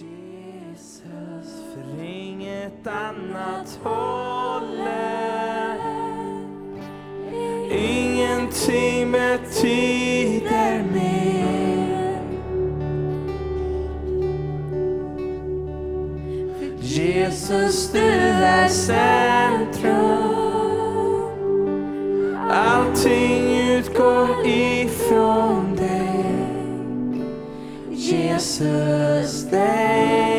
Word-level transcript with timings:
Jesus, 0.00 1.62
för 1.74 2.04
inget 2.04 2.86
annat 2.86 3.78
håller. 3.82 5.78
Ingenting 7.70 9.12
betyder 9.12 10.82
mer. 10.92 12.20
Jesus, 16.80 17.92
du 17.92 17.98
är 17.98 18.68
centrum. 18.68 19.94
Allting 22.50 23.58
utgår 23.70 24.46
ifrån. 24.46 25.53
Jesus, 28.34 29.44
name. 29.44 30.34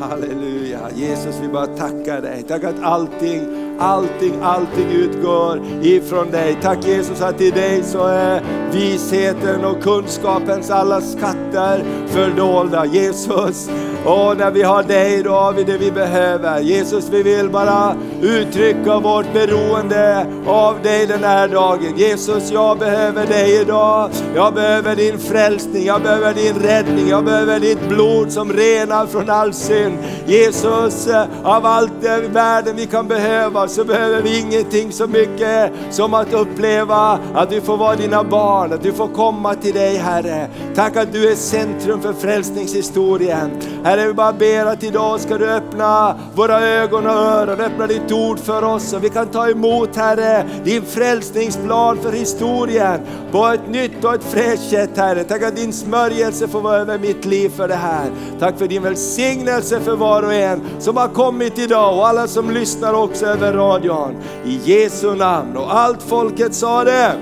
Halleluja. 0.00 0.90
Jesus, 0.94 1.36
vi 1.42 1.48
bara 1.48 1.66
tackar 1.66 2.20
dig. 2.20 2.42
Tack 2.48 2.64
att 2.64 2.82
allting, 2.82 3.40
allting, 3.78 4.34
allting 4.42 4.90
utgår 4.90 5.60
ifrån 5.82 6.30
dig. 6.30 6.58
Tack 6.62 6.86
Jesus 6.86 7.22
att 7.22 7.40
i 7.40 7.50
dig 7.50 7.82
så 7.82 8.06
är 8.06 8.42
visheten 8.72 9.64
och 9.64 9.82
kunskapens 9.82 10.70
alla 10.70 11.00
skatter 11.00 11.84
fördolda. 12.06 12.86
Jesus, 12.86 13.70
och 14.04 14.36
när 14.38 14.50
vi 14.50 14.62
har 14.62 14.82
dig 14.82 15.22
då 15.22 15.30
har 15.30 15.52
vi 15.52 15.64
det 15.64 15.78
vi 15.78 15.90
behöver. 15.90 16.60
Jesus, 16.60 17.08
vi 17.08 17.22
vill 17.22 17.50
bara 17.50 17.96
uttrycka 18.22 18.98
vårt 18.98 19.32
beroende 19.32 20.26
av 20.46 20.82
dig 20.82 21.06
den 21.06 21.24
här 21.24 21.48
dagen. 21.48 21.96
Jesus, 21.96 22.50
jag 22.50 22.78
behöver 22.78 23.26
dig 23.26 23.60
idag. 23.60 24.10
Jag 24.34 24.54
behöver 24.54 24.96
din 24.96 25.18
frälsning, 25.18 25.84
jag 25.84 26.02
behöver 26.02 26.34
din 26.34 26.54
räddning, 26.54 27.08
jag 27.08 27.24
behöver 27.24 27.60
ditt 27.60 27.88
blod 27.88 28.32
som 28.32 28.52
renar 28.52 29.06
från 29.06 29.30
all 29.30 29.52
synd. 29.52 29.98
Jesus, 30.26 31.08
av 31.42 31.66
allt 31.66 31.92
det 32.00 32.24
i 32.24 32.28
världen 32.28 32.76
vi 32.76 32.86
kan 32.86 33.08
behöva 33.08 33.68
så 33.68 33.84
behöver 33.84 34.22
vi 34.22 34.40
ingenting 34.40 34.92
så 34.92 35.06
mycket 35.06 35.72
som 35.90 36.14
att 36.14 36.32
uppleva 36.32 37.18
att 37.34 37.52
vi 37.52 37.60
får 37.60 37.76
vara 37.76 37.96
dina 37.96 38.24
barn, 38.24 38.72
att 38.72 38.82
du 38.82 38.92
får 38.92 39.08
komma 39.08 39.54
till 39.54 39.74
dig 39.74 39.96
Herre. 39.96 40.48
Tack 40.74 40.96
att 40.96 41.12
du 41.12 41.30
är 41.30 41.34
centrum 41.34 42.00
för 42.00 42.12
frälsningshistorien. 42.12 43.50
Herre, 43.84 44.06
vi 44.06 44.12
bara 44.12 44.32
ber 44.32 44.66
att 44.66 44.84
idag 44.84 45.20
ska 45.20 45.38
du 45.38 45.50
öppna 45.50 46.14
våra 46.34 46.60
ögon 46.60 47.06
och 47.06 47.12
öron, 47.12 47.60
öppna 47.60 47.86
ditt 47.86 48.05
ditt 48.06 48.12
ord 48.12 48.38
för 48.38 48.64
oss 48.64 48.90
så 48.90 48.98
vi 48.98 49.10
kan 49.10 49.26
ta 49.26 49.48
emot 49.48 49.96
Herre, 49.96 50.46
din 50.64 50.82
frälsningsplan 50.82 51.98
för 51.98 52.12
historien 52.12 53.00
på 53.32 53.46
ett 53.46 53.68
nytt 53.68 54.04
och 54.04 54.14
ett 54.14 54.24
fräscht 54.24 54.70
sätt 54.70 54.90
Herre. 54.96 55.24
Tack 55.24 55.42
att 55.42 55.56
din 55.56 55.72
smörjelse 55.72 56.48
får 56.48 56.60
vara 56.60 56.76
över 56.76 56.98
mitt 56.98 57.24
liv 57.24 57.48
för 57.48 57.68
det 57.68 57.74
här. 57.74 58.10
Tack 58.38 58.58
för 58.58 58.66
din 58.66 58.82
välsignelse 58.82 59.80
för 59.80 59.96
var 59.96 60.22
och 60.22 60.34
en 60.34 60.60
som 60.78 60.96
har 60.96 61.08
kommit 61.08 61.58
idag 61.58 61.98
och 61.98 62.08
alla 62.08 62.26
som 62.26 62.50
lyssnar 62.50 62.94
också 62.94 63.26
över 63.26 63.52
radion. 63.52 64.16
I 64.44 64.60
Jesu 64.64 65.14
namn 65.14 65.56
och 65.56 65.74
allt 65.74 66.02
folket 66.02 66.54
sa 66.54 66.84
det. 66.84 67.12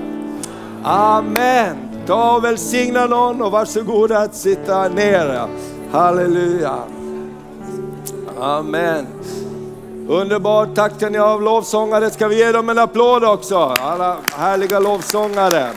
Amen. 0.83 1.75
Ta 2.07 2.35
och 2.35 2.43
välsigna 2.43 3.05
någon 3.05 3.41
och 3.41 3.51
varsågod 3.51 4.11
att 4.11 4.35
sitta 4.35 4.87
ner. 4.87 5.47
Halleluja. 5.91 6.75
Amen. 8.39 9.05
Underbart, 10.07 10.75
tack 10.75 10.97
till 10.99 11.09
ni 11.11 11.17
av 11.17 11.41
lovsångare. 11.41 12.09
Ska 12.09 12.27
vi 12.27 12.37
ge 12.37 12.51
dem 12.51 12.69
en 12.69 12.77
applåd 12.77 13.23
också? 13.23 13.55
Alla 13.57 14.17
härliga 14.33 14.79
lovsångare. 14.79 15.71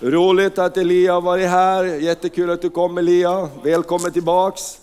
Roligt 0.00 0.58
att 0.58 0.76
Elia 0.76 1.12
har 1.12 1.20
varit 1.20 1.48
här. 1.48 1.84
Jättekul 1.84 2.50
att 2.50 2.62
du 2.62 2.70
kom 2.70 2.98
Elia. 2.98 3.48
Välkommen 3.62 4.12
tillbaks. 4.12 4.80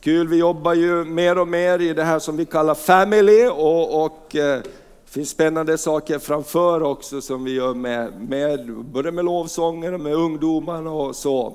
Kul, 0.00 0.28
vi 0.28 0.36
jobbar 0.36 0.74
ju 0.74 1.04
mer 1.04 1.38
och 1.38 1.48
mer 1.48 1.78
i 1.78 1.92
det 1.92 2.04
här 2.04 2.18
som 2.18 2.36
vi 2.36 2.44
kallar 2.44 2.74
family 2.74 3.46
och, 3.46 4.04
och 4.04 4.36
eh, 4.36 4.58
det 4.58 5.10
finns 5.10 5.30
spännande 5.30 5.78
saker 5.78 6.18
framför 6.18 6.82
också 6.82 7.20
som 7.20 7.44
vi 7.44 7.54
gör 7.54 7.74
med, 7.74 8.12
med 8.28 8.72
både 8.72 9.12
med 9.12 9.24
lovsånger 9.24 9.92
och 9.92 10.00
med 10.00 10.14
ungdomarna 10.14 10.90
och 10.90 11.16
så. 11.16 11.54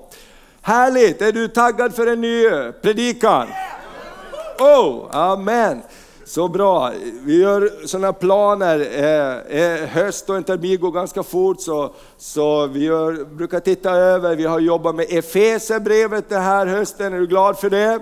Härligt! 0.68 1.22
Är 1.22 1.32
du 1.32 1.48
taggad 1.48 1.96
för 1.96 2.08
en 2.08 2.22
ny 2.22 2.46
predikan? 2.82 3.48
Oh, 4.60 5.06
amen! 5.12 5.82
Så 6.26 6.48
bra. 6.48 6.92
Vi 7.24 7.42
gör 7.42 7.86
sådana 7.86 8.14
planer. 8.14 8.80
Eh, 8.80 9.62
eh, 9.62 9.88
höst 9.88 10.30
och 10.30 10.38
en 10.38 10.44
termin 10.44 10.80
går 10.80 10.92
ganska 10.92 11.24
fort 11.24 11.62
så, 11.62 11.94
så 12.18 12.68
vi 12.68 12.84
gör, 12.84 13.26
brukar 13.26 13.60
titta 13.60 13.92
över. 13.92 14.36
Vi 14.36 14.46
har 14.46 14.60
jobbat 14.60 14.96
med 14.96 15.06
Efesierbrevet 15.10 16.30
den 16.30 16.42
här 16.42 16.66
hösten. 16.66 17.14
Är 17.14 17.20
du 17.20 17.28
glad 17.28 17.60
för 17.60 17.70
det? 17.70 18.00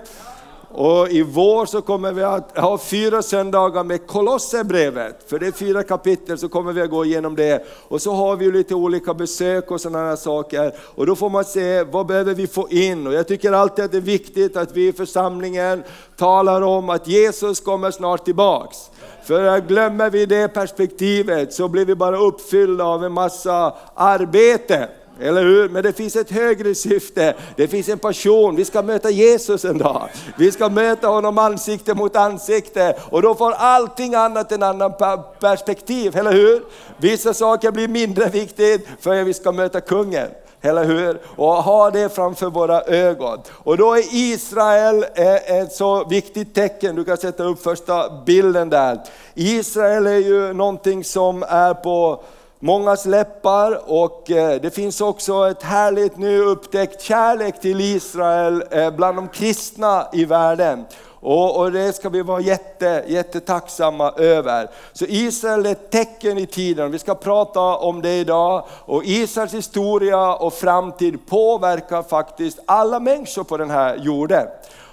Och 0.77 1.09
i 1.09 1.21
vår 1.21 1.65
så 1.65 1.81
kommer 1.81 2.11
vi 2.11 2.23
att 2.23 2.57
ha 2.57 2.77
fyra 2.77 3.21
söndagar 3.21 3.83
med 3.83 4.07
Kolosserbrevet. 4.07 5.29
För 5.29 5.39
det 5.39 5.47
är 5.47 5.51
fyra 5.51 5.83
kapitel 5.83 6.37
så 6.37 6.49
kommer 6.49 6.73
vi 6.73 6.81
att 6.81 6.89
gå 6.89 7.05
igenom 7.05 7.35
det. 7.35 7.65
Och 7.87 8.01
så 8.01 8.11
har 8.11 8.35
vi 8.35 8.45
ju 8.45 8.51
lite 8.51 8.75
olika 8.75 9.13
besök 9.13 9.71
och 9.71 9.81
sådana 9.81 10.05
här 10.05 10.15
saker. 10.15 10.73
Och 10.95 11.05
då 11.05 11.15
får 11.15 11.29
man 11.29 11.45
se 11.45 11.83
vad 11.83 12.05
behöver 12.05 12.33
vi 12.33 12.47
få 12.47 12.69
in. 12.69 13.07
Och 13.07 13.13
jag 13.13 13.27
tycker 13.27 13.51
alltid 13.51 13.85
att 13.85 13.91
det 13.91 13.97
är 13.97 14.01
viktigt 14.01 14.57
att 14.57 14.71
vi 14.77 14.87
i 14.87 14.93
församlingen 14.93 15.83
talar 16.17 16.61
om 16.61 16.89
att 16.89 17.07
Jesus 17.07 17.59
kommer 17.59 17.91
snart 17.91 18.25
tillbaks. 18.25 18.77
För 19.23 19.59
glömmer 19.59 20.09
vi 20.09 20.25
det 20.25 20.47
perspektivet 20.47 21.53
så 21.53 21.67
blir 21.67 21.85
vi 21.85 21.95
bara 21.95 22.17
uppfyllda 22.17 22.83
av 22.83 23.03
en 23.03 23.11
massa 23.11 23.75
arbete. 23.95 24.89
Eller 25.19 25.43
hur? 25.43 25.69
Men 25.69 25.83
det 25.83 25.93
finns 25.93 26.15
ett 26.15 26.31
högre 26.31 26.75
syfte, 26.75 27.33
det 27.55 27.67
finns 27.67 27.89
en 27.89 27.99
passion. 27.99 28.55
Vi 28.55 28.65
ska 28.65 28.81
möta 28.81 29.09
Jesus 29.09 29.65
en 29.65 29.77
dag. 29.77 30.09
Vi 30.37 30.51
ska 30.51 30.69
möta 30.69 31.07
honom 31.07 31.37
ansikte 31.37 31.93
mot 31.93 32.15
ansikte 32.15 32.95
och 33.09 33.21
då 33.21 33.35
får 33.35 33.51
allting 33.51 34.15
annat 34.15 34.51
en 34.51 34.63
annan 34.63 34.93
perspektiv, 35.39 36.17
eller 36.17 36.31
hur? 36.31 36.63
Vissa 36.97 37.33
saker 37.33 37.71
blir 37.71 37.87
mindre 37.87 38.29
viktigt 38.29 38.87
för 38.99 39.21
att 39.21 39.27
vi 39.27 39.33
ska 39.33 39.51
möta 39.51 39.81
kungen. 39.81 40.27
Eller 40.61 40.85
hur? 40.85 41.19
Och 41.35 41.53
ha 41.53 41.91
det 41.91 42.15
framför 42.15 42.49
våra 42.49 42.81
ögon. 42.81 43.39
Och 43.51 43.77
då 43.77 43.93
är 43.93 44.03
Israel 44.11 45.05
eh, 45.15 45.59
ett 45.59 45.73
så 45.73 46.05
viktigt 46.05 46.55
tecken, 46.55 46.95
du 46.95 47.03
kan 47.03 47.17
sätta 47.17 47.43
upp 47.43 47.63
första 47.63 48.23
bilden 48.25 48.69
där. 48.69 48.99
Israel 49.33 50.07
är 50.07 50.17
ju 50.17 50.53
någonting 50.53 51.03
som 51.03 51.43
är 51.43 51.73
på 51.73 52.23
mångas 52.59 53.05
läppar 53.05 53.91
och 53.91 54.31
eh, 54.31 54.61
det 54.61 54.69
finns 54.69 55.01
också 55.01 55.49
ett 55.49 55.63
härligt 55.63 56.17
nu 56.17 56.41
upptäckt 56.41 57.01
kärlek 57.01 57.61
till 57.61 57.81
Israel 57.81 58.63
eh, 58.71 58.91
bland 58.91 59.17
de 59.17 59.27
kristna 59.27 60.07
i 60.13 60.25
världen. 60.25 60.85
Och, 61.27 61.57
och, 61.57 61.71
det 61.71 61.93
ska 61.93 62.09
vi 62.09 62.21
vara 62.21 62.41
jätte, 62.41 63.03
jättetacksamma 63.07 64.11
över. 64.11 64.69
Så 64.93 65.05
Israel 65.05 65.65
är 65.65 65.71
ett 65.71 65.91
tecken 65.91 66.37
i 66.37 66.45
tiden, 66.45 66.91
vi 66.91 66.99
ska 66.99 67.15
prata 67.15 67.59
om 67.59 68.01
det 68.01 68.19
idag. 68.19 68.65
Och 68.69 69.05
Israels 69.05 69.53
historia 69.53 70.35
och 70.35 70.53
framtid 70.53 71.25
påverkar 71.25 72.03
faktiskt 72.03 72.59
alla 72.65 72.99
människor 72.99 73.43
på 73.43 73.57
den 73.57 73.69
här 73.69 73.97
jorden. 73.97 74.47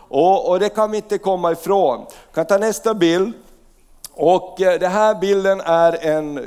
Och, 0.08 0.48
och 0.48 0.60
det 0.60 0.68
kan 0.68 0.90
vi 0.90 0.96
inte 0.96 1.18
komma 1.18 1.52
ifrån. 1.52 2.06
Vi 2.08 2.34
kan 2.34 2.46
ta 2.46 2.58
nästa 2.58 2.94
bild. 2.94 3.32
Och 4.14 4.60
eh, 4.60 4.80
den 4.80 4.92
här 4.92 5.14
bilden 5.14 5.60
är 5.60 6.06
en 6.06 6.40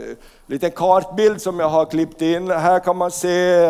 liten 0.48 0.72
kartbild 0.72 1.42
som 1.42 1.60
jag 1.60 1.70
har 1.70 1.86
klippt 1.86 2.22
in. 2.22 2.52
Här 2.52 2.80
kan 2.80 2.98
man 2.98 3.12
se, 3.12 3.68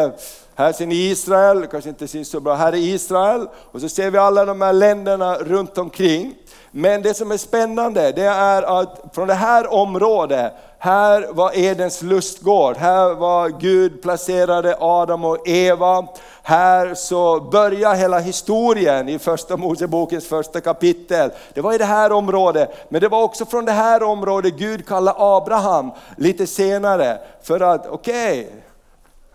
här 0.56 0.72
ser 0.72 0.86
ni 0.86 0.96
Israel, 0.96 1.68
kanske 1.68 1.90
inte 1.90 2.08
syns 2.08 2.30
så 2.30 2.40
bra, 2.40 2.56
här 2.56 2.74
är 2.74 2.78
Israel. 2.78 3.48
Och 3.56 3.82
så 3.82 3.90
ser 3.90 4.12
vi 4.12 4.18
alla 4.18 4.46
de 4.46 4.62
här 4.62 4.74
länderna 4.74 5.36
runt 5.36 5.78
omkring. 5.78 6.36
Men 6.78 7.02
det 7.02 7.14
som 7.14 7.32
är 7.32 7.38
spännande 7.38 8.12
det 8.12 8.26
är 8.26 8.82
att 8.82 9.04
från 9.14 9.28
det 9.28 9.34
här 9.34 9.74
området, 9.74 10.54
här 10.78 11.28
var 11.32 11.58
Edens 11.58 12.02
lustgård, 12.02 12.78
här 12.78 13.14
var 13.14 13.50
Gud 13.50 14.02
placerade 14.02 14.78
Adam 14.80 15.26
och 15.26 15.48
Eva. 15.48 16.08
Här 16.44 16.94
så 16.94 17.40
börjar 17.40 17.96
hela 17.96 18.20
historien 18.20 19.10
i 19.10 19.20
första 19.20 19.58
Mosebokens 19.58 20.28
första 20.28 20.62
kapitel. 20.62 21.32
Det 21.54 21.62
var 21.62 21.74
i 21.74 21.78
det 21.78 21.86
här 21.86 22.12
området, 22.12 22.70
men 22.90 23.02
det 23.02 23.08
var 23.08 23.24
också 23.24 23.46
från 23.46 23.66
det 23.66 23.72
här 23.72 24.04
området 24.04 24.54
Gud 24.54 24.88
kallade 24.88 25.18
Abraham 25.20 25.92
lite 26.18 26.48
senare. 26.48 27.18
För 27.44 27.60
att, 27.60 27.88
okej, 27.88 28.42
okay, 28.42 28.60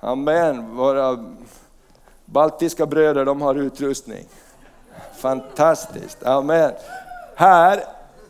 amen, 0.00 0.76
våra 0.76 1.18
baltiska 2.24 2.86
bröder 2.86 3.24
de 3.24 3.42
har 3.42 3.54
utrustning. 3.54 4.24
Fantastiskt, 5.16 6.22
amen. 6.24 6.72
Här 7.40 7.76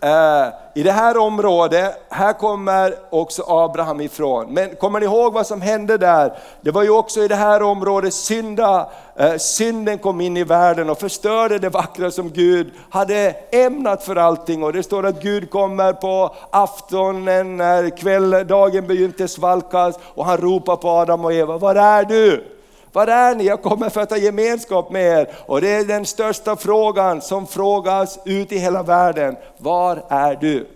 eh, 0.01 0.53
i 0.75 0.83
det 0.83 0.93
här 0.93 1.17
området, 1.17 2.07
här 2.09 2.33
kommer 2.33 2.95
också 3.11 3.43
Abraham 3.47 4.01
ifrån. 4.01 4.55
Men 4.55 4.77
kommer 4.77 5.01
ni 5.01 5.07
ihåg 5.07 5.33
vad 5.33 5.47
som 5.47 5.61
hände 5.61 5.99
där? 5.99 6.39
Det 6.61 6.71
var 6.71 6.83
ju 6.83 6.91
också 6.91 7.23
i 7.23 7.29
det 7.29 7.35
här 7.35 7.63
området 7.63 8.15
synda, 8.15 8.91
eh, 9.17 9.37
synden 9.37 9.99
kom 9.99 10.21
in 10.21 10.37
i 10.37 10.45
världen 10.45 10.91
och 10.91 10.99
förstörde 10.99 11.59
det 11.59 11.69
vackra 11.69 12.11
som 12.11 12.31
Gud 12.31 12.73
hade 12.91 13.37
ämnat 13.53 14.05
för 14.05 14.17
allting. 14.17 14.63
Och 14.63 14.73
det 14.73 14.83
står 14.83 15.07
att 15.07 15.23
Gud 15.23 15.51
kommer 15.51 15.93
på 15.93 16.35
aftonen 16.51 17.57
när 17.57 17.97
kväll, 17.97 18.47
dagen 18.47 18.87
begynte 18.87 19.29
svalkas 19.29 19.99
och 20.15 20.25
han 20.25 20.37
ropar 20.37 20.77
på 20.77 20.89
Adam 20.89 21.25
och 21.25 21.33
Eva, 21.33 21.59
var 21.59 21.75
är 21.75 22.05
du? 22.05 22.60
Var 22.93 23.07
är 23.07 23.35
ni? 23.35 23.45
Jag 23.45 23.63
kommer 23.63 23.89
för 23.89 24.01
att 24.01 24.11
ha 24.11 24.17
gemenskap 24.17 24.91
med 24.91 25.03
er. 25.03 25.29
Och 25.47 25.61
det 25.61 25.69
är 25.69 25.85
den 25.85 26.07
största 26.07 26.57
frågan 26.57 27.21
som 27.21 27.47
frågas 27.47 28.19
ut 28.25 28.53
i 28.53 28.59
hela 28.59 28.83
världen. 28.83 29.37
Var 29.59 30.05
är 30.09 30.37
du? 30.37 30.67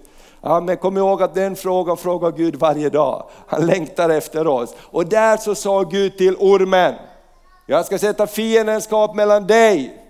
Ja, 0.40 0.60
men 0.60 0.76
kom 0.76 0.96
ihåg 0.96 1.22
att 1.22 1.34
den 1.34 1.56
frågan 1.56 1.96
frågar 1.96 2.30
Gud 2.30 2.56
varje 2.56 2.90
dag. 2.90 3.24
Han 3.46 3.66
längtar 3.66 4.10
efter 4.10 4.46
oss. 4.46 4.74
Och 4.80 5.06
där 5.06 5.36
så 5.36 5.54
sa 5.54 5.82
Gud 5.82 6.18
till 6.18 6.36
ormen, 6.36 6.94
jag 7.66 7.86
ska 7.86 7.98
sätta 7.98 8.26
fiendskap 8.26 9.14
mellan 9.14 9.46
dig 9.46 10.03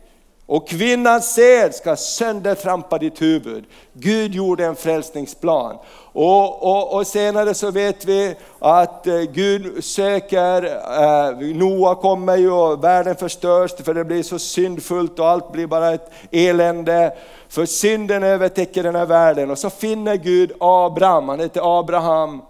och 0.47 0.69
kvinnans 0.69 1.35
sed 1.35 1.75
ska 1.75 1.97
söndertrampa 1.97 2.99
ditt 2.99 3.23
huvud. 3.23 3.65
Gud 3.93 4.35
gjorde 4.35 4.65
en 4.65 4.77
frälsningsplan. 4.77 5.77
Och, 6.13 6.63
och, 6.63 6.95
och, 6.95 7.07
senare 7.07 7.55
så 7.55 7.71
vet 7.71 8.05
vi 8.05 8.35
att 8.59 9.07
eh, 9.07 9.21
Gud 9.21 9.85
söker, 9.85 10.65
eh, 10.65 11.57
Noa 11.57 11.95
kommer 11.95 12.37
ju 12.37 12.51
och 12.51 12.85
världen 12.85 13.17
förstörs 13.17 13.71
för 13.85 13.95
det 13.95 14.05
blir 14.05 14.23
så 14.23 14.39
syndfullt 14.39 15.19
och 15.19 15.29
allt 15.29 15.53
blir 15.53 15.67
bara 15.67 15.95
ett 15.95 16.11
elände. 16.31 17.17
För 17.49 17.67
synden 17.67 18.23
övertäcker 18.23 18.83
den 18.83 18.95
här 18.95 19.07
världen 19.07 19.51
och 19.51 19.59
så 19.59 19.71
finner 19.71 20.17
Gud 20.17 20.53
Abraham, 20.61 21.29
han 21.29 21.41
heter 21.41 21.79
Abraham, 21.79 22.43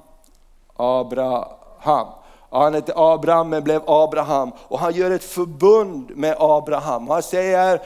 Abraham. 0.77 2.07
Han 2.61 2.75
hette 2.75 2.93
Abraham 2.97 3.51
men 3.51 3.65
blev 3.65 3.83
Abraham 3.87 4.53
och 4.69 4.79
han 4.79 4.95
gör 4.95 5.11
ett 5.11 5.25
förbund 5.25 6.17
med 6.17 6.37
Abraham. 6.39 7.09
Han 7.09 7.23
säger, 7.23 7.81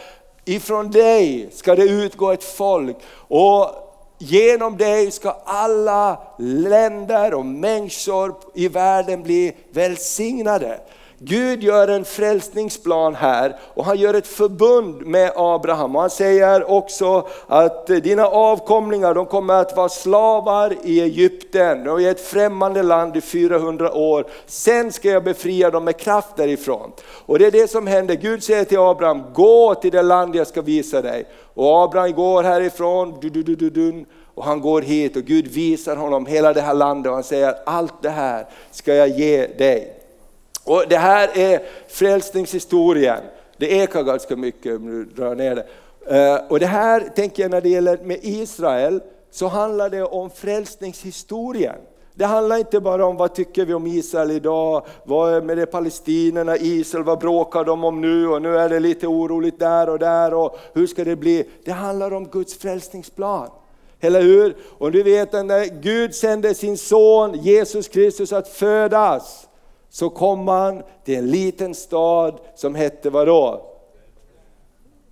ifrån 0.45 0.91
dig 0.91 1.49
ska 1.53 1.75
det 1.75 1.83
utgå 1.83 2.33
ett 2.33 2.45
folk 2.45 2.97
och 3.29 3.71
genom 4.19 4.77
dig 4.77 5.11
ska 5.11 5.37
alla 5.45 6.19
länder 6.39 7.35
och 7.35 7.47
människor 7.47 8.35
i 8.55 8.69
världen 8.69 9.23
bli 9.23 9.57
välsignade. 9.71 10.81
Gud 11.21 11.63
gör 11.63 11.89
en 11.89 12.05
frälsningsplan 12.05 13.15
här 13.15 13.57
och 13.75 13.85
han 13.85 13.97
gör 13.97 14.15
ett 14.15 14.27
förbund 14.27 15.07
med 15.07 15.33
Abraham. 15.37 15.97
Och 15.97 16.01
han 16.01 16.11
säger 16.11 16.71
också 16.71 17.29
att 17.47 17.87
dina 17.87 18.27
avkomlingar 18.27 19.15
de 19.15 19.27
kommer 19.27 19.55
att 19.55 19.77
vara 19.77 19.89
slavar 19.89 20.75
i 20.83 21.01
Egypten 21.01 21.89
och 21.89 22.01
i 22.01 22.09
ett 22.09 22.21
främmande 22.21 22.83
land 22.83 23.17
i 23.17 23.21
400 23.21 23.93
år. 23.93 24.27
Sen 24.47 24.93
ska 24.93 25.09
jag 25.09 25.25
befria 25.25 25.71
dem 25.71 25.85
med 25.85 25.97
kraft 25.97 26.37
därifrån. 26.37 26.93
Och 27.27 27.39
det 27.39 27.47
är 27.47 27.51
det 27.51 27.71
som 27.71 27.87
händer. 27.87 28.15
Gud 28.15 28.43
säger 28.43 28.65
till 28.65 28.79
Abraham, 28.79 29.23
gå 29.35 29.75
till 29.75 29.93
det 29.93 30.03
land 30.03 30.37
jag 30.37 30.47
ska 30.47 30.63
visa 30.63 31.03
dig. 31.03 31.25
Och 31.55 31.83
Abraham 31.85 32.13
går 32.13 32.43
härifrån, 32.43 33.15
du, 33.21 33.31
du, 33.31 33.43
du, 33.43 33.71
du, 33.71 34.05
och 34.35 34.45
han 34.45 34.61
går 34.61 34.83
hit 34.83 35.17
och 35.17 35.23
Gud 35.23 35.47
visar 35.47 35.97
honom 35.97 36.27
hela 36.27 36.53
det 36.53 36.61
här 36.61 36.75
landet 36.75 37.11
och 37.11 37.15
han 37.15 37.25
säger 37.25 37.55
allt 37.67 38.03
det 38.03 38.11
här 38.11 38.47
ska 38.71 38.95
jag 38.95 39.09
ge 39.09 39.47
dig. 39.47 39.98
Och 40.69 40.85
det 40.89 40.97
här 40.97 41.39
är 41.39 41.63
frälsningshistorien. 41.89 43.21
Det 43.57 43.73
ekar 43.73 44.03
ganska 44.03 44.37
mycket 44.37 44.77
om 44.77 44.87
du 44.87 45.05
drar 45.05 45.35
ner 45.35 45.55
det. 45.55 45.67
Eh, 46.17 46.41
och 46.49 46.61
det 46.61 46.67
här 46.67 47.01
tänker 47.01 47.43
jag 47.43 47.51
när 47.51 47.61
det 47.61 47.69
gäller 47.69 47.99
med 47.99 48.19
Israel 48.23 49.01
så 49.31 49.47
handlar 49.47 49.91
det 49.91 50.03
om 50.03 50.31
frälsningshistorien. 50.31 51.77
Det 52.15 52.25
handlar 52.25 52.57
inte 52.57 52.81
bara 52.81 53.07
om 53.07 53.17
vad 53.17 53.35
tycker 53.35 53.65
vi 53.65 53.75
om 53.75 53.87
Israel 53.87 54.31
idag, 54.31 54.87
vad 55.05 55.35
är 55.35 55.41
med 55.41 55.57
det 55.57 55.67
palestinierna, 55.67 56.57
Israel, 56.57 57.05
vad 57.05 57.19
bråkar 57.19 57.65
de 57.65 57.85
om 57.85 58.01
nu 58.01 58.29
och 58.29 58.43
nu 58.43 58.59
är 58.59 58.69
det 58.69 58.81
lite 58.81 59.07
oroligt 59.07 59.59
där 59.59 59.89
och 59.89 59.99
där 59.99 60.35
och 60.35 60.59
hur 60.73 60.87
ska 60.87 61.05
det 61.05 61.17
bli? 61.17 61.45
Det 61.65 61.73
handlar 61.73 62.13
om 62.13 62.29
Guds 62.29 62.59
frälsningsplan. 62.59 63.49
Eller 64.01 64.23
hur? 64.23 64.57
Och 64.79 64.93
du 64.93 65.03
vet 65.03 65.33
när 65.33 65.81
Gud 65.81 66.15
sände 66.15 66.55
sin 66.55 66.79
son 66.79 67.35
Jesus 67.35 67.89
Kristus 67.89 68.33
att 68.33 68.49
födas, 68.49 69.48
så 69.91 70.11
kom 70.11 70.49
han 70.49 70.83
till 71.05 71.19
en 71.19 71.31
liten 71.31 71.75
stad 71.75 72.41
som 72.55 72.75
hette 72.75 73.11
vadå? 73.11 73.65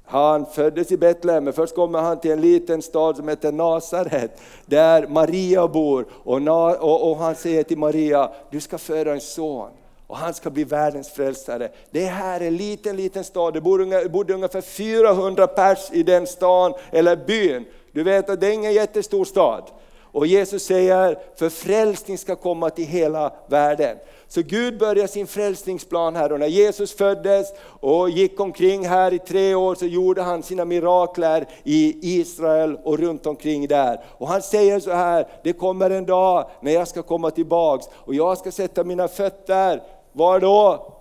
Han 0.04 0.46
föddes 0.46 0.92
i 0.92 0.96
Betlehem, 0.96 1.44
men 1.44 1.52
först 1.52 1.74
kommer 1.74 1.98
han 1.98 2.20
till 2.20 2.30
en 2.30 2.40
liten 2.40 2.82
stad 2.82 3.16
som 3.16 3.28
heter 3.28 3.52
Nasaret, 3.52 4.40
där 4.66 5.06
Maria 5.06 5.68
bor. 5.68 6.06
Och, 6.24 6.40
och, 6.80 7.10
och 7.10 7.16
han 7.16 7.34
säger 7.34 7.62
till 7.62 7.78
Maria, 7.78 8.30
du 8.50 8.60
ska 8.60 8.78
föda 8.78 9.12
en 9.12 9.20
son 9.20 9.70
och 10.06 10.16
han 10.16 10.34
ska 10.34 10.50
bli 10.50 10.64
världens 10.64 11.08
frälsare. 11.08 11.68
Det 11.90 12.04
här 12.04 12.40
är 12.40 12.46
en 12.46 12.56
liten, 12.56 12.96
liten 12.96 13.24
stad, 13.24 13.54
det 13.54 13.60
bodde, 13.60 14.08
bodde 14.08 14.34
ungefär 14.34 14.60
400 14.60 15.46
pers 15.46 15.90
i 15.92 16.02
den 16.02 16.26
stan, 16.26 16.74
eller 16.90 17.16
byn. 17.16 17.64
Du 17.92 18.02
vet 18.02 18.30
att 18.30 18.40
det 18.40 18.46
är 18.46 18.52
ingen 18.52 18.72
jättestor 18.72 19.24
stad. 19.24 19.62
Och 19.98 20.26
Jesus 20.26 20.62
säger, 20.62 21.18
för 21.36 21.48
frälsning 21.48 22.18
ska 22.18 22.36
komma 22.36 22.70
till 22.70 22.84
hela 22.84 23.32
världen. 23.46 23.96
Så 24.28 24.42
Gud 24.42 24.78
börjar 24.78 25.06
sin 25.06 25.26
frälsningsplan 25.26 26.16
här 26.16 26.32
och 26.32 26.40
när 26.40 26.46
Jesus 26.46 26.96
föddes 26.96 27.52
och 27.80 28.10
gick 28.10 28.40
omkring 28.40 28.86
här 28.88 29.14
i 29.14 29.18
tre 29.18 29.54
år 29.54 29.74
så 29.74 29.86
gjorde 29.86 30.22
han 30.22 30.42
sina 30.42 30.64
mirakler 30.64 31.46
i 31.64 31.98
Israel 32.20 32.78
och 32.84 32.98
runt 32.98 33.26
omkring 33.26 33.68
där. 33.68 34.04
Och 34.18 34.28
han 34.28 34.42
säger 34.42 34.80
så 34.80 34.90
här, 34.90 35.26
det 35.44 35.52
kommer 35.52 35.90
en 35.90 36.06
dag 36.06 36.50
när 36.60 36.72
jag 36.72 36.88
ska 36.88 37.02
komma 37.02 37.30
tillbaks 37.30 37.86
och 37.94 38.14
jag 38.14 38.38
ska 38.38 38.52
sätta 38.52 38.84
mina 38.84 39.08
fötter, 39.08 39.82
var 40.12 40.40
då? 40.40 40.92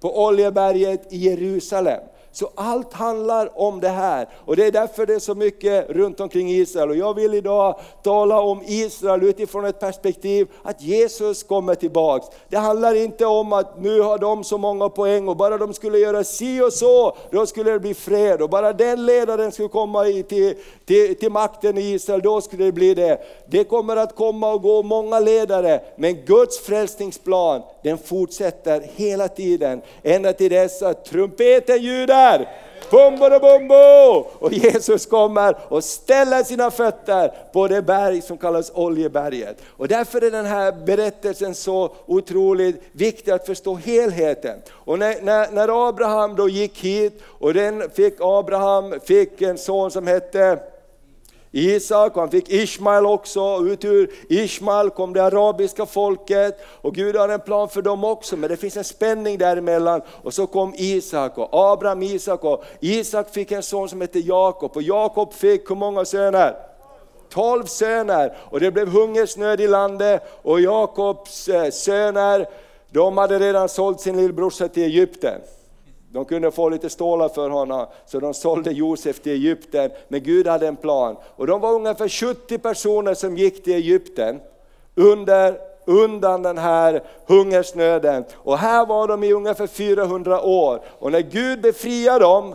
På 0.00 0.24
Oljeberget 0.24 1.12
i 1.12 1.16
Jerusalem. 1.16 2.00
Så 2.32 2.50
allt 2.54 2.92
handlar 2.92 3.60
om 3.60 3.80
det 3.80 3.88
här 3.88 4.28
och 4.44 4.56
det 4.56 4.66
är 4.66 4.72
därför 4.72 5.06
det 5.06 5.14
är 5.14 5.18
så 5.18 5.34
mycket 5.34 5.90
runt 5.90 6.20
omkring 6.20 6.50
Israel. 6.50 6.90
Och 6.90 6.96
jag 6.96 7.14
vill 7.14 7.34
idag 7.34 7.80
tala 8.02 8.40
om 8.40 8.62
Israel 8.66 9.22
utifrån 9.22 9.64
ett 9.64 9.80
perspektiv 9.80 10.48
att 10.62 10.82
Jesus 10.82 11.42
kommer 11.42 11.74
tillbaks. 11.74 12.26
Det 12.48 12.56
handlar 12.56 12.94
inte 12.94 13.26
om 13.26 13.52
att 13.52 13.80
nu 13.80 14.00
har 14.00 14.18
de 14.18 14.44
så 14.44 14.58
många 14.58 14.88
poäng 14.88 15.28
och 15.28 15.36
bara 15.36 15.58
de 15.58 15.74
skulle 15.74 15.98
göra 15.98 16.24
si 16.24 16.60
och 16.60 16.72
så, 16.72 17.16
då 17.30 17.46
skulle 17.46 17.70
det 17.70 17.80
bli 17.80 17.94
fred. 17.94 18.42
Och 18.42 18.50
bara 18.50 18.72
den 18.72 19.06
ledaren 19.06 19.52
skulle 19.52 19.68
komma 19.68 20.04
till, 20.04 20.54
till, 20.84 21.18
till 21.18 21.32
makten 21.32 21.78
i 21.78 21.92
Israel, 21.92 22.20
då 22.22 22.40
skulle 22.40 22.64
det 22.64 22.72
bli 22.72 22.94
det. 22.94 23.18
Det 23.46 23.64
kommer 23.64 23.96
att 23.96 24.16
komma 24.16 24.52
och 24.52 24.62
gå 24.62 24.82
många 24.82 25.20
ledare, 25.20 25.80
men 25.96 26.24
Guds 26.24 26.58
frälsningsplan 26.58 27.62
den 27.82 27.98
fortsätter 27.98 28.86
hela 28.94 29.28
tiden, 29.28 29.82
ända 30.02 30.32
till 30.32 30.50
dess 30.50 30.82
att 30.82 31.04
trumpeten 31.04 31.82
ljuder. 31.82 32.27
Bumbo 32.90 33.40
bumbo! 33.40 34.26
Och 34.38 34.52
Jesus 34.52 35.06
kommer 35.06 35.56
och 35.68 35.84
ställer 35.84 36.42
sina 36.42 36.70
fötter 36.70 37.32
på 37.52 37.68
det 37.68 37.82
berg 37.82 38.22
som 38.22 38.38
kallas 38.38 38.72
Oljeberget. 38.74 39.56
Och 39.76 39.88
därför 39.88 40.24
är 40.24 40.30
den 40.30 40.46
här 40.46 40.72
berättelsen 40.72 41.54
så 41.54 41.94
otroligt 42.06 42.82
viktig 42.92 43.30
att 43.30 43.46
förstå 43.46 43.74
helheten. 43.74 44.58
Och 44.70 44.98
när, 44.98 45.22
när, 45.22 45.50
när 45.50 45.88
Abraham 45.88 46.36
då 46.36 46.48
gick 46.48 46.78
hit 46.78 47.22
och 47.38 47.54
den 47.54 47.90
fick 47.90 48.14
Abraham 48.20 49.00
fick 49.04 49.42
en 49.42 49.58
son 49.58 49.90
som 49.90 50.06
hette 50.06 50.58
Isak 51.52 52.16
och 52.16 52.20
han 52.20 52.30
fick 52.30 52.48
Ismael 52.48 53.06
också, 53.06 53.58
ut 53.66 53.84
ur 53.84 54.10
Ismael 54.28 54.90
kom 54.90 55.12
det 55.12 55.24
arabiska 55.24 55.86
folket 55.86 56.60
och 56.64 56.94
Gud 56.94 57.16
har 57.16 57.28
en 57.28 57.40
plan 57.40 57.68
för 57.68 57.82
dem 57.82 58.04
också 58.04 58.36
men 58.36 58.50
det 58.50 58.56
finns 58.56 58.76
en 58.76 58.84
spänning 58.84 59.38
däremellan 59.38 60.00
och 60.22 60.34
så 60.34 60.46
kom 60.46 60.74
Isak 60.76 61.38
och 61.38 61.48
Abraham 61.52 62.02
Isak 62.02 62.44
och 62.44 62.64
Isak 62.80 63.30
fick 63.30 63.52
en 63.52 63.62
son 63.62 63.88
som 63.88 64.00
hette 64.00 64.18
Jakob 64.18 64.76
och 64.76 64.82
Jakob 64.82 65.32
fick 65.32 65.70
hur 65.70 65.76
många 65.76 66.04
söner? 66.04 66.56
Tolv 67.28 67.64
söner 67.64 68.36
och 68.50 68.60
det 68.60 68.70
blev 68.70 68.88
hungersnöd 68.88 69.60
i 69.60 69.68
landet 69.68 70.22
och 70.42 70.60
Jakobs 70.60 71.48
eh, 71.48 71.70
söner 71.70 72.46
de 72.90 73.18
hade 73.18 73.38
redan 73.38 73.68
sålt 73.68 74.00
sin 74.00 74.16
lillbrorsa 74.16 74.68
till 74.68 74.82
Egypten. 74.82 75.40
De 76.12 76.24
kunde 76.24 76.50
få 76.50 76.68
lite 76.68 76.90
stålar 76.90 77.28
för 77.28 77.50
honom, 77.50 77.86
så 78.06 78.20
de 78.20 78.34
sålde 78.34 78.70
Josef 78.70 79.20
till 79.20 79.32
Egypten. 79.32 79.90
Men 80.08 80.22
Gud 80.22 80.46
hade 80.46 80.68
en 80.68 80.76
plan. 80.76 81.16
Och 81.36 81.46
de 81.46 81.60
var 81.60 81.72
ungefär 81.72 82.08
70 82.08 82.58
personer 82.58 83.14
som 83.14 83.36
gick 83.36 83.64
till 83.64 83.72
Egypten 83.72 84.40
under, 84.94 85.58
undan 85.84 86.42
den 86.42 86.58
här 86.58 87.02
hungersnöden. 87.26 88.24
Och 88.34 88.58
här 88.58 88.86
var 88.86 89.08
de 89.08 89.24
i 89.24 89.32
ungefär 89.32 89.66
400 89.66 90.42
år. 90.42 90.82
Och 90.98 91.12
när 91.12 91.20
Gud 91.20 91.60
befriade 91.60 92.24
dem 92.24 92.54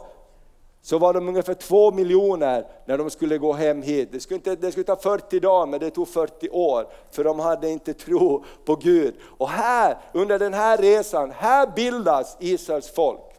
så 0.82 0.98
var 0.98 1.14
de 1.14 1.30
ungefär 1.30 1.54
två 1.54 1.92
miljoner 1.92 2.66
när 2.86 2.98
de 2.98 3.10
skulle 3.10 3.38
gå 3.38 3.54
hem 3.54 3.82
hit. 3.82 4.10
Det 4.12 4.20
skulle, 4.20 4.36
inte, 4.36 4.56
det 4.56 4.72
skulle 4.72 4.84
ta 4.84 4.96
40 4.96 5.40
dagar 5.40 5.66
men 5.66 5.80
det 5.80 5.90
tog 5.90 6.08
40 6.08 6.50
år 6.50 6.88
för 7.12 7.24
de 7.24 7.40
hade 7.40 7.70
inte 7.70 7.94
tro 7.94 8.44
på 8.66 8.76
Gud. 8.76 9.14
Och 9.38 9.50
här, 9.50 9.98
under 10.14 10.40
den 10.40 10.54
här 10.54 10.78
resan, 10.78 11.32
här 11.32 11.68
bildas 11.76 12.38
Israels 12.40 12.90
folk. 12.90 13.33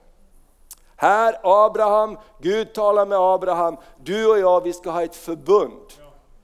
Här 1.05 1.39
Abraham, 1.43 2.19
Gud 2.41 2.73
talar 2.73 3.07
med 3.07 3.19
Abraham, 3.19 3.77
du 4.05 4.27
och 4.27 4.39
jag 4.39 4.61
vi 4.63 4.73
ska 4.73 4.91
ha 4.91 5.03
ett 5.03 5.17
förbund. 5.17 5.93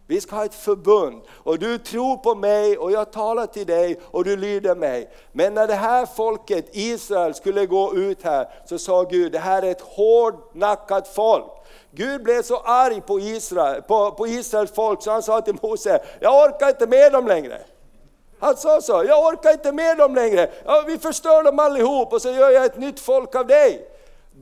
Vi 0.07 0.21
ska 0.21 0.37
ha 0.37 0.45
ett 0.45 0.55
förbund 0.55 1.23
och 1.31 1.59
du 1.59 1.79
tror 1.79 2.17
på 2.17 2.35
mig 2.35 2.79
och 2.79 2.93
jag 2.93 3.13
talar 3.13 3.47
till 3.47 3.67
dig 3.67 4.01
och 4.11 4.25
du 4.25 4.37
lyder 4.37 4.75
mig. 4.75 5.11
Men 5.33 5.55
när 5.55 5.67
det 5.67 5.75
här 5.75 6.07
folket, 6.07 6.69
Israel, 6.73 7.35
skulle 7.35 7.67
gå 7.67 7.95
ut 7.95 8.23
här 8.23 8.49
så 8.67 8.79
sa 8.79 9.03
Gud, 9.03 9.33
det 9.33 9.39
här 9.39 9.63
är 9.63 9.71
ett 9.71 9.81
hårdnackat 9.81 11.09
folk. 11.09 11.53
Gud 11.91 12.23
blev 12.23 12.43
så 12.43 12.57
arg 12.57 13.01
på, 13.01 13.21
Israel, 13.21 13.83
på, 13.83 14.11
på 14.11 14.27
Israels 14.27 14.73
folk 14.73 15.03
så 15.03 15.11
han 15.11 15.23
sa 15.23 15.41
till 15.41 15.57
Mose, 15.63 16.03
jag 16.21 16.45
orkar 16.45 16.69
inte 16.69 16.87
med 16.87 17.13
dem 17.13 17.27
längre. 17.27 17.59
Han 18.41 18.57
sa 18.57 18.81
så, 18.81 19.05
jag 19.09 19.27
orkar 19.27 19.53
inte 19.53 19.73
med 19.73 19.99
dem 19.99 20.15
längre, 20.15 20.51
ja, 20.65 20.85
vi 20.87 20.99
förstör 20.99 21.43
dem 21.43 21.59
allihop 21.59 22.13
och 22.13 22.23
så 22.23 22.31
gör 22.31 22.51
jag 22.51 22.65
ett 22.65 22.79
nytt 22.79 23.01
folk 23.01 23.35
av 23.35 23.47
dig. 23.47 23.87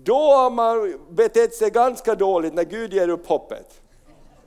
Då 0.05 0.35
har 0.35 0.51
man 0.51 0.99
betett 1.11 1.55
sig 1.55 1.71
ganska 1.71 2.15
dåligt 2.15 2.55
när 2.55 2.65
Gud 2.65 2.93
ger 2.95 3.09
upp 3.09 3.27
hoppet. 3.27 3.81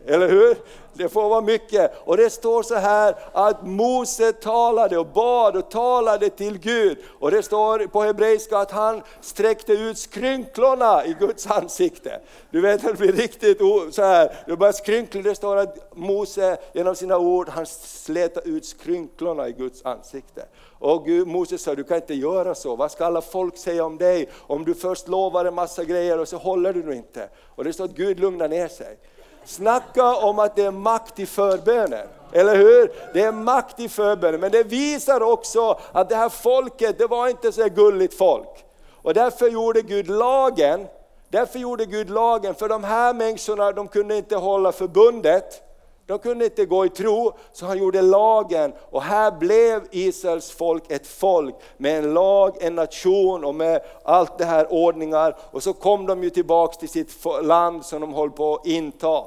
Eller 0.08 0.30
hur? 0.30 0.58
Det 0.94 1.10
får 1.10 1.30
vara 1.30 1.42
mycket. 1.42 1.92
Och 2.06 2.18
det 2.18 2.30
står 2.30 2.64
så 2.64 2.76
här 2.76 3.16
att 3.32 3.68
Mose 3.68 4.34
talade 4.34 4.98
och 4.98 5.08
bad 5.08 5.56
och 5.56 5.72
talade 5.72 6.30
till 6.30 6.60
Gud. 6.60 6.98
Och 7.20 7.32
det 7.32 7.44
står 7.44 7.88
på 7.88 8.02
hebreiska 8.02 8.58
att 8.58 8.72
han 8.72 9.02
sträckte 9.22 9.74
ut 9.74 9.98
skrynklorna 9.98 11.06
i 11.06 11.16
Guds 11.20 11.48
ansikte. 11.48 12.20
Du 12.50 12.62
vet, 12.62 12.82
det 12.82 12.94
blir 12.94 13.12
riktigt 13.12 13.58
så 13.92 14.02
här, 14.02 14.36
det 14.48 14.58
börjar 14.58 14.74
skrynkla. 14.74 15.22
Det 15.22 15.36
står 15.36 15.58
att 15.58 15.98
Mose 15.98 16.58
genom 16.74 16.96
sina 16.96 17.18
ord, 17.18 17.50
han 17.50 17.66
slet 17.66 18.48
ut 18.48 18.66
skrynklorna 18.66 19.48
i 19.48 19.52
Guds 19.52 19.86
ansikte. 19.86 20.46
Och 20.82 21.06
Gud, 21.06 21.28
Moses 21.28 21.62
sa, 21.62 21.76
du 21.76 21.84
kan 21.84 21.98
inte 21.98 22.14
göra 22.14 22.56
så. 22.56 22.76
Vad 22.76 22.92
ska 22.92 23.06
alla 23.06 23.22
folk 23.22 23.58
säga 23.58 23.86
om 23.86 23.98
dig? 23.98 24.30
Om 24.48 24.66
du 24.66 24.74
först 24.74 25.08
lovar 25.08 25.46
en 25.46 25.54
massa 25.54 25.84
grejer 25.84 26.20
och 26.20 26.28
så 26.28 26.38
håller 26.38 26.74
du 26.74 26.96
inte. 26.96 27.30
Och 27.56 27.64
det 27.64 27.74
står 27.74 27.86
att 27.86 27.92
Gud 27.92 28.20
lugnar 28.20 28.48
ner 28.48 28.68
sig. 28.68 28.98
Snacka 29.46 30.16
om 30.16 30.40
att 30.40 30.56
det 30.56 30.64
är 30.64 30.72
makt 30.72 31.20
i 31.20 31.26
förbönen. 31.26 32.08
Eller 32.32 32.56
hur? 32.56 32.92
Det 33.14 33.22
är 33.22 33.32
makt 33.32 33.80
i 33.80 33.90
förbönen, 33.90 34.40
men 34.40 34.52
det 34.52 34.64
visar 34.64 35.22
också 35.22 35.80
att 35.92 36.10
det 36.10 36.16
här 36.16 36.30
folket, 36.30 36.98
det 36.98 37.08
var 37.08 37.28
inte 37.28 37.52
så 37.52 37.70
gulligt 37.70 38.18
folk. 38.18 38.66
Och 39.02 39.14
därför 39.14 39.48
gjorde 39.48 39.82
Gud 39.82 40.08
lagen, 40.08 40.88
därför 41.30 41.60
gjorde 41.60 41.86
Gud 41.86 42.10
lagen, 42.10 42.56
för 42.56 42.70
de 42.70 42.84
här 42.84 43.14
människorna, 43.14 43.72
de 43.72 43.88
kunde 43.88 44.18
inte 44.18 44.36
hålla 44.36 44.72
förbundet. 44.72 45.64
De 46.06 46.20
kunde 46.20 46.46
inte 46.46 46.66
gå 46.66 46.86
i 46.86 46.90
tro, 46.90 47.34
så 47.54 47.66
han 47.66 47.78
gjorde 47.78 48.02
lagen 48.02 48.74
och 48.90 49.02
här 49.02 49.32
blev 49.32 49.82
Israels 49.92 50.52
folk 50.52 50.92
ett 50.92 51.08
folk 51.08 51.56
med 51.78 51.98
en 51.98 52.14
lag, 52.14 52.58
en 52.60 52.76
nation 52.76 53.46
och 53.46 53.56
med 53.56 53.82
allt 54.04 54.38
det 54.38 54.46
här 54.46 54.74
ordningar. 54.74 55.36
Och 55.52 55.64
så 55.64 55.74
kom 55.74 56.06
de 56.06 56.24
ju 56.24 56.30
tillbaks 56.30 56.78
till 56.78 56.90
sitt 56.90 57.26
land 57.44 57.86
som 57.86 58.02
de 58.02 58.14
höll 58.14 58.32
på 58.32 58.56
att 58.56 58.66
inta. 58.66 59.24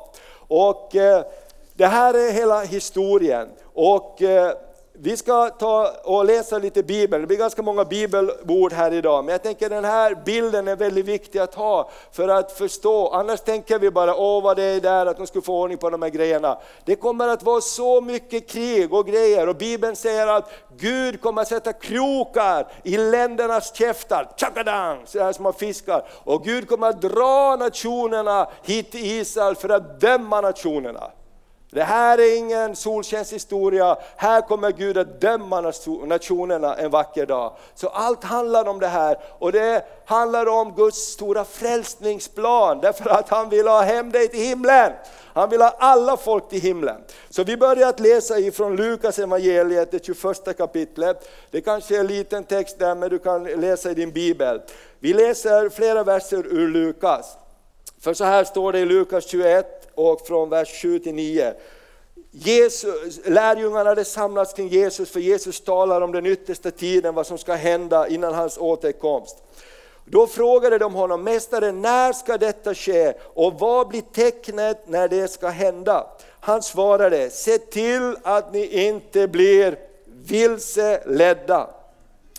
Och 0.48 0.96
eh, 0.96 1.24
det 1.74 1.86
här 1.86 2.14
är 2.14 2.32
hela 2.32 2.60
historien. 2.60 3.48
Och 3.74 4.22
eh, 4.22 4.52
vi 4.98 5.16
ska 5.16 5.50
ta 5.50 5.90
och 6.04 6.24
läsa 6.24 6.58
lite 6.58 6.82
Bibeln, 6.82 7.22
det 7.22 7.26
blir 7.26 7.36
ganska 7.36 7.62
många 7.62 7.84
bibelord 7.84 8.72
här 8.72 8.92
idag, 8.92 9.24
men 9.24 9.32
jag 9.32 9.42
tänker 9.42 9.70
den 9.70 9.84
här 9.84 10.22
bilden 10.24 10.68
är 10.68 10.76
väldigt 10.76 11.06
viktig 11.06 11.38
att 11.38 11.54
ha 11.54 11.90
för 12.12 12.28
att 12.28 12.52
förstå, 12.52 13.08
annars 13.08 13.40
tänker 13.40 13.78
vi 13.78 13.90
bara, 13.90 14.16
åh 14.16 14.42
vad 14.42 14.56
det 14.56 14.62
är 14.62 14.80
där 14.80 15.06
att 15.06 15.16
de 15.16 15.26
skulle 15.26 15.42
få 15.42 15.60
ordning 15.60 15.78
på 15.78 15.90
de 15.90 16.02
här 16.02 16.08
grejerna. 16.08 16.58
Det 16.84 16.96
kommer 16.96 17.28
att 17.28 17.42
vara 17.42 17.60
så 17.60 18.00
mycket 18.00 18.48
krig 18.48 18.92
och 18.92 19.06
grejer 19.06 19.48
och 19.48 19.56
Bibeln 19.56 19.96
säger 19.96 20.26
att 20.26 20.50
Gud 20.76 21.20
kommer 21.20 21.42
att 21.42 21.48
sätta 21.48 21.72
krokar 21.72 22.66
i 22.82 22.96
ländernas 22.96 23.74
käftar, 23.76 24.30
tjakadang, 24.36 25.02
så 25.06 25.22
här 25.22 25.32
små 25.32 25.52
fiskar. 25.52 26.06
Och 26.24 26.44
Gud 26.44 26.68
kommer 26.68 26.88
att 26.88 27.02
dra 27.02 27.56
nationerna 27.56 28.48
hit 28.62 28.92
till 28.92 29.04
Israel 29.04 29.54
för 29.54 29.68
att 29.68 30.00
döma 30.00 30.40
nationerna. 30.40 31.10
Det 31.74 31.84
här 31.84 32.18
är 32.18 32.38
ingen 32.38 32.76
solskenshistoria, 32.76 33.98
här 34.16 34.40
kommer 34.40 34.72
Gud 34.72 34.98
att 34.98 35.20
döma 35.20 35.72
nationerna 36.06 36.74
en 36.74 36.90
vacker 36.90 37.26
dag. 37.26 37.56
Så 37.74 37.88
allt 37.88 38.24
handlar 38.24 38.68
om 38.68 38.80
det 38.80 38.86
här 38.86 39.18
och 39.38 39.52
det 39.52 39.84
handlar 40.04 40.46
om 40.46 40.74
Guds 40.74 40.98
stora 40.98 41.44
frälsningsplan, 41.44 42.80
därför 42.80 43.10
att 43.10 43.28
han 43.28 43.48
vill 43.48 43.68
ha 43.68 43.82
hem 43.82 44.10
dig 44.10 44.28
till 44.28 44.40
himlen. 44.40 44.92
Han 45.32 45.50
vill 45.50 45.60
ha 45.60 45.74
alla 45.78 46.16
folk 46.16 46.48
till 46.48 46.60
himlen. 46.60 47.00
Så 47.30 47.44
vi 47.44 47.56
börjar 47.56 47.88
att 47.88 48.00
läsa 48.00 48.38
ifrån 48.38 48.76
Lukas 48.76 49.18
evangeliet, 49.18 49.90
det 49.90 50.04
21 50.04 50.56
kapitlet. 50.56 51.28
Det 51.50 51.60
kanske 51.60 51.96
är 51.96 52.00
en 52.00 52.06
liten 52.06 52.44
text 52.44 52.78
där, 52.78 52.94
men 52.94 53.10
du 53.10 53.18
kan 53.18 53.44
läsa 53.44 53.90
i 53.90 53.94
din 53.94 54.12
bibel. 54.12 54.60
Vi 54.98 55.14
läser 55.14 55.68
flera 55.68 56.04
verser 56.04 56.46
ur 56.46 56.68
Lukas. 56.68 57.36
För 58.00 58.14
så 58.14 58.24
här 58.24 58.44
står 58.44 58.72
det 58.72 58.78
i 58.78 58.84
Lukas 58.84 59.26
21, 59.26 59.83
och 59.94 60.26
från 60.26 60.48
vers 60.48 60.82
7 60.82 60.98
till 60.98 61.14
9. 61.14 61.54
Jesus, 62.30 63.20
lärjungarna 63.24 63.90
hade 63.90 64.04
samlats 64.04 64.52
kring 64.52 64.68
Jesus 64.68 65.10
för 65.10 65.20
Jesus 65.20 65.60
talar 65.60 66.00
om 66.00 66.12
den 66.12 66.26
yttersta 66.26 66.70
tiden, 66.70 67.14
vad 67.14 67.26
som 67.26 67.38
ska 67.38 67.54
hända 67.54 68.08
innan 68.08 68.34
hans 68.34 68.58
återkomst. 68.58 69.36
Då 70.04 70.26
frågade 70.26 70.78
de 70.78 70.94
honom, 70.94 71.24
Mästare 71.24 71.72
när 71.72 72.12
ska 72.12 72.38
detta 72.38 72.74
ske 72.74 73.12
och 73.22 73.58
vad 73.58 73.88
blir 73.88 74.00
tecknet 74.00 74.88
när 74.88 75.08
det 75.08 75.28
ska 75.28 75.48
hända? 75.48 76.06
Han 76.40 76.62
svarade, 76.62 77.30
se 77.30 77.58
till 77.58 78.16
att 78.22 78.52
ni 78.52 78.86
inte 78.86 79.28
blir 79.28 79.78
vilseledda. 80.06 81.70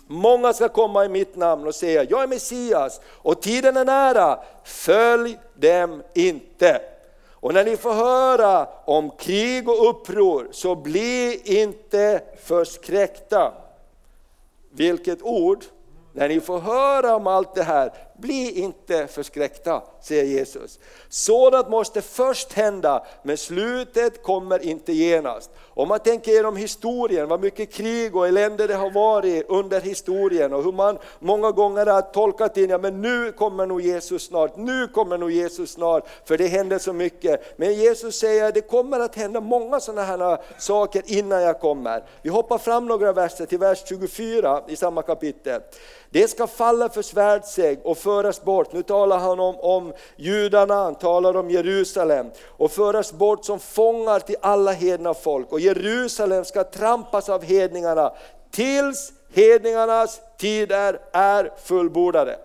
Många 0.06 0.52
ska 0.52 0.68
komma 0.68 1.04
i 1.04 1.08
mitt 1.08 1.36
namn 1.36 1.66
och 1.66 1.74
säga, 1.74 2.02
jag 2.02 2.22
är 2.22 2.26
Messias 2.26 3.00
och 3.06 3.42
tiden 3.42 3.76
är 3.76 3.84
nära, 3.84 4.38
följ 4.64 5.38
dem 5.54 6.02
inte. 6.14 6.80
Och 7.46 7.54
när 7.54 7.64
ni 7.64 7.76
får 7.76 7.92
höra 7.92 8.68
om 8.84 9.10
krig 9.10 9.68
och 9.68 9.90
uppror, 9.90 10.48
så 10.50 10.74
bli 10.74 11.40
inte 11.44 12.22
förskräckta. 12.42 13.52
Vilket 14.70 15.22
ord! 15.22 15.64
När 16.12 16.28
ni 16.28 16.40
får 16.40 16.58
höra 16.58 17.16
om 17.16 17.26
allt 17.26 17.54
det 17.54 17.62
här, 17.62 17.92
bli 18.18 18.60
inte 18.60 19.06
förskräckta, 19.06 19.82
säger 20.02 20.24
Jesus. 20.24 20.78
Sådant 21.08 21.68
måste 21.68 22.02
först 22.02 22.52
hända, 22.52 23.06
men 23.22 23.36
slutet 23.36 24.22
kommer 24.22 24.58
inte 24.62 24.92
genast. 24.92 25.50
Om 25.78 25.88
man 25.88 26.00
tänker 26.00 26.32
genom 26.32 26.56
historien, 26.56 27.28
vad 27.28 27.40
mycket 27.40 27.72
krig 27.72 28.16
och 28.16 28.28
elände 28.28 28.66
det 28.66 28.74
har 28.74 28.90
varit 28.90 29.44
under 29.48 29.80
historien 29.80 30.52
och 30.52 30.64
hur 30.64 30.72
man 30.72 30.98
många 31.18 31.50
gånger 31.50 31.86
har 31.86 32.02
tolkat 32.02 32.56
in, 32.56 32.70
ja 32.70 32.78
men 32.78 33.02
nu 33.02 33.32
kommer 33.32 33.66
nog 33.66 33.80
Jesus 33.80 34.26
snart, 34.26 34.56
nu 34.56 34.88
kommer 34.88 35.18
nog 35.18 35.30
Jesus 35.30 35.70
snart, 35.70 36.08
för 36.24 36.38
det 36.38 36.46
händer 36.46 36.78
så 36.78 36.92
mycket. 36.92 37.58
Men 37.58 37.74
Jesus 37.74 38.18
säger, 38.18 38.52
det 38.52 38.60
kommer 38.60 39.00
att 39.00 39.14
hända 39.14 39.40
många 39.40 39.80
sådana 39.80 40.02
här 40.02 40.38
saker 40.58 41.02
innan 41.06 41.42
jag 41.42 41.60
kommer. 41.60 42.04
Vi 42.22 42.30
hoppar 42.30 42.58
fram 42.58 42.86
några 42.86 43.12
verser 43.12 43.46
till 43.46 43.58
vers 43.58 43.82
24 43.88 44.62
i 44.68 44.76
samma 44.76 45.02
kapitel. 45.02 45.60
Det 46.10 46.28
ska 46.28 46.46
falla 46.46 46.88
för 46.88 47.02
svärdsägg 47.02 47.80
och 47.84 47.98
föras 47.98 48.44
bort. 48.44 48.72
Nu 48.72 48.82
talar 48.82 49.18
han 49.18 49.40
om, 49.40 49.56
om 49.60 49.92
judarna, 50.16 50.74
han 50.74 50.94
talar 50.94 51.36
om 51.36 51.50
Jerusalem. 51.50 52.30
Och 52.46 52.70
föras 52.70 53.12
bort 53.12 53.44
som 53.44 53.58
fångar 53.58 54.20
till 54.20 54.36
alla 54.40 54.72
hedna 54.72 55.14
folk. 55.14 55.52
Och 55.52 55.60
Jerusalem 55.66 56.44
ska 56.44 56.64
trampas 56.64 57.28
av 57.28 57.42
hedningarna 57.42 58.12
tills 58.50 59.12
hedningarnas 59.34 60.20
tider 60.38 61.00
är 61.12 61.52
fullbordade. 61.64 62.38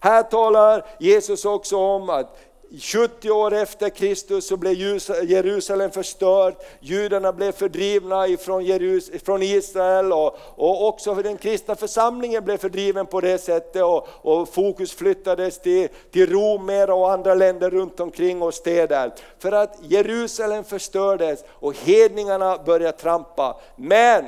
Här 0.00 0.22
talar 0.22 0.84
Jesus 0.98 1.44
också 1.44 1.76
om 1.76 2.10
att 2.10 2.38
70 2.80 3.30
år 3.30 3.54
efter 3.54 3.88
Kristus 3.88 4.46
så 4.46 4.56
blev 4.56 4.74
Jerusalem 5.22 5.90
förstört, 5.90 6.64
judarna 6.80 7.32
blev 7.32 7.52
fördrivna 7.52 8.26
från 9.24 9.42
Israel 9.42 10.12
och, 10.12 10.38
och 10.54 10.86
också 10.88 11.14
den 11.14 11.36
kristna 11.36 11.74
församlingen 11.74 12.44
blev 12.44 12.56
fördriven 12.56 13.06
på 13.06 13.20
det 13.20 13.38
sättet 13.38 13.82
och, 13.82 14.08
och 14.08 14.48
fokus 14.48 14.92
flyttades 14.92 15.58
till, 15.58 15.88
till 16.10 16.30
Rom 16.30 16.70
och 16.88 17.12
andra 17.12 17.34
länder 17.34 17.70
runt 17.70 18.00
omkring 18.00 18.42
och 18.42 18.54
städer. 18.54 19.12
För 19.38 19.52
att 19.52 19.78
Jerusalem 19.82 20.64
förstördes 20.64 21.44
och 21.48 21.74
hedningarna 21.76 22.58
började 22.58 22.98
trampa. 22.98 23.60
Men 23.76 24.24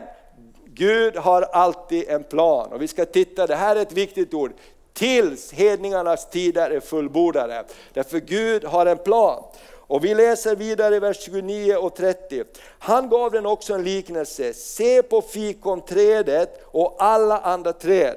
Gud 0.64 1.16
har 1.16 1.42
alltid 1.42 2.08
en 2.08 2.24
plan 2.24 2.72
och 2.72 2.82
vi 2.82 2.88
ska 2.88 3.04
titta, 3.04 3.46
det 3.46 3.56
här 3.56 3.76
är 3.76 3.80
ett 3.80 3.92
viktigt 3.92 4.34
ord, 4.34 4.52
tills 4.98 5.52
hedningarnas 5.52 6.30
tider 6.30 6.70
är 6.70 6.80
fullbordade. 6.80 7.64
Därför 7.92 8.18
Gud 8.18 8.64
har 8.64 8.86
en 8.86 8.98
plan. 8.98 9.42
Och 9.76 10.04
vi 10.04 10.14
läser 10.14 10.56
vidare 10.56 10.96
i 10.96 10.98
vers 10.98 11.20
29 11.20 11.76
och 11.76 11.94
30. 11.94 12.44
Han 12.78 13.08
gav 13.08 13.30
den 13.30 13.46
också 13.46 13.74
en 13.74 13.84
liknelse, 13.84 14.54
se 14.54 15.02
på 15.02 15.22
fikonträdet 15.22 16.60
och 16.64 16.96
alla 16.98 17.38
andra 17.38 17.72
träd. 17.72 18.16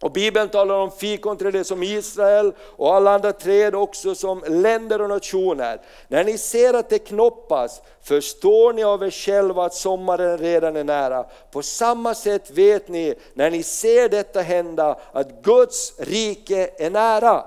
Och 0.00 0.12
Bibeln 0.12 0.48
talar 0.48 0.74
om 0.74 0.90
fikonträdet 0.90 1.66
som 1.66 1.82
Israel 1.82 2.52
och 2.60 2.94
alla 2.94 3.14
andra 3.14 3.32
träd 3.32 3.74
också 3.74 4.14
som 4.14 4.44
länder 4.48 5.00
och 5.00 5.08
nationer. 5.08 5.80
När 6.08 6.24
ni 6.24 6.38
ser 6.38 6.74
att 6.74 6.88
det 6.88 6.98
knoppas 6.98 7.82
förstår 8.02 8.72
ni 8.72 8.84
av 8.84 9.02
er 9.02 9.10
själva 9.10 9.64
att 9.64 9.74
sommaren 9.74 10.38
redan 10.38 10.76
är 10.76 10.84
nära. 10.84 11.24
På 11.50 11.62
samma 11.62 12.14
sätt 12.14 12.50
vet 12.50 12.88
ni 12.88 13.14
när 13.34 13.50
ni 13.50 13.62
ser 13.62 14.08
detta 14.08 14.40
hända 14.40 14.98
att 15.12 15.42
Guds 15.42 15.92
rike 15.98 16.70
är 16.78 16.90
nära. 16.90 17.44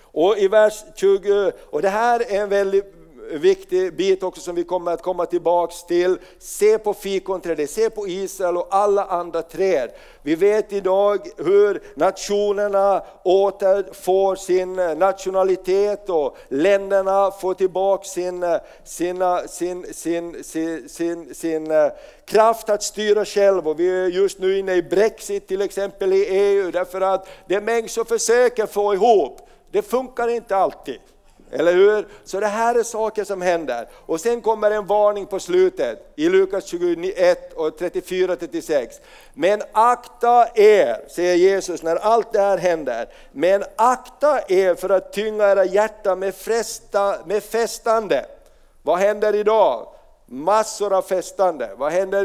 Och 0.00 0.38
i 0.38 0.48
vers 0.48 0.84
20, 0.94 1.52
och 1.70 1.82
det 1.82 1.88
här 1.88 2.20
är 2.20 2.42
en 2.42 2.48
väldigt 2.48 2.95
viktig 3.30 3.96
bit 3.96 4.22
också 4.22 4.40
som 4.40 4.54
vi 4.54 4.64
kommer 4.64 4.92
att 4.92 5.02
komma 5.02 5.26
tillbaks 5.26 5.84
till. 5.84 6.18
Se 6.38 6.78
på 6.78 6.94
fikonträdet, 6.94 7.70
se 7.70 7.90
på 7.90 8.08
Israel 8.08 8.56
och 8.56 8.68
alla 8.70 9.04
andra 9.04 9.42
träd. 9.42 9.90
Vi 10.22 10.34
vet 10.34 10.72
idag 10.72 11.28
hur 11.36 11.82
nationerna 11.94 13.02
återfår 13.24 14.36
sin 14.36 14.78
eh, 14.78 14.96
nationalitet 14.96 16.08
och 16.08 16.36
länderna 16.48 17.30
får 17.30 17.54
tillbaka 17.54 18.04
sin, 18.04 18.42
eh, 18.42 18.56
sina, 18.84 19.40
eh, 19.40 19.46
sin, 19.46 19.94
sin, 19.94 20.44
sin, 20.44 20.88
sin, 20.88 21.34
sin 21.34 21.72
kraft 22.24 22.70
att 22.70 22.82
styra 22.82 23.24
själv. 23.24 23.68
Och 23.68 23.80
vi 23.80 23.88
är 23.88 24.06
just 24.06 24.38
nu 24.38 24.58
inne 24.58 24.74
i 24.74 24.82
Brexit 24.82 25.48
till 25.48 25.62
exempel 25.62 26.12
i 26.12 26.26
EU 26.26 26.70
därför 26.70 27.00
att 27.00 27.28
det 27.48 27.60
människor 27.60 28.04
försöker 28.04 28.66
få 28.66 28.94
ihop, 28.94 29.48
det 29.70 29.82
funkar 29.82 30.28
inte 30.28 30.56
alltid. 30.56 31.00
Eller 31.58 31.74
hur? 31.74 32.06
Så 32.24 32.40
det 32.40 32.46
här 32.46 32.74
är 32.74 32.82
saker 32.82 33.24
som 33.24 33.42
händer. 33.42 33.88
Och 33.92 34.20
sen 34.20 34.40
kommer 34.40 34.70
en 34.70 34.86
varning 34.86 35.26
på 35.26 35.40
slutet 35.40 36.12
i 36.16 36.28
Lukas 36.28 36.66
21 36.66 37.52
och 37.52 37.80
34-36. 37.80 38.88
Men 39.34 39.62
akta 39.72 40.48
er, 40.54 41.08
säger 41.08 41.34
Jesus 41.34 41.82
när 41.82 41.96
allt 41.96 42.32
det 42.32 42.40
här 42.40 42.58
händer. 42.58 43.08
Men 43.32 43.64
akta 43.76 44.40
er 44.48 44.74
för 44.74 44.88
att 44.88 45.12
tynga 45.12 45.44
era 45.44 45.64
hjärtan 45.64 46.18
med, 46.18 46.34
fresta, 46.34 47.18
med 47.26 47.42
festande. 47.42 48.26
Vad 48.82 48.98
händer 48.98 49.34
idag? 49.34 49.86
Massor 50.28 50.92
av 50.92 51.02
festande. 51.02 51.70
Vad 51.76 51.92
händer 51.92 52.24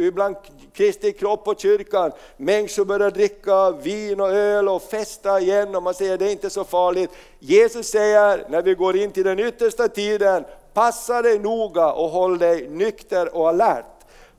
ibland 0.00 0.36
Kristi 0.72 1.12
kropp 1.12 1.48
och 1.48 1.60
kyrkan? 1.60 2.12
Människor 2.36 2.84
börjar 2.84 3.10
dricka 3.10 3.70
vin 3.70 4.20
och 4.20 4.30
öl 4.30 4.68
och 4.68 4.82
festa 4.82 5.40
igen 5.40 5.74
och 5.74 5.82
man 5.82 5.94
säger 5.94 6.18
det 6.18 6.26
är 6.26 6.32
inte 6.32 6.50
så 6.50 6.64
farligt. 6.64 7.10
Jesus 7.38 7.86
säger 7.86 8.46
när 8.48 8.62
vi 8.62 8.74
går 8.74 8.96
in 8.96 9.12
till 9.12 9.24
den 9.24 9.38
yttersta 9.38 9.88
tiden, 9.88 10.44
passa 10.74 11.22
dig 11.22 11.38
noga 11.38 11.92
och 11.92 12.10
håll 12.10 12.38
dig 12.38 12.68
nykter 12.68 13.36
och 13.36 13.48
alert. 13.48 13.84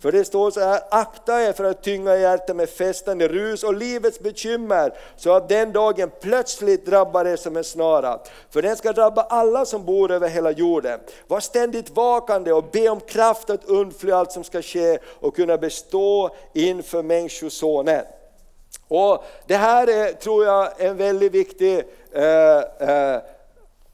För 0.03 0.11
det 0.11 0.25
står 0.25 0.51
så 0.51 0.59
här, 0.59 0.81
akta 0.89 1.41
er 1.41 1.53
för 1.53 1.63
att 1.63 1.83
tynga 1.83 2.17
hjärtat 2.17 2.55
med 2.55 2.69
festande 2.69 3.27
rus 3.27 3.63
och 3.63 3.73
livets 3.73 4.19
bekymmer, 4.19 4.93
så 5.15 5.33
att 5.33 5.49
den 5.49 5.71
dagen 5.71 6.11
plötsligt 6.21 6.85
drabbar 6.85 7.25
er 7.25 7.35
som 7.35 7.57
en 7.57 7.63
snara. 7.63 8.19
För 8.49 8.61
den 8.61 8.77
ska 8.77 8.93
drabba 8.93 9.21
alla 9.21 9.65
som 9.65 9.85
bor 9.85 10.11
över 10.11 10.29
hela 10.29 10.51
jorden. 10.51 10.99
Var 11.27 11.39
ständigt 11.39 11.89
vakande 11.89 12.53
och 12.53 12.65
be 12.71 12.89
om 12.89 12.99
kraft 12.99 13.49
att 13.49 13.65
undfly 13.65 14.11
allt 14.11 14.31
som 14.31 14.43
ska 14.43 14.61
ske 14.61 14.97
och 15.19 15.35
kunna 15.35 15.57
bestå 15.57 16.35
inför 16.53 17.03
Människosonen. 17.03 18.05
Och 18.87 19.23
det 19.47 19.55
här 19.55 19.87
är, 19.87 20.13
tror 20.13 20.45
jag, 20.45 20.81
en 20.81 20.97
väldigt 20.97 21.31
viktig 21.31 21.83
eh, 22.11 22.57
eh, 22.89 23.21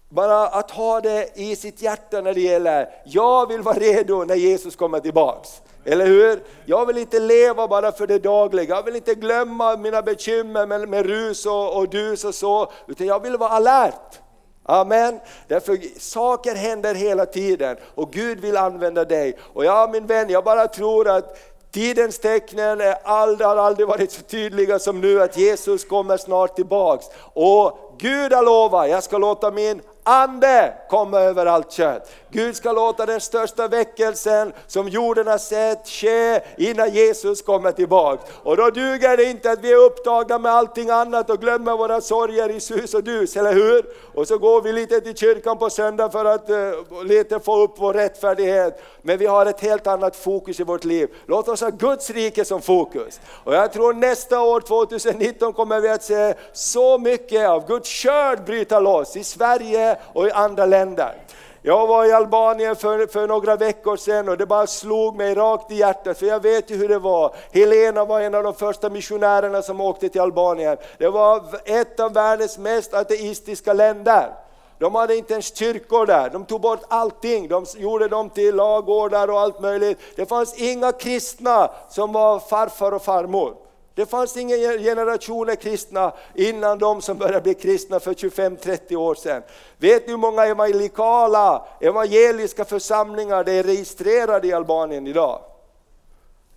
bara 0.09 0.47
att 0.47 0.71
ha 0.71 1.01
det 1.01 1.29
i 1.35 1.55
sitt 1.55 1.81
hjärta 1.81 2.21
när 2.21 2.33
det 2.33 2.41
gäller, 2.41 2.89
jag 3.05 3.47
vill 3.47 3.61
vara 3.61 3.79
redo 3.79 4.23
när 4.23 4.35
Jesus 4.35 4.75
kommer 4.75 4.99
tillbaks. 4.99 5.61
Eller 5.89 6.05
hur? 6.05 6.39
Jag 6.65 6.85
vill 6.85 6.97
inte 6.97 7.19
leva 7.19 7.67
bara 7.67 7.91
för 7.91 8.07
det 8.07 8.19
dagliga, 8.19 8.75
jag 8.75 8.83
vill 8.83 8.95
inte 8.95 9.15
glömma 9.15 9.77
mina 9.77 10.01
bekymmer 10.01 10.65
med, 10.65 10.89
med 10.89 11.05
rus 11.05 11.45
och, 11.45 11.77
och 11.77 11.89
dus 11.89 12.25
och 12.25 12.35
så, 12.35 12.71
utan 12.87 13.07
jag 13.07 13.19
vill 13.19 13.37
vara 13.37 13.49
alert. 13.49 14.19
Amen. 14.63 15.19
Därför 15.47 15.99
saker 15.99 16.55
händer 16.55 16.95
hela 16.95 17.25
tiden 17.25 17.77
och 17.95 18.11
Gud 18.11 18.39
vill 18.39 18.57
använda 18.57 19.05
dig. 19.05 19.37
Och 19.53 19.65
ja 19.65 19.89
min 19.91 20.05
vän, 20.05 20.29
jag 20.29 20.43
bara 20.43 20.67
tror 20.67 21.09
att 21.09 21.37
Tidens 21.71 22.19
tecknen 22.19 22.81
är 22.81 22.95
aldrig, 23.03 23.47
har 23.47 23.57
aldrig 23.57 23.87
varit 23.87 24.11
så 24.11 24.21
tydliga 24.21 24.79
som 24.79 25.01
nu 25.01 25.21
att 25.21 25.37
Jesus 25.37 25.85
kommer 25.85 26.17
snart 26.17 26.55
tillbaks. 26.55 27.05
Och 27.33 27.95
Gud 27.97 28.33
har 28.33 28.43
lovat, 28.43 28.89
jag 28.89 29.03
ska 29.03 29.17
låta 29.17 29.51
min 29.51 29.81
ande 30.03 30.73
komma 30.89 31.19
över 31.19 31.45
allt 31.45 31.71
kött. 31.71 32.11
Gud 32.31 32.55
ska 32.55 32.71
låta 32.71 33.05
den 33.05 33.21
största 33.21 33.67
väckelsen 33.67 34.53
som 34.67 34.87
jorden 34.87 35.27
har 35.27 35.37
sett 35.37 35.87
ske 35.87 36.39
innan 36.57 36.93
Jesus 36.93 37.41
kommer 37.41 37.71
tillbaka. 37.71 38.23
Och 38.43 38.57
då 38.57 38.69
duger 38.69 39.17
det 39.17 39.23
inte 39.23 39.51
att 39.51 39.59
vi 39.63 39.71
är 39.71 39.77
upptagna 39.77 40.37
med 40.37 40.51
allting 40.51 40.89
annat 40.89 41.29
och 41.29 41.41
glömmer 41.41 41.77
våra 41.77 42.01
sorger 42.01 42.49
i 42.49 42.59
sus 42.59 42.93
och 42.93 43.03
dus, 43.03 43.37
eller 43.37 43.53
hur? 43.53 43.85
Och 44.13 44.27
så 44.27 44.37
går 44.37 44.61
vi 44.61 44.71
lite 44.73 45.01
till 45.01 45.15
kyrkan 45.15 45.57
på 45.57 45.69
söndag 45.69 46.09
för 46.09 46.25
att 46.25 46.49
uh, 46.49 47.03
lite 47.05 47.39
få 47.39 47.63
upp 47.63 47.75
vår 47.77 47.93
rättfärdighet. 47.93 48.81
Men 49.01 49.17
vi 49.17 49.25
har 49.25 49.45
ett 49.45 49.61
helt 49.61 49.87
annat 49.87 50.15
fokus 50.15 50.59
i 50.59 50.63
vårt 50.63 50.83
liv. 50.83 51.09
Låt 51.25 51.47
oss 51.47 51.61
ha 51.61 51.69
Guds 51.69 52.09
rike 52.09 52.45
som 52.45 52.61
fokus. 52.61 53.19
Och 53.43 53.55
jag 53.55 53.73
tror 53.73 53.93
nästa 53.93 54.41
år, 54.41 54.61
2019, 54.61 55.53
kommer 55.53 55.79
vi 55.79 55.89
att 55.89 56.03
se 56.03 56.33
så 56.53 56.97
mycket 56.97 57.49
av 57.49 57.67
Guds 57.67 57.89
skörd 57.89 58.45
bryta 58.45 58.79
loss 58.79 59.15
i 59.15 59.23
Sverige 59.23 59.97
och 60.13 60.27
i 60.27 60.31
andra 60.31 60.65
länder. 60.65 61.15
Jag 61.61 61.87
var 61.87 62.05
i 62.05 62.11
Albanien 62.11 62.75
för, 62.75 63.07
för 63.07 63.27
några 63.27 63.55
veckor 63.55 63.97
sedan 63.97 64.29
och 64.29 64.37
det 64.37 64.45
bara 64.45 64.67
slog 64.67 65.15
mig 65.15 65.35
rakt 65.35 65.71
i 65.71 65.75
hjärtat, 65.75 66.17
för 66.17 66.25
jag 66.25 66.43
vet 66.43 66.71
ju 66.71 66.75
hur 66.75 66.89
det 66.89 66.99
var. 66.99 67.35
Helena 67.51 68.05
var 68.05 68.21
en 68.21 68.35
av 68.35 68.43
de 68.43 68.53
första 68.53 68.89
missionärerna 68.89 69.61
som 69.61 69.81
åkte 69.81 70.09
till 70.09 70.21
Albanien. 70.21 70.77
Det 70.97 71.09
var 71.09 71.43
ett 71.65 71.99
av 71.99 72.13
världens 72.13 72.57
mest 72.57 72.93
ateistiska 72.93 73.73
länder. 73.73 74.33
De 74.77 74.95
hade 74.95 75.15
inte 75.15 75.33
ens 75.33 75.57
kyrkor 75.57 76.05
där, 76.05 76.29
de 76.29 76.45
tog 76.45 76.61
bort 76.61 76.83
allting, 76.87 77.47
de 77.47 77.65
gjorde 77.77 78.07
dem 78.07 78.29
till 78.29 78.55
lagårdar 78.55 79.27
och 79.27 79.39
allt 79.39 79.61
möjligt. 79.61 79.99
Det 80.15 80.25
fanns 80.25 80.53
inga 80.53 80.91
kristna 80.91 81.71
som 81.89 82.11
var 82.11 82.39
farfar 82.39 82.91
och 82.91 83.01
farmor. 83.01 83.68
Det 83.99 84.05
fanns 84.05 84.37
inga 84.37 84.55
generationer 84.57 85.55
kristna 85.55 86.13
innan 86.35 86.79
de 86.79 87.01
som 87.01 87.17
började 87.17 87.41
bli 87.41 87.53
kristna 87.53 87.99
för 87.99 88.13
25-30 88.13 88.95
år 88.95 89.15
sedan. 89.15 89.41
Vet 89.77 90.07
ni 90.07 90.11
hur 90.11 90.17
många 90.17 90.45
evangelikala, 90.45 91.65
evangeliska 91.81 92.65
församlingar 92.65 93.43
det 93.43 93.51
är 93.51 93.63
registrerade 93.63 94.47
i 94.47 94.53
Albanien 94.53 95.07
idag? 95.07 95.41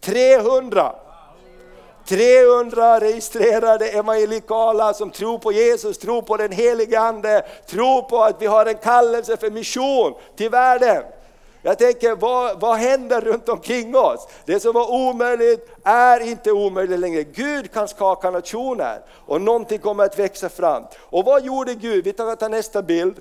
300! 0.01 0.95
300 2.09 3.01
registrerade 3.01 3.89
evangelikala 3.89 4.95
som 4.95 5.11
tror 5.11 5.39
på 5.39 5.53
Jesus, 5.53 5.99
tror 5.99 6.23
på 6.23 6.37
den 6.37 6.53
helige 6.53 7.01
Ande, 7.01 7.47
tror 7.67 8.03
på 8.03 8.23
att 8.23 8.43
vi 8.43 8.47
har 8.47 8.67
en 8.67 8.75
kallelse 8.75 9.37
för 9.37 9.51
mission 9.51 10.15
till 10.37 10.51
världen. 10.51 11.03
Jag 11.63 11.79
tänker, 11.79 12.17
vad, 12.17 12.61
vad 12.61 12.77
händer 12.77 13.21
runt 13.21 13.49
omkring 13.49 13.97
oss? 13.97 14.29
Det 14.45 14.61
som 14.61 14.73
var 14.73 14.91
omöjligt 14.91 15.69
är 15.85 16.21
inte 16.21 16.53
omöjligt 16.53 17.01
längre. 17.01 17.23
Gud 17.23 17.73
kan 17.73 17.89
skaka 17.89 18.31
nationer 18.31 19.01
och 19.27 19.41
någonting 19.41 19.79
kommer 19.79 20.05
att 20.05 20.19
växa 20.19 20.49
fram. 20.49 20.85
Och 20.99 21.25
vad 21.25 21.45
gjorde 21.45 21.75
Gud? 21.75 22.05
Vi 22.05 22.13
tar 22.13 22.49
nästa 22.49 22.83
bild. 22.83 23.21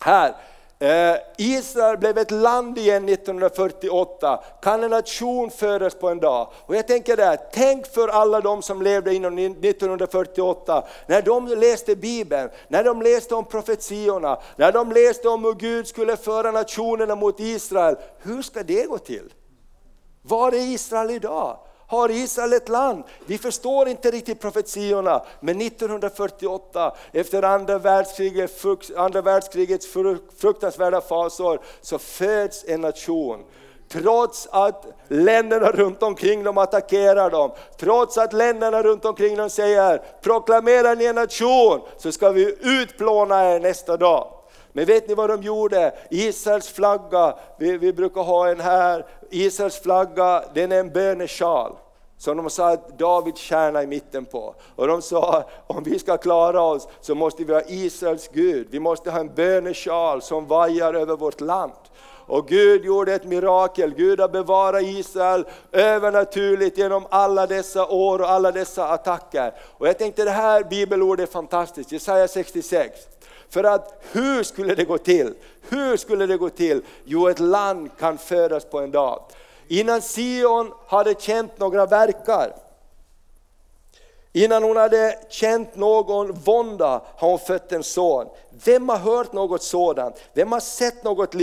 Här, 0.00 0.34
Eh, 0.80 1.16
Israel 1.36 1.98
blev 1.98 2.18
ett 2.18 2.30
land 2.30 2.78
igen 2.78 3.08
1948, 3.08 4.44
kan 4.62 4.84
en 4.84 4.90
nation 4.90 5.50
födas 5.50 5.94
på 5.94 6.08
en 6.08 6.18
dag? 6.18 6.48
Och 6.56 6.76
jag 6.76 6.86
tänker 6.86 7.16
där, 7.16 7.38
tänk 7.52 7.86
för 7.86 8.08
alla 8.08 8.40
de 8.40 8.62
som 8.62 8.82
levde 8.82 9.14
inom 9.14 9.38
1948, 9.38 10.84
när 11.06 11.22
de 11.22 11.46
läste 11.46 11.96
Bibeln, 11.96 12.50
när 12.68 12.84
de 12.84 13.02
läste 13.02 13.34
om 13.34 13.44
profetiorna, 13.44 14.38
när 14.56 14.72
de 14.72 14.92
läste 14.92 15.28
om 15.28 15.44
hur 15.44 15.54
Gud 15.54 15.86
skulle 15.86 16.16
föra 16.16 16.50
nationerna 16.50 17.14
mot 17.14 17.40
Israel. 17.40 17.96
Hur 18.22 18.42
ska 18.42 18.62
det 18.62 18.86
gå 18.86 18.98
till? 18.98 19.32
Var 20.22 20.52
är 20.52 20.74
Israel 20.74 21.10
idag? 21.10 21.58
Har 21.88 22.10
Israel 22.10 22.52
ett 22.52 22.68
land. 22.68 23.04
Vi 23.26 23.38
förstår 23.38 23.88
inte 23.88 24.10
riktigt 24.10 24.40
profetiorna, 24.40 25.22
men 25.40 25.60
1948 25.60 26.94
efter 27.12 27.42
andra, 27.42 27.78
världskriget, 27.78 28.64
andra 28.96 29.22
världskrigets 29.22 29.86
fruktansvärda 30.38 31.00
fasor 31.00 31.60
så 31.80 31.98
föds 31.98 32.64
en 32.68 32.80
nation. 32.80 33.44
Trots 33.88 34.48
att 34.50 34.86
länderna 35.08 35.70
runt 35.70 36.02
omkring 36.02 36.44
dem 36.44 36.58
attackerar 36.58 37.30
dem, 37.30 37.50
trots 37.76 38.18
att 38.18 38.32
länderna 38.32 38.82
runt 38.82 39.04
omkring 39.04 39.36
dem 39.36 39.50
säger 39.50 40.02
proklamerar 40.22 40.96
ni 40.96 41.04
en 41.04 41.14
nation 41.14 41.80
så 41.96 42.12
ska 42.12 42.30
vi 42.30 42.56
utplåna 42.60 43.54
er 43.54 43.60
nästa 43.60 43.96
dag. 43.96 44.38
Men 44.72 44.84
vet 44.84 45.08
ni 45.08 45.14
vad 45.14 45.30
de 45.30 45.42
gjorde? 45.42 45.94
Israels 46.10 46.68
flagga, 46.68 47.34
vi, 47.58 47.78
vi 47.78 47.92
brukar 47.92 48.22
ha 48.22 48.48
en 48.48 48.60
här, 48.60 49.06
Israels 49.30 49.80
flagga 49.80 50.44
den 50.54 50.72
är 50.72 50.80
en 50.80 50.92
bönesjal. 50.92 51.72
Som 52.18 52.36
de 52.36 52.50
sa 52.50 52.70
att 52.70 52.98
Davids 52.98 53.40
kärna 53.40 53.82
i 53.82 53.86
mitten 53.86 54.24
på. 54.24 54.54
Och 54.76 54.86
de 54.86 55.02
sa, 55.02 55.44
om 55.66 55.82
vi 55.84 55.98
ska 55.98 56.16
klara 56.16 56.62
oss 56.62 56.88
så 57.00 57.14
måste 57.14 57.44
vi 57.44 57.52
ha 57.52 57.62
Israels 57.66 58.28
Gud. 58.32 58.66
Vi 58.70 58.80
måste 58.80 59.10
ha 59.10 59.20
en 59.20 59.34
bönesjal 59.34 60.22
som 60.22 60.46
vajar 60.46 60.94
över 60.94 61.16
vårt 61.16 61.40
land. 61.40 61.72
Och 62.28 62.48
Gud 62.48 62.84
gjorde 62.84 63.14
ett 63.14 63.24
mirakel, 63.24 63.94
Gud 63.94 64.20
har 64.20 64.28
bevarat 64.28 64.82
Israel 64.82 65.44
övernaturligt 65.72 66.78
genom 66.78 67.06
alla 67.10 67.46
dessa 67.46 67.86
år 67.86 68.18
och 68.18 68.30
alla 68.30 68.52
dessa 68.52 68.88
attacker. 68.88 69.52
Och 69.60 69.88
jag 69.88 69.98
tänkte 69.98 70.24
det 70.24 70.30
här 70.30 70.64
bibelordet 70.64 71.28
är 71.28 71.32
fantastiskt, 71.32 71.92
Jesaja 71.92 72.28
66. 72.28 73.00
För 73.48 73.64
att 73.64 74.04
hur 74.12 74.42
skulle 74.42 74.74
det 74.74 74.84
gå 74.84 74.98
till? 74.98 75.34
Hur 75.68 75.96
skulle 75.96 76.26
det 76.26 76.36
gå 76.36 76.50
till? 76.50 76.82
Jo, 77.04 77.28
ett 77.28 77.40
land 77.40 77.90
kan 77.98 78.18
födas 78.18 78.64
på 78.64 78.80
en 78.80 78.90
dag. 78.90 79.22
Innan 79.68 80.00
Sion 80.00 80.72
hade 80.86 81.14
känt 81.14 81.58
några 81.58 81.86
verkar. 81.86 82.52
Innan 84.32 84.62
hon 84.62 84.76
hade 84.76 85.18
känt 85.28 85.76
någon 85.76 86.32
vånda 86.32 87.02
har 87.16 87.28
hon 87.28 87.38
fött 87.38 87.72
en 87.72 87.82
son. 87.82 88.26
Vem 88.64 88.88
har 88.88 88.96
hört 88.96 89.32
något 89.32 89.62
sådant? 89.62 90.16
Vem 90.32 90.52
har 90.52 90.60
sett 90.60 91.04
något 91.04 91.34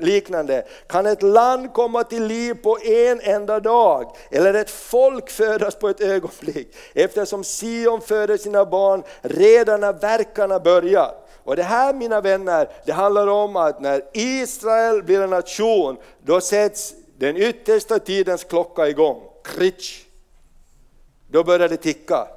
liknande? 0.00 0.66
Kan 0.86 1.06
ett 1.06 1.22
land 1.22 1.72
komma 1.72 2.04
till 2.04 2.24
liv 2.24 2.54
på 2.54 2.78
en 2.78 3.20
enda 3.20 3.60
dag? 3.60 4.16
Eller 4.30 4.54
ett 4.54 4.70
folk 4.70 5.30
födas 5.30 5.74
på 5.74 5.88
ett 5.88 6.00
ögonblick? 6.00 6.76
Eftersom 6.94 7.44
Sion 7.44 8.00
föder 8.00 8.36
sina 8.36 8.64
barn 8.64 9.02
redan 9.20 9.80
när 9.80 9.92
verkarna 9.92 10.60
börjar. 10.60 11.14
Och 11.48 11.56
det 11.56 11.62
här 11.62 11.94
mina 11.94 12.20
vänner, 12.20 12.68
det 12.84 12.92
handlar 12.92 13.26
om 13.26 13.56
att 13.56 13.80
när 13.80 14.02
Israel 14.12 15.02
blir 15.02 15.20
en 15.20 15.30
nation, 15.30 15.96
då 16.22 16.40
sätts 16.40 16.94
den 17.18 17.36
yttersta 17.36 17.98
tidens 17.98 18.44
klocka 18.44 18.88
igång. 18.88 19.22
Kritsch. 19.44 20.04
Då 21.30 21.44
börjar 21.44 21.68
det 21.68 21.76
ticka. 21.76 22.28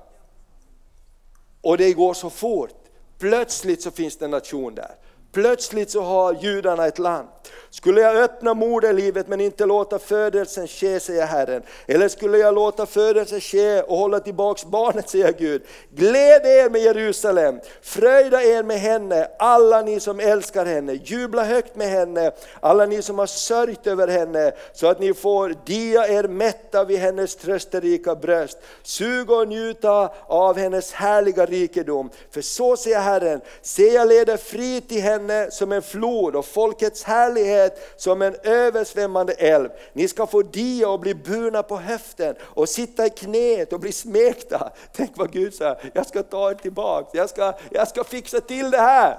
Och 1.61 1.77
det 1.77 1.93
går 1.93 2.13
så 2.13 2.29
fort. 2.29 2.83
Plötsligt 3.19 3.81
så 3.81 3.91
finns 3.91 4.17
det 4.17 4.25
en 4.25 4.31
nation 4.31 4.75
där. 4.75 4.95
Plötsligt 5.31 5.91
så 5.91 6.01
har 6.01 6.33
judarna 6.33 6.87
ett 6.87 6.99
land. 6.99 7.27
Skulle 7.69 8.01
jag 8.01 8.15
öppna 8.15 8.53
moderlivet 8.53 9.27
men 9.27 9.41
inte 9.41 9.65
låta 9.65 9.99
födelsen 9.99 10.67
ske, 10.67 10.99
säger 10.99 11.25
Herren. 11.25 11.63
Eller 11.87 12.07
skulle 12.07 12.37
jag 12.37 12.55
låta 12.55 12.85
födelsen 12.85 13.41
ske 13.41 13.81
och 13.81 13.97
hålla 13.97 14.19
tillbaks 14.19 14.65
barnet, 14.65 15.09
säger 15.09 15.33
Gud. 15.33 15.61
Gläd 15.89 16.45
er 16.45 16.69
med 16.69 16.81
Jerusalem, 16.81 17.59
fröjda 17.81 18.43
er 18.43 18.63
med 18.63 18.79
henne, 18.79 19.27
alla 19.39 19.81
ni 19.81 19.99
som 19.99 20.19
älskar 20.19 20.65
henne. 20.65 20.93
Jubla 20.93 21.43
högt 21.43 21.75
med 21.75 21.87
henne, 21.87 22.31
alla 22.59 22.85
ni 22.85 23.01
som 23.01 23.19
har 23.19 23.25
sörjt 23.25 23.87
över 23.87 24.07
henne, 24.07 24.51
så 24.73 24.87
att 24.87 24.99
ni 24.99 25.13
får 25.13 25.55
dia 25.65 26.07
er 26.07 26.27
mätta 26.27 26.83
vid 26.83 26.99
hennes 26.99 27.35
trösterika 27.35 28.15
bröst. 28.15 28.57
Suga 28.83 29.35
och 29.35 29.47
njuta 29.47 30.11
av 30.27 30.57
hennes 30.57 30.93
härliga 30.93 31.45
rikedom. 31.45 32.09
För 32.31 32.41
så 32.41 32.77
säger 32.77 32.99
Herren, 32.99 33.41
se 33.61 33.93
jag 33.93 34.07
leder 34.07 34.37
fri 34.37 34.81
till 34.81 35.01
henne 35.01 35.51
som 35.51 35.71
en 35.71 35.81
flod 35.81 36.35
och 36.35 36.45
folkets 36.45 37.03
härlighet 37.03 37.30
härlighet 37.31 37.93
som 37.97 38.21
en 38.21 38.35
översvämmande 38.43 39.33
älv. 39.33 39.69
Ni 39.93 40.07
ska 40.07 40.27
få 40.27 40.41
dia 40.41 40.89
och 40.89 40.99
bli 40.99 41.15
burna 41.15 41.63
på 41.63 41.77
höften 41.77 42.35
och 42.41 42.69
sitta 42.69 43.05
i 43.05 43.09
knät 43.09 43.73
och 43.73 43.79
bli 43.79 43.91
smekta. 43.91 44.71
Tänk 44.93 45.11
vad 45.17 45.31
Gud 45.31 45.53
säger, 45.53 45.91
jag 45.93 46.07
ska 46.07 46.23
ta 46.23 46.51
er 46.51 46.55
tillbaka, 46.55 47.17
jag 47.17 47.29
ska, 47.29 47.53
jag 47.69 47.87
ska 47.87 48.03
fixa 48.03 48.41
till 48.41 48.71
det 48.71 48.77
här. 48.77 49.17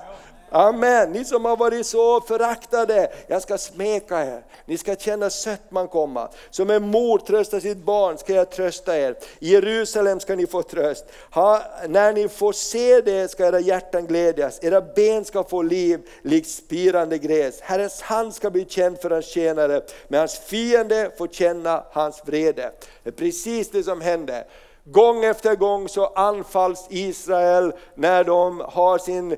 Amen, 0.54 1.12
ni 1.12 1.24
som 1.24 1.44
har 1.44 1.56
varit 1.56 1.86
så 1.86 2.20
föraktade, 2.20 3.12
jag 3.26 3.42
ska 3.42 3.58
smeka 3.58 4.24
er. 4.24 4.42
Ni 4.66 4.78
ska 4.78 4.96
känna 4.96 5.30
sötman 5.30 5.88
komma. 5.88 6.28
Som 6.50 6.70
en 6.70 6.82
mor 6.82 7.18
tröstar 7.18 7.60
sitt 7.60 7.78
barn 7.78 8.18
ska 8.18 8.34
jag 8.34 8.50
trösta 8.50 8.98
er. 8.98 9.16
I 9.38 9.52
Jerusalem 9.52 10.20
ska 10.20 10.36
ni 10.36 10.46
få 10.46 10.62
tröst. 10.62 11.04
Ha, 11.30 11.62
när 11.88 12.12
ni 12.12 12.28
får 12.28 12.52
se 12.52 13.00
det 13.00 13.30
ska 13.30 13.46
era 13.46 13.60
hjärtan 13.60 14.06
glädjas, 14.06 14.58
era 14.62 14.80
ben 14.80 15.24
ska 15.24 15.44
få 15.44 15.62
liv 15.62 16.00
likt 16.22 16.48
spirande 16.50 17.18
gräs. 17.18 17.60
Herrens 17.60 18.00
hand 18.00 18.34
ska 18.34 18.50
bli 18.50 18.64
känd 18.64 19.00
för 19.00 19.10
hans 19.10 19.26
tjänare, 19.26 19.82
men 20.08 20.20
hans 20.20 20.38
fiende 20.38 21.10
får 21.18 21.28
känna 21.28 21.84
hans 21.90 22.22
vrede. 22.24 22.72
Det 23.02 23.10
är 23.10 23.12
precis 23.12 23.70
det 23.70 23.82
som 23.82 24.00
händer. 24.00 24.44
Gång 24.84 25.24
efter 25.24 25.56
gång 25.56 25.88
så 25.88 26.06
anfalls 26.06 26.86
Israel 26.90 27.72
när 27.94 28.24
de 28.24 28.60
har 28.68 28.98
sin, 28.98 29.36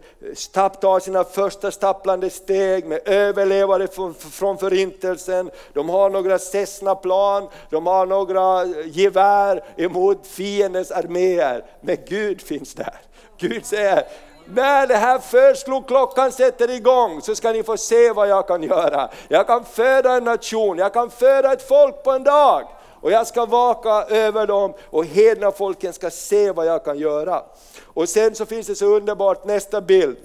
tar 0.53 1.01
sina 1.01 1.25
första 1.25 1.71
stapplande 1.71 2.31
steg 2.31 2.87
med 2.87 3.01
överlevare 3.05 3.87
från, 3.87 4.15
från 4.15 4.59
förintelsen. 4.59 5.51
De 5.73 5.89
har 5.89 6.11
några 6.11 6.39
Cessna-plan, 6.39 7.49
de 7.71 7.87
har 7.87 8.07
några 8.07 8.63
eh, 8.63 8.69
gevär 8.87 9.65
emot 9.77 10.27
fiendens 10.27 10.91
arméer. 10.91 11.65
Men 11.81 11.97
Gud 12.07 12.41
finns 12.41 12.75
där. 12.75 13.01
Gud 13.39 13.67
säger, 13.67 14.05
när 14.47 14.87
det 14.87 14.97
här 14.97 15.19
förslagklockan 15.19 16.33
sätter 16.33 16.71
igång 16.71 17.21
så 17.21 17.35
ska 17.35 17.53
ni 17.53 17.63
få 17.63 17.77
se 17.77 18.13
vad 18.13 18.29
jag 18.29 18.49
kan 18.49 18.63
göra. 18.63 19.11
Jag 19.29 19.47
kan 19.47 19.65
föda 19.65 20.13
en 20.13 20.25
nation, 20.25 20.79
jag 20.79 20.93
kan 20.93 21.11
föda 21.11 21.53
ett 21.53 21.69
folk 21.69 22.03
på 22.03 22.11
en 22.11 22.25
dag 22.25 22.69
och 23.05 23.13
jag 23.13 23.27
ska 23.27 23.47
vaka 23.47 24.05
över 24.09 24.47
dem 24.47 24.75
och 24.91 25.05
hedna 25.05 25.53
folken 25.53 25.93
ska 25.93 26.11
se 26.11 26.53
vad 26.53 26.67
jag 26.67 26.85
kan 26.85 26.99
göra. 26.99 27.43
Och 27.85 28.09
sen 28.09 28.35
så 28.35 28.47
finns 28.47 28.67
det 28.67 28.75
så 28.75 28.87
underbart 28.87 29.45
nästa 29.45 29.81
bild. 29.81 30.17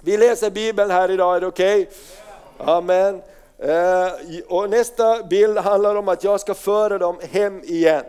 Vi 0.00 0.16
läser 0.16 0.50
Bibeln 0.50 0.90
här 0.90 1.10
idag, 1.10 1.36
är 1.36 1.40
det 1.40 1.46
okej? 1.46 1.82
Okay? 1.82 2.74
Amen. 2.74 3.22
Eh, 3.58 4.12
och 4.48 4.70
nästa 4.70 5.22
bild 5.22 5.58
handlar 5.58 5.96
om 5.96 6.08
att 6.08 6.24
jag 6.24 6.40
ska 6.40 6.54
föra 6.54 6.98
dem 6.98 7.20
hem 7.30 7.62
igen. 7.64 8.04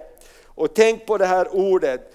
Och 0.45 0.73
tänk 0.73 1.05
på 1.05 1.17
det 1.17 1.25
här 1.25 1.55
ordet, 1.55 2.13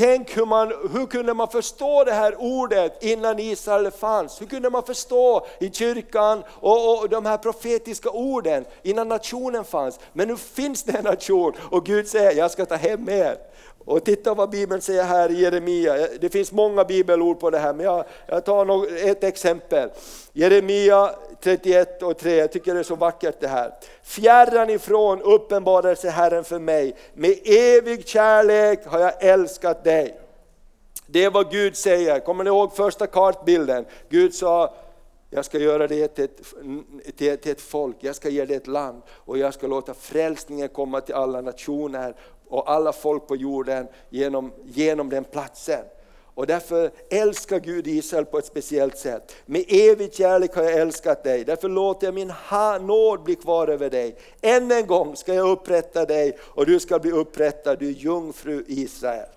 Tänk 0.00 0.36
hur, 0.36 0.46
man, 0.46 0.72
hur 0.92 1.06
kunde 1.06 1.34
man 1.34 1.48
förstå 1.48 2.04
det 2.04 2.12
här 2.12 2.34
ordet 2.38 3.04
innan 3.04 3.38
Israel 3.38 3.90
fanns? 3.90 4.40
Hur 4.40 4.46
kunde 4.46 4.70
man 4.70 4.82
förstå 4.82 5.46
i 5.58 5.70
kyrkan 5.70 6.42
och, 6.60 6.98
och 6.98 7.08
de 7.08 7.26
här 7.26 7.36
profetiska 7.36 8.10
orden 8.10 8.64
innan 8.82 9.08
nationen 9.08 9.64
fanns? 9.64 10.00
Men 10.12 10.28
nu 10.28 10.36
finns 10.36 10.82
det 10.82 10.98
en 10.98 11.04
nation 11.04 11.52
och 11.70 11.86
Gud 11.86 12.08
säger, 12.08 12.32
jag 12.32 12.50
ska 12.50 12.66
ta 12.66 12.74
hem 12.74 13.08
er. 13.08 13.36
Och 13.84 14.04
titta 14.04 14.34
vad 14.34 14.50
Bibeln 14.50 14.80
säger 14.80 15.04
här 15.04 15.30
i 15.30 15.40
Jeremia, 15.40 15.94
det 16.20 16.28
finns 16.28 16.52
många 16.52 16.84
bibelord 16.84 17.40
på 17.40 17.50
det 17.50 17.58
här 17.58 17.72
men 17.72 17.86
jag, 17.86 18.04
jag 18.26 18.44
tar 18.44 19.06
ett 19.08 19.24
exempel. 19.24 19.90
Jeremia 20.32 21.10
31 21.40 22.02
och 22.02 22.18
3, 22.18 22.36
jag 22.36 22.52
tycker 22.52 22.74
det 22.74 22.80
är 22.80 22.84
så 22.84 22.94
vackert 22.94 23.40
det 23.40 23.48
här. 23.48 23.74
Fjärran 24.02 24.70
ifrån 24.70 25.22
uppenbarade 25.22 25.96
sig 25.96 26.10
Herren 26.10 26.44
för 26.44 26.58
mig, 26.58 26.96
med 27.14 27.38
evig 27.44 28.08
kärlek 28.08 28.86
har 28.86 28.98
jag 28.98 29.24
älskat 29.24 29.84
dig. 29.84 30.20
Det 31.06 31.24
är 31.24 31.30
vad 31.30 31.50
Gud 31.50 31.76
säger, 31.76 32.20
kommer 32.20 32.44
ni 32.44 32.48
ihåg 32.48 32.76
första 32.76 33.06
kartbilden? 33.06 33.84
Gud 34.08 34.34
sa, 34.34 34.74
jag 35.30 35.44
ska 35.44 35.58
göra 35.58 35.86
det 35.86 36.08
till 36.08 36.24
ett, 36.24 36.36
till, 37.16 37.38
till 37.38 37.52
ett 37.52 37.60
folk, 37.60 37.96
jag 38.00 38.16
ska 38.16 38.28
ge 38.28 38.44
det 38.44 38.54
ett 38.54 38.66
land 38.66 39.02
och 39.10 39.38
jag 39.38 39.54
ska 39.54 39.66
låta 39.66 39.94
frälsningen 39.94 40.68
komma 40.68 41.00
till 41.00 41.14
alla 41.14 41.40
nationer 41.40 42.14
och 42.48 42.70
alla 42.70 42.92
folk 42.92 43.26
på 43.26 43.36
jorden 43.36 43.88
genom, 44.08 44.52
genom 44.64 45.08
den 45.08 45.24
platsen. 45.24 45.84
Och 46.40 46.46
därför 46.46 46.90
älskar 47.10 47.58
Gud 47.60 47.86
Israel 47.86 48.24
på 48.24 48.38
ett 48.38 48.46
speciellt 48.46 48.98
sätt. 48.98 49.36
Med 49.46 49.64
evig 49.68 50.14
kärlek 50.14 50.54
har 50.54 50.62
jag 50.62 50.72
älskat 50.72 51.24
dig, 51.24 51.44
därför 51.44 51.68
låter 51.68 52.06
jag 52.06 52.14
min 52.14 52.32
nåd 52.80 53.22
bli 53.22 53.34
kvar 53.34 53.68
över 53.68 53.90
dig. 53.90 54.16
Än 54.40 54.70
en 54.70 54.86
gång 54.86 55.16
ska 55.16 55.34
jag 55.34 55.48
upprätta 55.48 56.04
dig 56.04 56.38
och 56.40 56.66
du 56.66 56.80
ska 56.80 56.98
bli 56.98 57.10
upprättad, 57.10 57.78
du 57.78 57.90
jungfru 57.90 58.64
Israel. 58.66 59.28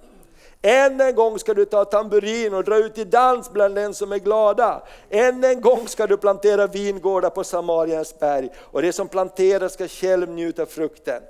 Än 0.62 1.02
en 1.02 1.16
gång 1.16 1.39
ska 1.39 1.54
du 1.54 1.66
ta 1.66 1.86
tamburin 1.86 2.54
och 2.54 2.63
dra 2.63 2.78
ut 2.78 2.98
i 2.98 3.04
dans 3.04 3.52
bland 3.52 3.76
den 3.76 3.94
som 3.94 4.12
är 4.12 4.20
glada. 4.20 4.84
Än 5.10 5.44
en 5.44 5.62
gång 5.62 5.88
ska 5.88 6.08
du 6.08 6.18
plantera 6.18 6.68
vingårdar 6.68 7.30
på 7.30 7.44
Samariens 7.44 8.20
berg 8.20 8.50
och 8.58 8.82
det 8.82 8.94
som 8.94 9.08
planteras 9.08 9.74
ska 9.74 9.88
själv 9.88 10.30
njuta 10.30 10.66
frukten. 10.66 11.22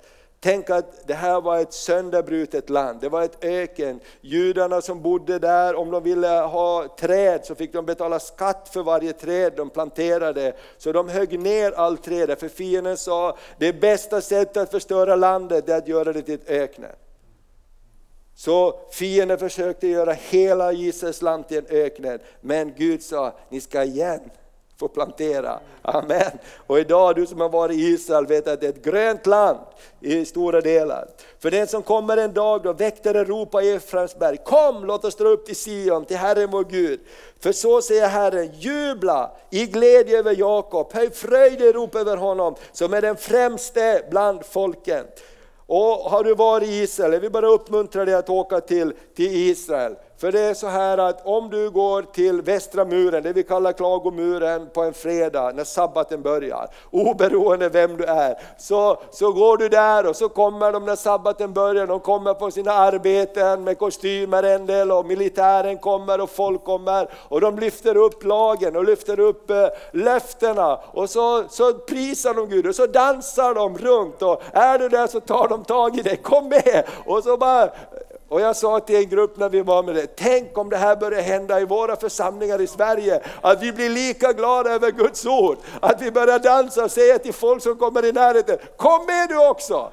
Tänk 0.43 0.69
att 0.69 1.07
det 1.07 1.13
här 1.13 1.41
var 1.41 1.59
ett 1.59 1.73
sönderbrutet 1.73 2.69
land, 2.69 3.01
det 3.01 3.09
var 3.09 3.23
ett 3.23 3.43
öken. 3.43 3.99
Judarna 4.21 4.81
som 4.81 5.01
bodde 5.01 5.39
där, 5.39 5.75
om 5.75 5.91
de 5.91 6.03
ville 6.03 6.27
ha 6.27 6.87
träd 6.99 7.45
så 7.45 7.55
fick 7.55 7.73
de 7.73 7.85
betala 7.85 8.19
skatt 8.19 8.69
för 8.73 8.83
varje 8.83 9.13
träd 9.13 9.53
de 9.57 9.69
planterade. 9.69 10.53
Så 10.77 10.91
de 10.91 11.09
högg 11.09 11.39
ner 11.39 11.71
allt 11.71 12.03
träd, 12.03 12.39
för 12.39 12.47
fienden 12.47 12.97
sa 12.97 13.37
det 13.57 13.73
bästa 13.73 14.21
sättet 14.21 14.57
att 14.57 14.71
förstöra 14.71 15.15
landet 15.15 15.69
är 15.69 15.77
att 15.77 15.87
göra 15.87 16.13
det 16.13 16.21
till 16.21 16.33
ett 16.33 16.49
öken. 16.49 16.85
Så 18.35 18.79
fienden 18.91 19.39
försökte 19.39 19.87
göra 19.87 20.13
hela 20.13 20.73
Israels 20.73 21.21
land 21.21 21.47
till 21.47 21.57
en 21.57 21.67
öken, 21.69 22.19
men 22.41 22.73
Gud 22.77 23.03
sa, 23.03 23.33
ni 23.49 23.61
ska 23.61 23.83
igen 23.83 24.21
få 24.83 24.87
plantera. 24.87 25.59
Amen. 25.81 26.31
Och 26.67 26.79
idag, 26.79 27.15
du 27.15 27.25
som 27.25 27.41
har 27.41 27.49
varit 27.49 27.77
i 27.77 27.81
Israel 27.81 28.25
vet 28.25 28.47
att 28.47 28.61
det 28.61 28.67
är 28.67 28.69
ett 28.69 28.83
grönt 28.83 29.25
land 29.25 29.59
i 29.99 30.25
stora 30.25 30.61
delar. 30.61 31.07
För 31.39 31.51
den 31.51 31.67
som 31.67 31.83
kommer 31.83 32.17
en 32.17 32.33
dag 32.33 32.63
då 32.63 32.73
väktare 32.73 33.23
ropar 33.23 33.61
i 33.61 33.71
Efraims 33.71 34.19
berg, 34.19 34.37
kom 34.37 34.85
låt 34.85 35.05
oss 35.05 35.15
dra 35.15 35.27
upp 35.27 35.45
till 35.45 35.55
Sion, 35.55 36.05
till 36.05 36.17
Herren 36.17 36.51
vår 36.51 36.63
Gud. 36.63 36.99
För 37.39 37.51
så 37.51 37.81
säger 37.81 38.07
Herren, 38.07 38.51
jubla 38.53 39.31
i 39.51 39.65
glädje 39.65 40.19
över 40.19 40.35
Jakob, 40.39 40.93
höj 40.93 41.11
fröjd 41.11 41.61
i 41.61 41.71
rop 41.71 41.95
över 41.95 42.17
honom 42.17 42.55
som 42.71 42.93
är 42.93 43.01
den 43.01 43.17
främste 43.17 44.05
bland 44.09 44.45
folken. 44.45 45.05
Och 45.65 46.11
har 46.11 46.23
du 46.23 46.35
varit 46.35 46.69
i 46.69 46.81
Israel, 46.81 47.13
jag 47.13 47.19
vill 47.19 47.31
bara 47.31 47.47
uppmuntra 47.47 48.05
dig 48.05 48.15
att 48.15 48.29
åka 48.29 48.61
till, 48.61 48.93
till 49.15 49.49
Israel. 49.49 49.95
För 50.23 50.31
det 50.31 50.39
är 50.39 50.53
så 50.53 50.67
här 50.67 50.97
att 50.97 51.25
om 51.25 51.49
du 51.49 51.69
går 51.69 52.01
till 52.01 52.41
västra 52.41 52.85
muren, 52.85 53.23
det 53.23 53.33
vi 53.33 53.43
kallar 53.43 53.73
klagomuren 53.73 54.69
på 54.73 54.81
en 54.81 54.93
fredag 54.93 55.51
när 55.55 55.63
sabbaten 55.63 56.21
börjar, 56.21 56.67
oberoende 56.91 57.69
vem 57.69 57.97
du 57.97 58.03
är, 58.03 58.35
så, 58.57 59.01
så 59.11 59.31
går 59.31 59.57
du 59.57 59.69
där 59.69 60.05
och 60.05 60.15
så 60.15 60.29
kommer 60.29 60.71
de 60.71 60.85
när 60.85 60.95
sabbaten 60.95 61.53
börjar, 61.53 61.87
de 61.87 61.99
kommer 61.99 62.33
på 62.33 62.51
sina 62.51 62.71
arbeten 62.71 63.63
med 63.63 63.77
kostymer 63.77 64.43
en 64.43 64.65
del 64.65 64.91
och 64.91 65.05
militären 65.05 65.77
kommer 65.77 66.21
och 66.21 66.29
folk 66.29 66.63
kommer 66.63 67.09
och 67.13 67.41
de 67.41 67.59
lyfter 67.59 67.97
upp 67.97 68.23
lagen 68.23 68.75
och 68.75 68.85
lyfter 68.85 69.19
upp 69.19 69.49
eh, 69.49 69.67
löftena 69.91 70.79
och 70.91 71.09
så, 71.09 71.43
så 71.49 71.73
prisar 71.73 72.33
de 72.33 72.49
Gud 72.49 72.67
och 72.67 72.75
så 72.75 72.85
dansar 72.85 73.53
de 73.53 73.77
runt 73.77 74.21
och 74.21 74.41
är 74.51 74.79
du 74.79 74.89
där 74.89 75.07
så 75.07 75.19
tar 75.19 75.47
de 75.47 75.63
tag 75.63 75.99
i 75.99 76.01
dig, 76.01 76.17
kom 76.17 76.49
med! 76.49 76.83
Och 77.05 77.23
så 77.23 77.37
bara 77.37 77.69
och 78.33 78.41
jag 78.41 78.55
sa 78.55 78.79
till 78.79 78.95
en 78.95 79.09
grupp 79.09 79.37
när 79.37 79.49
vi 79.49 79.61
var 79.61 79.83
med 79.83 79.95
det, 79.95 80.07
tänk 80.15 80.57
om 80.57 80.69
det 80.69 80.77
här 80.77 80.95
börjar 80.95 81.21
hända 81.21 81.61
i 81.61 81.65
våra 81.65 81.95
församlingar 81.95 82.61
i 82.61 82.67
Sverige, 82.67 83.21
att 83.41 83.63
vi 83.63 83.71
blir 83.71 83.89
lika 83.89 84.33
glada 84.33 84.69
över 84.69 84.91
Guds 84.91 85.25
ord, 85.25 85.57
att 85.79 86.01
vi 86.01 86.11
börjar 86.11 86.39
dansa 86.39 86.83
och 86.83 86.91
säga 86.91 87.19
till 87.19 87.33
folk 87.33 87.63
som 87.63 87.75
kommer 87.75 88.05
i 88.05 88.11
närheten, 88.11 88.57
kom 88.77 89.05
med 89.05 89.29
du 89.29 89.47
också! 89.47 89.91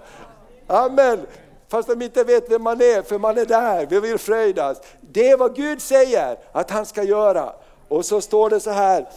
Amen! 0.67 1.27
Fast 1.69 1.89
de 1.89 2.03
inte 2.03 2.25
vet 2.25 2.51
vem 2.51 2.63
man 2.63 2.81
är, 2.81 3.03
för 3.03 3.19
man 3.19 3.39
är 3.39 3.45
där, 3.45 3.87
vi 3.87 4.01
vill 4.01 4.19
fröjdas. 4.19 4.81
Det 5.01 5.31
är 5.31 5.37
vad 5.37 5.57
Gud 5.57 5.83
säger 5.83 6.37
att 6.53 6.71
han 6.71 6.87
ska 6.87 7.03
göra. 7.03 7.53
Och 7.89 8.05
så 8.05 8.21
står 8.21 8.51
det 8.51 8.61
så 8.61 8.71
här 8.71 9.09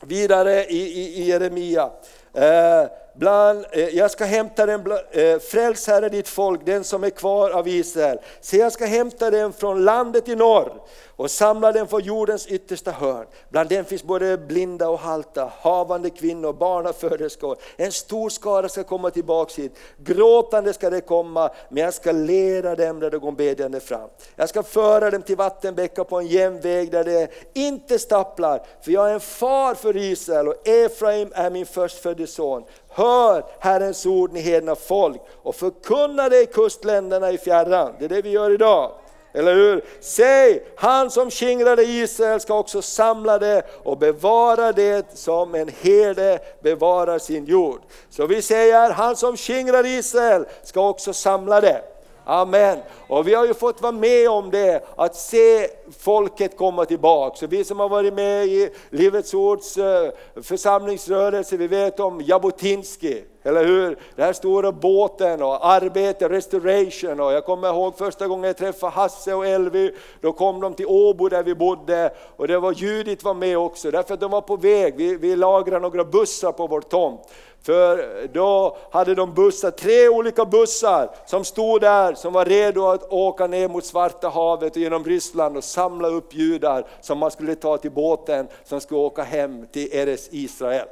vidare 0.00 0.64
i, 0.64 0.76
i, 0.76 1.22
i 1.22 1.28
Jeremia. 1.28 1.90
Eh, 2.34 2.84
bland, 3.18 3.64
eh, 3.70 3.88
jag 3.88 4.10
ska 4.10 4.24
hämta 4.24 4.66
den, 4.66 4.92
eh, 5.10 5.38
fräls 5.38 5.86
Herre 5.86 6.08
ditt 6.08 6.28
folk, 6.28 6.66
den 6.66 6.84
som 6.84 7.04
är 7.04 7.10
kvar 7.10 7.50
av 7.50 7.68
Israel. 7.68 8.18
Se 8.40 8.56
jag 8.56 8.72
ska 8.72 8.86
hämta 8.86 9.30
den 9.30 9.52
från 9.52 9.84
landet 9.84 10.28
i 10.28 10.36
norr 10.36 10.72
och 11.16 11.30
samla 11.30 11.72
den 11.72 11.86
från 11.86 12.00
jordens 12.00 12.46
yttersta 12.46 12.90
hörn. 12.90 13.26
Bland 13.48 13.68
dem 13.68 13.84
finns 13.84 14.04
både 14.04 14.38
blinda 14.38 14.88
och 14.88 14.98
halta, 14.98 15.52
havande 15.60 16.10
kvinnor, 16.10 16.52
barnaföderskor. 16.52 17.56
En 17.76 17.92
stor 17.92 18.30
skara 18.30 18.68
ska 18.68 18.84
komma 18.84 19.10
tillbaks 19.10 19.58
hit. 19.58 19.72
Gråtande 19.96 20.72
ska 20.72 20.90
det 20.90 21.00
komma, 21.00 21.50
men 21.68 21.84
jag 21.84 21.94
ska 21.94 22.12
leda 22.12 22.74
dem 22.74 23.00
där 23.00 23.10
de 23.10 23.18
går 23.18 23.32
bedjande 23.32 23.80
fram. 23.80 24.08
Jag 24.36 24.48
ska 24.48 24.62
föra 24.62 25.10
dem 25.10 25.22
till 25.22 25.36
vattenbäckar 25.36 26.04
på 26.04 26.18
en 26.18 26.26
jämn 26.26 26.60
väg 26.60 26.90
där 26.90 27.04
det 27.04 27.28
inte 27.54 27.98
stapplar. 27.98 28.62
För 28.82 28.92
jag 28.92 29.10
är 29.10 29.14
en 29.14 29.20
far 29.20 29.74
för 29.74 29.96
Israel 29.96 30.48
och 30.48 30.68
Efraim 30.68 31.32
är 31.34 31.50
min 31.50 31.66
förstfödde 31.66 32.26
son. 32.26 32.64
Hör 32.96 33.44
Herrens 33.60 34.06
ord 34.06 34.32
ni 34.32 34.40
hedna 34.40 34.74
folk 34.74 35.20
och 35.42 35.54
förkunna 35.54 36.28
det 36.28 36.42
i 36.42 36.46
kustländerna 36.46 37.30
i 37.30 37.38
fjärran. 37.38 37.92
Det 37.98 38.04
är 38.04 38.08
det 38.08 38.22
vi 38.22 38.30
gör 38.30 38.50
idag. 38.50 38.90
Eller 39.34 39.54
hur? 39.54 39.84
Säg, 40.00 40.66
han 40.76 41.10
som 41.10 41.30
skingrade 41.30 41.82
Israel 41.82 42.40
ska 42.40 42.58
också 42.58 42.82
samla 42.82 43.38
det 43.38 43.62
och 43.82 43.98
bevara 43.98 44.72
det 44.72 45.06
som 45.14 45.54
en 45.54 45.70
herde 45.80 46.38
bevarar 46.62 47.18
sin 47.18 47.44
jord. 47.44 47.80
Så 48.10 48.26
vi 48.26 48.42
säger, 48.42 48.90
han 48.90 49.16
som 49.16 49.36
skingrade 49.36 49.88
Israel 49.88 50.46
ska 50.62 50.88
också 50.88 51.12
samla 51.12 51.60
det. 51.60 51.95
Amen. 52.28 52.78
Och 53.08 53.28
vi 53.28 53.34
har 53.34 53.46
ju 53.46 53.54
fått 53.54 53.82
vara 53.82 53.92
med 53.92 54.30
om 54.30 54.50
det, 54.50 54.84
att 54.96 55.16
se 55.16 55.68
folket 55.98 56.56
komma 56.56 56.84
tillbaka. 56.84 57.36
Så 57.36 57.46
vi 57.46 57.64
som 57.64 57.80
har 57.80 57.88
varit 57.88 58.14
med 58.14 58.46
i 58.46 58.70
Livets 58.90 59.34
Ords 59.34 59.78
eh, 59.78 60.10
församlingsrörelse, 60.42 61.56
vi 61.56 61.66
vet 61.66 62.00
om 62.00 62.20
Jabotinsky, 62.20 63.22
eller 63.42 63.64
hur? 63.64 63.98
Den 64.14 64.24
här 64.24 64.32
stora 64.32 64.72
båten 64.72 65.42
och 65.42 65.66
arbete, 65.66 66.28
restoration. 66.28 67.20
Och 67.20 67.32
jag 67.32 67.44
kommer 67.44 67.68
ihåg 67.68 67.98
första 67.98 68.26
gången 68.26 68.44
jag 68.44 68.56
träffade 68.56 68.92
Hasse 68.92 69.34
och 69.34 69.46
Elvy, 69.46 69.92
då 70.20 70.32
kom 70.32 70.60
de 70.60 70.74
till 70.74 70.86
Åbo 70.86 71.28
där 71.28 71.42
vi 71.42 71.54
bodde 71.54 72.14
och 72.36 72.48
det 72.48 72.58
var 72.58 72.72
Judit 72.72 73.24
var 73.24 73.34
med 73.34 73.58
också, 73.58 73.90
därför 73.90 74.14
att 74.14 74.20
de 74.20 74.30
var 74.30 74.40
på 74.40 74.56
väg. 74.56 74.96
Vi, 74.96 75.16
vi 75.16 75.36
lagrade 75.36 75.80
några 75.80 76.04
bussar 76.04 76.52
på 76.52 76.66
vår 76.66 76.80
tomt. 76.80 77.20
För 77.66 78.28
då 78.32 78.76
hade 78.90 79.14
de 79.14 79.34
bussar, 79.34 79.70
tre 79.70 80.08
olika 80.08 80.44
bussar 80.44 81.10
som 81.26 81.44
stod 81.44 81.80
där, 81.80 82.14
som 82.14 82.32
var 82.32 82.44
redo 82.44 82.86
att 82.86 83.12
åka 83.12 83.46
ner 83.46 83.68
mot 83.68 83.84
Svarta 83.84 84.28
havet 84.28 84.72
och 84.72 84.82
genom 84.82 85.04
Ryssland 85.04 85.56
och 85.56 85.64
samla 85.64 86.08
upp 86.08 86.34
judar 86.34 86.86
som 87.00 87.18
man 87.18 87.30
skulle 87.30 87.54
ta 87.54 87.76
till 87.76 87.90
båten 87.90 88.48
som 88.64 88.80
skulle 88.80 89.00
åka 89.00 89.22
hem 89.22 89.66
till 89.66 89.88
Eres 89.92 90.28
Israel. 90.30 90.86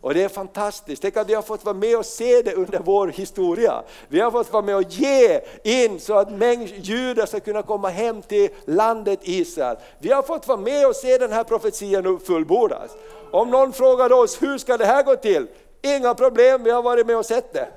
Och 0.00 0.14
det 0.14 0.22
är 0.22 0.28
fantastiskt, 0.28 1.02
tänk 1.02 1.16
att 1.16 1.28
vi 1.28 1.34
har 1.34 1.42
fått 1.42 1.64
vara 1.64 1.76
med 1.76 1.98
och 1.98 2.06
se 2.06 2.42
det 2.42 2.54
under 2.54 2.78
vår 2.78 3.08
historia. 3.08 3.82
Vi 4.08 4.20
har 4.20 4.30
fått 4.30 4.52
vara 4.52 4.62
med 4.62 4.76
och 4.76 4.90
ge 4.90 5.40
in 5.62 6.00
så 6.00 6.14
att 6.14 6.32
mängd 6.32 6.68
judar 6.68 7.26
ska 7.26 7.40
kunna 7.40 7.62
komma 7.62 7.88
hem 7.88 8.22
till 8.22 8.48
landet 8.64 9.20
Israel. 9.22 9.76
Vi 9.98 10.12
har 10.12 10.22
fått 10.22 10.48
vara 10.48 10.58
med 10.58 10.86
och 10.86 10.96
se 10.96 11.18
den 11.18 11.32
här 11.32 11.44
profetian 11.44 12.20
fullbordas. 12.20 12.90
Om 13.30 13.50
någon 13.50 13.72
frågar 13.72 14.12
oss, 14.12 14.42
hur 14.42 14.58
ska 14.58 14.76
det 14.76 14.86
här 14.86 15.02
gå 15.02 15.16
till? 15.16 15.46
Inga 15.84 16.14
problem, 16.14 16.64
vi 16.64 16.70
har 16.70 16.82
varit 16.82 17.06
med 17.06 17.16
och 17.16 17.26
sett 17.26 17.52
det. 17.52 17.68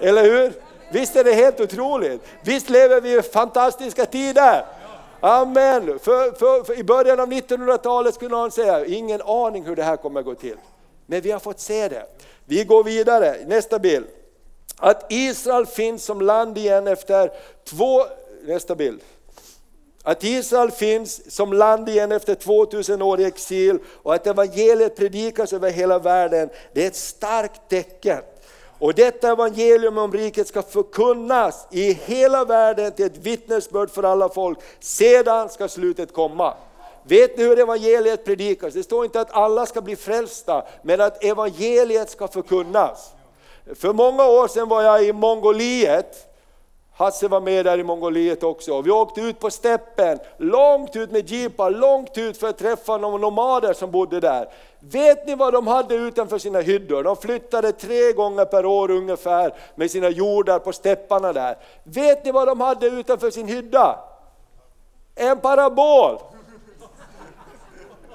Eller 0.00 0.22
hur? 0.22 0.52
Visst 0.92 1.16
är 1.16 1.24
det 1.24 1.32
helt 1.32 1.60
otroligt? 1.60 2.22
Visst 2.42 2.70
lever 2.70 3.00
vi 3.00 3.18
i 3.18 3.22
fantastiska 3.22 4.06
tider? 4.06 4.64
Amen! 5.20 5.98
För, 5.98 6.32
för, 6.32 6.64
för 6.64 6.78
I 6.78 6.84
början 6.84 7.20
av 7.20 7.32
1900-talet 7.32 8.14
skulle 8.14 8.30
någon 8.30 8.50
säga, 8.50 8.86
ingen 8.86 9.22
aning 9.22 9.64
hur 9.64 9.76
det 9.76 9.82
här 9.82 9.96
kommer 9.96 10.20
att 10.20 10.26
gå 10.26 10.34
till. 10.34 10.56
Men 11.06 11.20
vi 11.20 11.30
har 11.30 11.38
fått 11.38 11.60
se 11.60 11.88
det. 11.88 12.06
Vi 12.44 12.64
går 12.64 12.84
vidare, 12.84 13.36
nästa 13.46 13.78
bild. 13.78 14.06
Att 14.76 15.06
Israel 15.12 15.66
finns 15.66 16.04
som 16.04 16.20
land 16.20 16.58
igen 16.58 16.86
efter 16.86 17.30
två, 17.64 18.02
nästa 18.42 18.74
bild. 18.74 19.00
Att 20.06 20.24
Israel 20.24 20.70
finns 20.70 21.34
som 21.34 21.52
land 21.52 21.88
igen 21.88 22.12
efter 22.12 22.34
2000 22.34 23.02
år 23.02 23.20
i 23.20 23.24
exil 23.24 23.78
och 24.02 24.14
att 24.14 24.26
evangeliet 24.26 24.96
predikas 24.96 25.52
över 25.52 25.70
hela 25.70 25.98
världen, 25.98 26.50
det 26.72 26.82
är 26.82 26.86
ett 26.86 26.96
starkt 26.96 27.60
tecken. 27.68 28.20
Och 28.78 28.94
detta 28.94 29.32
evangelium 29.32 29.98
om 29.98 30.12
riket 30.12 30.48
ska 30.48 30.62
förkunnas 30.62 31.66
i 31.70 31.92
hela 31.92 32.44
världen 32.44 32.92
till 32.92 33.06
ett 33.06 33.16
vittnesbörd 33.16 33.90
för 33.90 34.02
alla 34.02 34.28
folk. 34.28 34.58
Sedan 34.80 35.48
ska 35.48 35.68
slutet 35.68 36.12
komma. 36.12 36.54
Vet 37.02 37.36
ni 37.36 37.44
hur 37.44 37.58
evangeliet 37.58 38.24
predikas? 38.24 38.74
Det 38.74 38.82
står 38.82 39.04
inte 39.04 39.20
att 39.20 39.32
alla 39.32 39.66
ska 39.66 39.80
bli 39.80 39.96
frälsta, 39.96 40.64
men 40.82 41.00
att 41.00 41.24
evangeliet 41.24 42.10
ska 42.10 42.28
förkunnas. 42.28 43.12
För 43.74 43.92
många 43.92 44.26
år 44.26 44.48
sedan 44.48 44.68
var 44.68 44.82
jag 44.82 45.04
i 45.04 45.12
Mongoliet, 45.12 46.33
Hasse 46.96 47.28
var 47.28 47.40
med 47.40 47.64
där 47.64 47.78
i 47.78 47.84
Mongoliet 47.84 48.42
också. 48.42 48.82
Vi 48.82 48.90
åkte 48.90 49.20
ut 49.20 49.40
på 49.40 49.50
steppen, 49.50 50.18
långt 50.36 50.96
ut 50.96 51.10
med 51.10 51.30
jeepar, 51.30 51.70
långt 51.70 52.18
ut 52.18 52.38
för 52.38 52.48
att 52.48 52.58
träffa 52.58 52.96
några 52.96 53.18
nomader 53.18 53.72
som 53.72 53.90
bodde 53.90 54.20
där. 54.20 54.48
Vet 54.80 55.26
ni 55.26 55.34
vad 55.34 55.52
de 55.52 55.66
hade 55.66 55.94
utanför 55.94 56.38
sina 56.38 56.60
hyddor? 56.60 57.02
De 57.02 57.16
flyttade 57.16 57.72
tre 57.72 58.12
gånger 58.12 58.44
per 58.44 58.66
år 58.66 58.90
ungefär 58.90 59.54
med 59.74 59.90
sina 59.90 60.08
jordar 60.08 60.58
på 60.58 60.72
stepparna 60.72 61.32
där. 61.32 61.56
Vet 61.82 62.24
ni 62.24 62.32
vad 62.32 62.48
de 62.48 62.60
hade 62.60 62.86
utanför 62.86 63.30
sin 63.30 63.48
hydda? 63.48 63.98
En 65.14 65.40
parabol! 65.40 66.18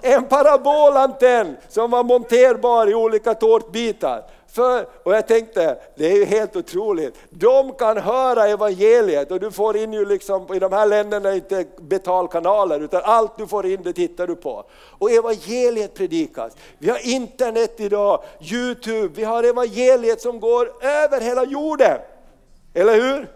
En 0.01 0.25
parabolantenn 0.25 1.57
som 1.69 1.91
var 1.91 2.03
monterbar 2.03 2.89
i 2.89 2.95
olika 2.95 3.33
tårtbitar. 3.33 4.23
För, 4.51 4.87
och 5.03 5.13
jag 5.13 5.27
tänkte, 5.27 5.77
det 5.95 6.05
är 6.11 6.15
ju 6.15 6.25
helt 6.25 6.55
otroligt. 6.55 7.15
De 7.29 7.73
kan 7.73 7.97
höra 7.97 8.47
evangeliet 8.47 9.31
och 9.31 9.39
du 9.39 9.51
får 9.51 9.77
in 9.77 9.93
ju 9.93 10.05
liksom, 10.05 10.53
i 10.53 10.59
de 10.59 10.73
här 10.73 10.85
länderna 10.85 11.35
inte 11.35 11.65
betalkanaler 11.77 12.79
utan 12.79 13.01
allt 13.03 13.37
du 13.37 13.47
får 13.47 13.65
in 13.65 13.83
det 13.83 13.93
tittar 13.93 14.27
du 14.27 14.35
på. 14.35 14.63
Och 14.99 15.11
evangeliet 15.11 15.93
predikas. 15.93 16.53
Vi 16.77 16.89
har 16.89 17.07
internet 17.07 17.73
idag, 17.77 18.23
Youtube, 18.39 19.09
vi 19.15 19.23
har 19.23 19.43
evangeliet 19.43 20.21
som 20.21 20.39
går 20.39 20.85
över 20.85 21.21
hela 21.21 21.45
jorden. 21.45 21.97
Eller 22.73 22.93
hur? 22.93 23.27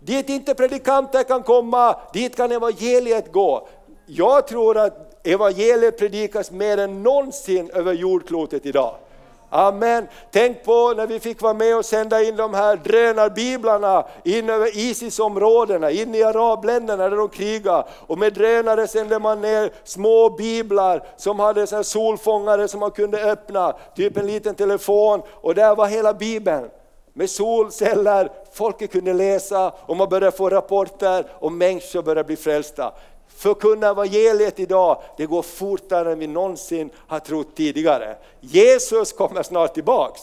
Dit 0.00 0.28
inte 0.28 0.54
predikanter 0.54 1.22
kan 1.22 1.42
komma, 1.42 1.96
dit 2.12 2.36
kan 2.36 2.52
evangeliet 2.52 3.32
gå. 3.32 3.68
Jag 4.06 4.46
tror 4.46 4.78
att 4.78 5.26
evangeliet 5.26 5.98
predikas 5.98 6.50
mer 6.50 6.78
än 6.78 7.02
någonsin 7.02 7.70
över 7.74 7.92
jordklotet 7.92 8.66
idag. 8.66 8.94
Amen. 9.54 10.08
Tänk 10.30 10.64
på 10.64 10.94
när 10.96 11.06
vi 11.06 11.20
fick 11.20 11.42
vara 11.42 11.54
med 11.54 11.76
och 11.76 11.84
sända 11.84 12.22
in 12.22 12.36
de 12.36 12.54
här 12.54 12.76
drönarbiblarna 12.76 14.06
in 14.24 14.50
över 14.50 14.78
Isis-områdena, 14.78 15.90
in 15.90 16.14
i 16.14 16.22
arabländerna 16.22 17.08
där 17.08 17.16
de 17.16 17.28
krigar. 17.28 17.86
Och 18.06 18.18
med 18.18 18.32
drönare 18.32 18.88
sände 18.88 19.18
man 19.18 19.40
ner 19.40 19.72
små 19.84 20.30
biblar 20.30 21.02
som 21.16 21.40
hade 21.40 21.66
så 21.66 21.84
solfångare 21.84 22.68
som 22.68 22.80
man 22.80 22.90
kunde 22.90 23.30
öppna, 23.30 23.76
typ 23.96 24.16
en 24.16 24.26
liten 24.26 24.54
telefon 24.54 25.22
och 25.30 25.54
där 25.54 25.76
var 25.76 25.86
hela 25.86 26.14
bibeln 26.14 26.68
med 27.14 27.30
solceller, 27.30 28.32
folket 28.52 28.92
kunde 28.92 29.12
läsa 29.12 29.72
och 29.86 29.96
man 29.96 30.08
började 30.08 30.36
få 30.36 30.50
rapporter 30.50 31.24
och 31.38 31.52
människor 31.52 32.02
började 32.02 32.26
bli 32.26 32.36
frälsta. 32.36 32.92
Förkunna 33.42 33.90
evangeliet 33.90 34.60
idag, 34.60 35.02
det 35.16 35.26
går 35.26 35.42
fortare 35.42 36.12
än 36.12 36.18
vi 36.18 36.26
någonsin 36.26 36.90
har 36.96 37.18
trott 37.18 37.56
tidigare. 37.56 38.16
Jesus 38.40 39.12
kommer 39.12 39.42
snart 39.42 39.74
tillbaks. 39.74 40.20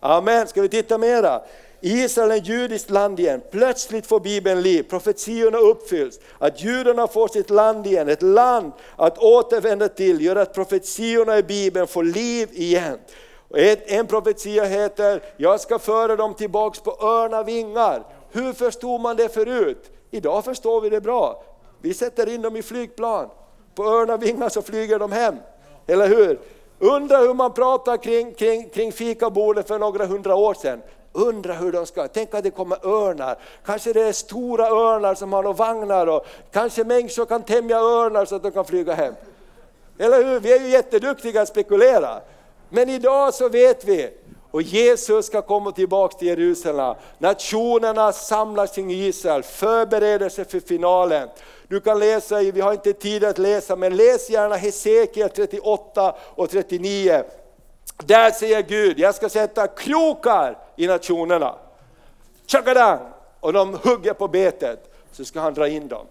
Amen, 0.00 0.46
ska 0.46 0.62
vi 0.62 0.68
titta 0.68 0.98
mera? 0.98 1.42
Israel 1.80 2.30
är 2.30 2.36
judiskt 2.36 2.90
land 2.90 3.20
igen, 3.20 3.42
plötsligt 3.50 4.06
får 4.06 4.20
Bibeln 4.20 4.62
liv, 4.62 4.82
profetiorna 4.82 5.58
uppfylls, 5.58 6.20
att 6.38 6.64
judarna 6.64 7.06
får 7.06 7.28
sitt 7.28 7.50
land 7.50 7.86
igen, 7.86 8.08
ett 8.08 8.22
land 8.22 8.72
att 8.96 9.18
återvända 9.18 9.88
till, 9.88 10.20
gör 10.20 10.36
att 10.36 10.54
profetiorna 10.54 11.38
i 11.38 11.42
Bibeln 11.42 11.86
får 11.86 12.04
liv 12.04 12.48
igen. 12.52 12.98
En 13.86 14.06
profetia 14.06 14.64
heter, 14.64 15.22
jag 15.36 15.60
ska 15.60 15.78
föra 15.78 16.16
dem 16.16 16.34
tillbaks 16.34 16.80
på 16.80 16.90
örnavingar. 16.90 18.06
Hur 18.32 18.52
förstod 18.52 19.00
man 19.00 19.16
det 19.16 19.34
förut? 19.34 19.90
Idag 20.10 20.44
förstår 20.44 20.80
vi 20.80 20.90
det 20.90 21.00
bra. 21.00 21.44
Vi 21.84 21.94
sätter 21.94 22.28
in 22.28 22.42
dem 22.42 22.56
i 22.56 22.62
flygplan. 22.62 23.28
På 23.74 23.84
örnavingar 23.84 24.48
så 24.48 24.62
flyger 24.62 24.98
de 24.98 25.12
hem. 25.12 25.36
Eller 25.86 26.08
hur? 26.08 26.40
Undra 26.78 27.18
hur 27.18 27.34
man 27.34 27.52
pratade 27.52 27.98
kring, 27.98 28.34
kring, 28.34 28.68
kring 28.68 28.92
fikabordet 28.92 29.68
för 29.68 29.78
några 29.78 30.06
hundra 30.06 30.34
år 30.34 30.54
sedan. 30.54 30.82
Undra 31.12 31.52
hur 31.52 31.72
de 31.72 31.86
ska, 31.86 32.08
tänk 32.08 32.34
att 32.34 32.44
det 32.44 32.50
kommer 32.50 32.86
örnar. 32.86 33.38
Kanske 33.66 33.92
det 33.92 34.02
är 34.02 34.12
stora 34.12 34.66
örnar 34.66 35.14
som 35.14 35.32
har 35.32 35.42
några 35.42 35.56
vagnar 35.56 36.06
och 36.06 36.26
kanske 36.52 36.84
människor 36.84 37.26
kan 37.26 37.42
tämja 37.42 37.78
örnar 37.78 38.24
så 38.24 38.36
att 38.36 38.42
de 38.42 38.50
kan 38.50 38.64
flyga 38.64 38.94
hem. 38.94 39.14
Eller 39.98 40.24
hur? 40.24 40.40
Vi 40.40 40.52
är 40.52 40.60
ju 40.60 40.68
jätteduktiga 40.68 41.42
att 41.42 41.48
spekulera. 41.48 42.20
Men 42.68 42.88
idag 42.88 43.34
så 43.34 43.48
vet 43.48 43.84
vi, 43.84 44.10
och 44.54 44.62
Jesus 44.62 45.26
ska 45.26 45.42
komma 45.42 45.72
tillbaka 45.72 46.18
till 46.18 46.28
Jerusalem. 46.28 46.94
Nationerna 47.18 48.12
samlas 48.12 48.74
kring 48.74 48.90
Israel, 48.90 49.42
förbereder 49.42 50.28
sig 50.28 50.44
för 50.44 50.60
finalen. 50.60 51.28
Du 51.68 51.80
kan 51.80 51.98
läsa, 51.98 52.38
vi 52.38 52.60
har 52.60 52.72
inte 52.72 52.92
tid 52.92 53.24
att 53.24 53.38
läsa, 53.38 53.76
men 53.76 53.96
läs 53.96 54.30
gärna 54.30 54.56
Hesekiel 54.56 55.28
38 55.28 56.14
och 56.34 56.50
39. 56.50 57.24
Där 58.04 58.30
säger 58.30 58.62
Gud, 58.62 58.98
jag 58.98 59.14
ska 59.14 59.28
sätta 59.28 59.66
krokar 59.66 60.58
i 60.76 60.86
nationerna. 60.86 61.54
Tjakadang! 62.46 62.98
Och 63.40 63.52
de 63.52 63.74
hugger 63.74 64.12
på 64.12 64.28
betet, 64.28 64.94
så 65.12 65.24
ska 65.24 65.40
han 65.40 65.54
dra 65.54 65.68
in 65.68 65.88
dem. 65.88 66.06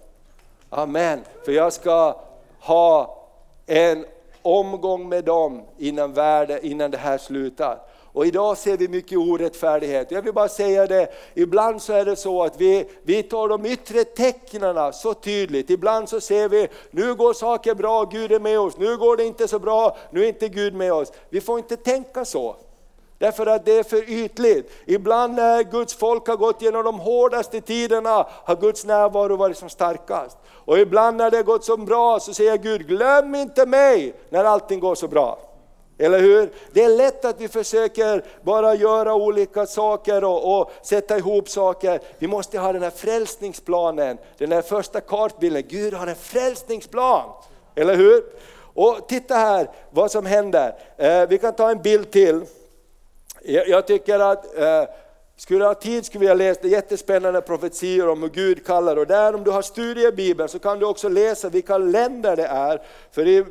Amen, 0.70 1.22
för 1.46 1.52
jag 1.52 1.74
ska 1.74 2.22
ha 2.60 3.24
en 3.66 4.06
omgång 4.42 5.10
med 5.10 5.24
dem 5.24 5.62
innan, 5.78 6.14
världen, 6.14 6.60
innan 6.62 6.92
det 6.92 6.98
här 6.98 7.18
slutar. 7.18 7.93
Och 8.13 8.26
idag 8.26 8.58
ser 8.58 8.78
vi 8.78 8.88
mycket 8.88 9.17
orättfärdighet. 9.17 10.12
Jag 10.12 10.21
vill 10.21 10.34
bara 10.34 10.49
säga 10.49 10.88
det, 10.88 11.13
ibland 11.34 11.82
så 11.82 11.93
är 11.93 12.06
det 12.06 12.15
så 12.15 12.43
att 12.43 12.62
vi, 12.62 12.86
vi 13.04 13.23
tar 13.23 13.47
de 13.47 13.65
yttre 13.65 14.04
tecknen 14.04 14.93
så 14.93 15.13
tydligt. 15.13 15.69
Ibland 15.69 16.10
så 16.10 16.21
ser 16.21 16.49
vi, 16.49 16.67
nu 16.91 17.15
går 17.15 17.34
saker 17.34 17.76
bra, 17.76 18.04
Gud 18.04 18.32
är 18.32 18.39
med 18.39 18.60
oss. 18.60 18.78
Nu 18.78 18.97
går 18.97 19.17
det 19.17 19.26
inte 19.26 19.47
så 19.47 19.60
bra, 19.60 19.97
nu 20.12 20.23
är 20.23 20.28
inte 20.28 20.49
Gud 20.49 20.73
med 20.73 20.93
oss. 20.93 21.12
Vi 21.30 21.41
får 21.41 21.60
inte 21.60 21.78
tänka 21.78 22.26
så. 22.26 22.56
Därför 23.17 23.45
att 23.45 23.65
det 23.65 23.78
är 23.78 23.84
för 23.84 24.10
ytligt. 24.10 24.71
Ibland 24.86 25.36
när 25.36 25.63
Guds 25.63 25.93
folk 25.93 26.28
har 26.28 26.36
gått 26.36 26.62
genom 26.62 26.84
de 26.84 26.99
hårdaste 26.99 27.62
tiderna 27.62 28.28
har 28.30 28.56
Guds 28.56 28.86
närvaro 28.86 29.36
varit 29.36 29.58
som 29.58 29.69
starkast. 29.69 30.38
Och 30.65 30.80
ibland 30.80 31.17
när 31.17 31.32
det 31.32 31.38
har 31.38 31.43
gått 31.43 31.63
så 31.65 31.78
bra 31.78 32.19
så 32.19 32.34
säger 32.34 32.58
Gud, 32.58 32.88
glöm 32.88 33.36
inte 33.36 33.65
mig 33.65 34.15
när 34.30 34.43
allting 34.43 34.80
går 34.80 34.95
så 34.95 35.08
bra. 35.08 35.39
Eller 36.04 36.20
hur? 36.20 36.50
Det 36.72 36.84
är 36.84 36.89
lätt 36.89 37.26
att 37.26 37.42
vi 37.42 37.48
försöker 37.48 38.24
bara 38.42 38.76
göra 38.76 39.16
olika 39.16 39.66
saker 39.66 40.24
och, 40.24 40.60
och, 40.60 40.72
sätta 40.82 41.18
ihop 41.18 41.50
saker. 41.50 42.00
Vi 42.18 42.28
måste 42.28 42.60
ha 42.60 42.74
den 42.74 42.84
här 42.84 42.89
frälsningsplanen, 42.89 44.18
den 44.38 44.52
här 44.52 44.62
första 44.62 45.02
kartbilden. 45.02 45.63
Gud 45.68 45.94
har 45.94 46.08
en 46.08 46.16
frälsningsplan, 46.16 47.30
eller 47.76 47.96
hur? 47.96 48.24
Och 48.74 49.08
titta 49.08 49.36
här 49.36 49.70
vad 49.89 50.12
som 50.12 50.26
händer. 50.26 50.76
Eh, 50.98 51.28
vi 51.30 51.38
kan 51.38 51.54
ta 51.54 51.72
en 51.72 51.82
bild 51.82 52.12
till. 52.12 52.42
Jag, 53.42 53.68
jag 53.68 53.88
tycker 53.88 54.20
att 54.20 54.58
eh, 54.58 54.84
skulle 55.38 55.65
ha 55.65 55.74
tid 55.74 56.06
skulle 56.06 56.19
vi 56.22 56.28
ha 56.28 56.36
läst 56.36 56.63
jättespännande 56.63 57.41
profetior 57.41 58.10
om 58.10 58.22
hur 58.22 58.30
Gud 58.30 58.65
kallar 58.65 58.98
och 58.98 59.08
där 59.08 59.36
om 59.36 59.43
du 59.43 59.52
har 59.52 59.62
studiebibeln 59.62 60.50
så 60.50 60.60
kan 60.60 60.80
du 60.80 60.86
också 60.86 61.10
läsa 61.10 61.50
vilka 61.50 61.78
länder 61.78 62.36
det 62.36 62.46
är. 62.46 62.82
För 63.12 63.28
i 63.28 63.46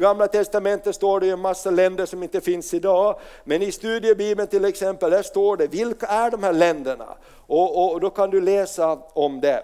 gamla 0.00 0.28
testamentet 0.28 0.94
står 0.94 1.20
det 1.20 1.30
en 1.30 1.40
massa 1.40 1.70
länder 1.70 2.06
som 2.06 2.22
inte 2.22 2.40
finns 2.40 2.74
idag. 2.74 3.18
Men 3.44 3.62
i 3.62 3.72
studiebibeln 3.72 4.48
till 4.48 4.64
exempel, 4.64 5.10
där 5.10 5.22
står 5.22 5.56
det 5.56 5.66
vilka 5.66 6.06
är 6.06 6.30
de 6.30 6.42
här 6.42 6.52
länderna? 6.52 7.16
Och, 7.46 7.92
och 7.92 8.00
då 8.00 8.10
kan 8.10 8.30
du 8.30 8.40
läsa 8.40 8.98
om 9.12 9.40
det. 9.40 9.62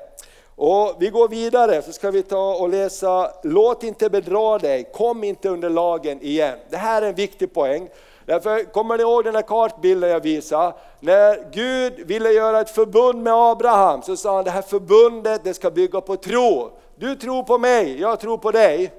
Och 0.56 0.96
vi 0.98 1.08
går 1.08 1.28
vidare 1.28 1.82
så 1.82 1.92
ska 1.92 2.10
vi 2.10 2.22
ta 2.22 2.54
och 2.54 2.68
läsa, 2.68 3.30
låt 3.42 3.82
inte 3.82 4.10
bedra 4.10 4.58
dig, 4.58 4.90
kom 4.92 5.24
inte 5.24 5.48
under 5.48 5.70
lagen 5.70 6.22
igen. 6.22 6.58
Det 6.70 6.76
här 6.76 7.02
är 7.02 7.06
en 7.06 7.14
viktig 7.14 7.54
poäng. 7.54 7.88
Därför 8.26 8.72
kommer 8.72 8.96
ni 8.96 9.02
ihåg 9.02 9.24
den 9.24 9.34
här 9.34 9.42
kartbilden 9.42 10.10
jag 10.10 10.20
visade? 10.20 10.74
När 11.00 11.50
Gud 11.52 12.06
ville 12.06 12.30
göra 12.30 12.60
ett 12.60 12.70
förbund 12.70 13.22
med 13.22 13.32
Abraham 13.32 14.02
så 14.02 14.16
sa 14.16 14.36
han 14.36 14.44
det 14.44 14.50
här 14.50 14.62
förbundet 14.62 15.44
det 15.44 15.54
ska 15.54 15.70
bygga 15.70 16.00
på 16.00 16.16
tro. 16.16 16.70
Du 16.96 17.16
tror 17.16 17.42
på 17.42 17.58
mig, 17.58 18.00
jag 18.00 18.20
tror 18.20 18.38
på 18.38 18.50
dig. 18.50 18.92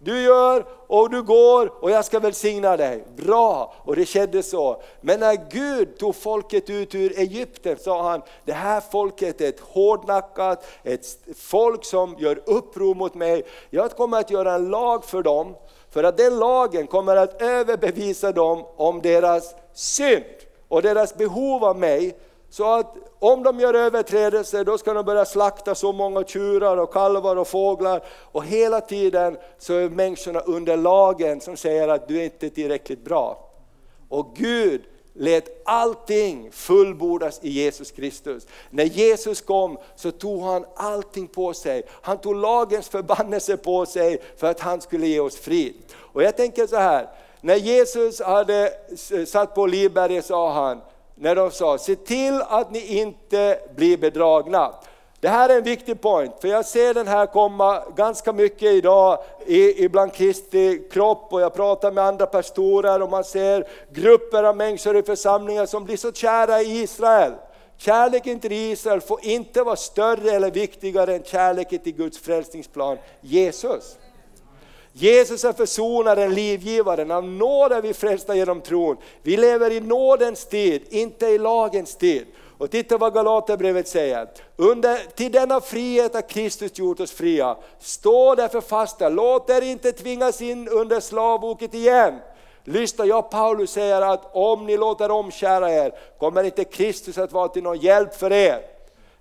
Du 0.00 0.22
gör 0.22 0.64
och 0.86 1.10
du 1.10 1.22
går 1.22 1.72
och 1.84 1.90
jag 1.90 2.04
ska 2.04 2.20
välsigna 2.20 2.76
dig. 2.76 3.04
Bra! 3.16 3.74
Och 3.84 3.96
det 3.96 4.06
skedde 4.06 4.42
så. 4.42 4.82
Men 5.00 5.20
när 5.20 5.50
Gud 5.50 5.98
tog 5.98 6.16
folket 6.16 6.70
ut 6.70 6.94
ur 6.94 7.18
Egypten 7.18 7.76
sa 7.78 8.10
han, 8.10 8.22
det 8.44 8.52
här 8.52 8.80
folket 8.80 9.40
är 9.40 9.48
ett 9.48 9.60
hårdnackat, 9.60 10.66
ett 10.82 11.06
folk 11.36 11.84
som 11.84 12.16
gör 12.18 12.42
uppror 12.46 12.94
mot 12.94 13.14
mig. 13.14 13.42
Jag 13.70 13.90
kommer 13.90 14.18
att 14.18 14.30
göra 14.30 14.54
en 14.54 14.68
lag 14.68 15.04
för 15.04 15.22
dem 15.22 15.54
för 15.90 16.04
att 16.04 16.16
den 16.16 16.38
lagen 16.38 16.86
kommer 16.86 17.16
att 17.16 17.42
överbevisa 17.42 18.32
dem 18.32 18.64
om 18.76 19.02
deras 19.02 19.54
synd 19.72 20.24
och 20.68 20.82
deras 20.82 21.14
behov 21.14 21.64
av 21.64 21.78
mig. 21.78 22.18
Så 22.50 22.74
att 22.74 22.96
om 23.18 23.42
de 23.42 23.60
gör 23.60 23.74
överträdelser 23.74 24.64
då 24.64 24.78
ska 24.78 24.94
de 24.94 25.04
börja 25.04 25.24
slakta 25.24 25.74
så 25.74 25.92
många 25.92 26.24
tjurar 26.24 26.76
och 26.76 26.92
kalvar 26.92 27.36
och 27.36 27.48
fåglar. 27.48 28.02
Och 28.32 28.44
hela 28.44 28.80
tiden 28.80 29.38
så 29.58 29.74
är 29.74 29.88
människorna 29.88 30.40
under 30.40 30.76
lagen 30.76 31.40
som 31.40 31.56
säger 31.56 31.88
att 31.88 32.08
du 32.08 32.18
är 32.20 32.24
inte 32.24 32.50
tillräckligt 32.50 33.04
bra. 33.04 33.50
Och 34.08 34.36
Gud 34.36 34.82
lät 35.18 35.62
allting 35.64 36.50
fullbordas 36.52 37.38
i 37.42 37.50
Jesus 37.50 37.90
Kristus. 37.90 38.46
När 38.70 38.84
Jesus 38.84 39.40
kom 39.40 39.78
så 39.96 40.10
tog 40.10 40.42
han 40.42 40.64
allting 40.76 41.26
på 41.26 41.54
sig. 41.54 41.82
Han 41.90 42.18
tog 42.18 42.34
lagens 42.36 42.88
förbannelse 42.88 43.56
på 43.56 43.86
sig 43.86 44.22
för 44.36 44.50
att 44.50 44.60
han 44.60 44.80
skulle 44.80 45.06
ge 45.06 45.20
oss 45.20 45.36
frid. 45.36 45.74
Och 45.96 46.22
jag 46.22 46.36
tänker 46.36 46.66
så 46.66 46.76
här, 46.76 47.08
när 47.40 47.56
Jesus 47.56 48.20
hade 48.20 48.72
satt 49.26 49.54
på 49.54 49.62
Olivberget 49.62 50.24
sa 50.24 50.52
han, 50.52 50.80
när 51.14 51.34
de 51.34 51.50
sa, 51.50 51.78
se 51.78 51.96
till 51.96 52.42
att 52.42 52.70
ni 52.70 52.98
inte 52.98 53.60
blir 53.76 53.96
bedragna. 53.96 54.74
Det 55.20 55.28
här 55.28 55.48
är 55.48 55.56
en 55.56 55.64
viktig 55.64 56.00
point, 56.00 56.32
för 56.40 56.48
jag 56.48 56.66
ser 56.66 56.94
den 56.94 57.08
här 57.08 57.26
komma 57.26 57.82
ganska 57.96 58.32
mycket 58.32 58.72
idag 58.72 59.18
ibland 59.76 60.12
Kristi 60.12 60.88
kropp 60.90 61.26
och 61.30 61.40
jag 61.40 61.54
pratar 61.54 61.92
med 61.92 62.04
andra 62.04 62.26
pastorer 62.26 63.02
och 63.02 63.10
man 63.10 63.24
ser 63.24 63.68
grupper 63.92 64.44
av 64.44 64.56
människor 64.56 64.96
i 64.96 65.02
församlingar 65.02 65.66
som 65.66 65.84
blir 65.84 65.96
så 65.96 66.12
kära 66.12 66.62
i 66.62 66.80
Israel. 66.80 67.32
Kärleken 67.76 68.40
till 68.40 68.52
Israel 68.52 69.00
får 69.00 69.24
inte 69.24 69.62
vara 69.62 69.76
större 69.76 70.30
eller 70.30 70.50
viktigare 70.50 71.14
än 71.14 71.22
kärleken 71.22 71.78
till 71.78 71.94
Guds 71.94 72.18
frälsningsplan, 72.18 72.98
Jesus. 73.20 73.96
Jesus 74.92 75.44
är 75.44 75.52
försonaren, 75.52 76.34
livgivaren, 76.34 77.10
av 77.10 77.24
nåd 77.24 77.72
är 77.72 77.82
vi 77.82 77.94
frälsta 77.94 78.34
genom 78.34 78.60
tron. 78.60 78.96
Vi 79.22 79.36
lever 79.36 79.70
i 79.70 79.80
nådens 79.80 80.44
tid, 80.44 80.82
inte 80.88 81.26
i 81.26 81.38
lagens 81.38 81.96
tid. 81.96 82.26
Och 82.58 82.70
titta 82.70 82.98
vad 82.98 83.14
Galaterbrevet 83.14 83.88
säger. 83.88 84.28
Under, 84.56 84.96
till 85.14 85.32
denna 85.32 85.60
frihet 85.60 86.14
har 86.14 86.28
Kristus 86.28 86.78
gjort 86.78 87.00
oss 87.00 87.12
fria. 87.12 87.56
Stå 87.78 88.34
därför 88.34 88.60
fasta, 88.60 89.08
låt 89.08 89.50
er 89.50 89.62
inte 89.62 89.92
tvingas 89.92 90.42
in 90.42 90.68
under 90.68 91.00
slavoket 91.00 91.74
igen. 91.74 92.18
Lyssna, 92.64 93.04
jag 93.04 93.30
Paulus 93.30 93.70
säger 93.70 94.02
att 94.02 94.30
om 94.32 94.66
ni 94.66 94.76
låter 94.76 95.10
omkära 95.10 95.72
er 95.72 95.92
kommer 96.18 96.44
inte 96.44 96.64
Kristus 96.64 97.18
att 97.18 97.32
vara 97.32 97.48
till 97.48 97.62
någon 97.62 97.78
hjälp 97.78 98.14
för 98.14 98.32
er. 98.32 98.60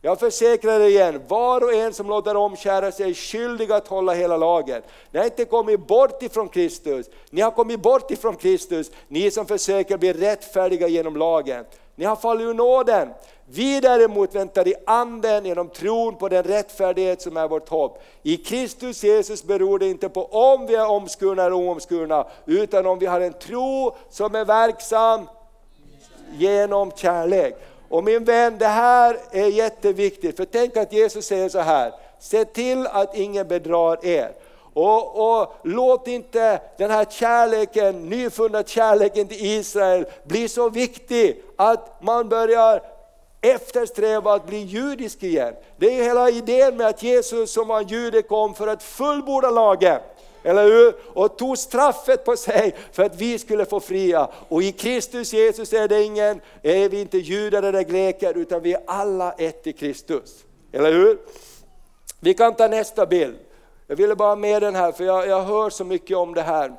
Jag 0.02 0.20
försäkrar 0.20 0.80
er 0.80 0.88
igen, 0.88 1.22
var 1.28 1.64
och 1.64 1.74
en 1.74 1.94
som 1.94 2.08
låter 2.08 2.36
omkära 2.36 2.92
sig 2.92 3.10
är 3.10 3.14
skyldig 3.14 3.72
att 3.72 3.88
hålla 3.88 4.14
hela 4.14 4.38
lagen. 4.38 4.82
Ni 5.12 5.20
har 5.20 5.26
inte 5.26 5.46
kommit 5.46 5.88
bort 5.88 6.24
ifrån 6.24 6.50
Kristus, 6.50 7.10
ni 7.30 7.42
har 7.42 7.52
kommit 7.52 7.80
bort 7.80 8.12
ifrån 8.12 8.36
Kristus, 8.36 8.92
ni 9.08 9.32
som 9.32 9.46
försöker 9.46 9.98
bli 9.98 10.14
rättfärdiga 10.14 10.88
genom 10.88 11.16
lagen. 11.16 11.66
Ni 11.98 12.06
har 12.06 12.16
fallit 12.16 12.48
ur 12.48 12.54
nåden. 12.54 13.10
Vi 13.46 13.80
däremot 13.80 14.36
väntar 14.36 14.68
i 14.68 14.74
anden 14.86 15.46
genom 15.46 15.70
tron 15.70 16.16
på 16.16 16.30
den 16.30 16.44
rättfärdighet 16.44 17.22
som 17.22 17.38
är 17.38 17.48
vårt 17.48 17.70
hopp. 17.70 18.04
I 18.24 18.38
Kristus 18.38 19.04
Jesus 19.04 19.44
beror 19.44 19.80
det 19.80 19.90
inte 19.90 20.10
på 20.10 20.26
om 20.26 20.66
vi 20.66 20.76
är 20.76 20.88
omskurna 20.88 21.44
eller 21.44 21.56
oomskurna, 21.56 22.26
utan 22.46 22.86
om 22.86 23.00
vi 23.00 23.06
har 23.06 23.22
en 23.22 23.34
tro 23.34 23.96
som 24.10 24.36
är 24.36 24.46
verksam 24.46 25.28
genom 26.38 26.92
kärlek. 26.92 27.56
Och 27.90 28.04
min 28.04 28.24
vän, 28.24 28.58
det 28.58 28.68
här 28.68 29.18
är 29.32 29.48
jätteviktigt, 29.48 30.38
för 30.38 30.46
tänk 30.46 30.78
att 30.78 30.94
Jesus 30.94 31.26
säger 31.26 31.50
så 31.50 31.60
här, 31.60 31.94
se 32.20 32.46
till 32.46 32.88
att 32.88 33.16
ingen 33.16 33.48
bedrar 33.48 34.06
er. 34.06 34.32
Och, 34.80 35.40
och, 35.40 35.54
låt 35.64 36.08
inte 36.08 36.62
den 36.78 36.92
här 36.92 37.06
kärleken, 37.06 38.10
nyfunna 38.10 38.64
kärleken 38.64 39.28
till 39.28 39.46
Israel 39.46 40.06
bli 40.24 40.50
så 40.50 40.70
viktig 40.70 41.44
att 41.56 42.04
man 42.04 42.30
börjar 42.30 42.82
eftersträva 43.42 44.34
att 44.34 44.48
bli 44.48 44.58
judisk 44.58 45.24
igen. 45.24 45.54
Det 45.78 46.00
är 46.00 46.04
hela 46.04 46.30
idén 46.30 46.78
med 46.78 46.88
att 46.88 47.04
Jesus 47.04 47.52
som 47.52 47.68
var 47.68 47.82
jude 47.82 48.22
kom 48.22 48.54
för 48.54 48.68
att 48.68 48.84
fullborda 48.84 49.50
lagen. 49.50 50.00
Eller 50.44 50.64
hur? 50.64 50.96
Och 51.14 51.38
tog 51.38 51.58
straffet 51.58 52.26
på 52.26 52.38
sig 52.38 52.76
för 52.92 53.04
att 53.04 53.16
vi 53.16 53.40
skulle 53.40 53.66
få 53.66 53.80
fria. 53.80 54.30
Och 54.50 54.64
i 54.64 54.72
Kristus 54.72 55.34
Jesus 55.34 55.74
är 55.74 55.88
det 55.88 56.04
ingen, 56.04 56.42
är 56.62 56.90
vi 56.90 57.02
inte 57.02 57.18
judar 57.18 57.64
eller 57.64 57.84
greker 57.84 58.38
utan 58.38 58.62
vi 58.62 58.74
är 58.74 58.82
alla 58.88 59.32
ett 59.32 59.68
i 59.68 59.74
Kristus. 59.74 60.44
Eller 60.72 60.92
hur? 60.92 61.18
Vi 62.20 62.34
kan 62.34 62.56
ta 62.56 62.68
nästa 62.68 63.06
bild. 63.06 63.38
Jag 63.88 63.96
ville 63.96 64.16
bara 64.16 64.30
ha 64.30 64.36
med 64.36 64.62
den 64.62 64.76
här 64.76 64.92
för 64.92 65.04
jag, 65.04 65.28
jag 65.28 65.42
hör 65.42 65.70
så 65.70 65.84
mycket 65.84 66.18
om 66.18 66.34
det 66.34 66.42
här. 66.42 66.72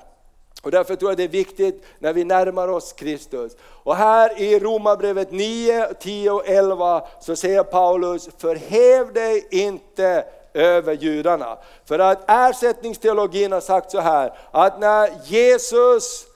Och 0.63 0.71
därför 0.71 0.97
tror 0.97 1.11
jag 1.11 1.19
det 1.19 1.25
är 1.25 1.29
viktigt 1.29 1.85
när 1.99 2.13
vi 2.13 2.25
närmar 2.25 2.69
oss 2.69 2.93
Kristus. 2.93 3.57
Och 3.63 3.97
här 3.97 4.41
i 4.41 4.59
Romarbrevet 4.59 5.33
9, 5.33 5.95
10 6.01 6.31
och 6.31 6.49
11 6.49 7.07
så 7.21 7.37
säger 7.37 7.63
Paulus, 7.63 8.29
förhäv 8.39 9.13
dig 9.13 9.49
inte 9.51 10.25
över 10.55 10.93
judarna. 10.93 11.59
För 11.85 11.99
att 11.99 12.31
ersättningsteologin 12.31 13.53
har 13.53 13.61
sagt 13.61 13.91
så 13.91 14.01
här, 14.01 14.33
att 14.51 14.81
när 14.81 15.11
Jesus 15.25 16.27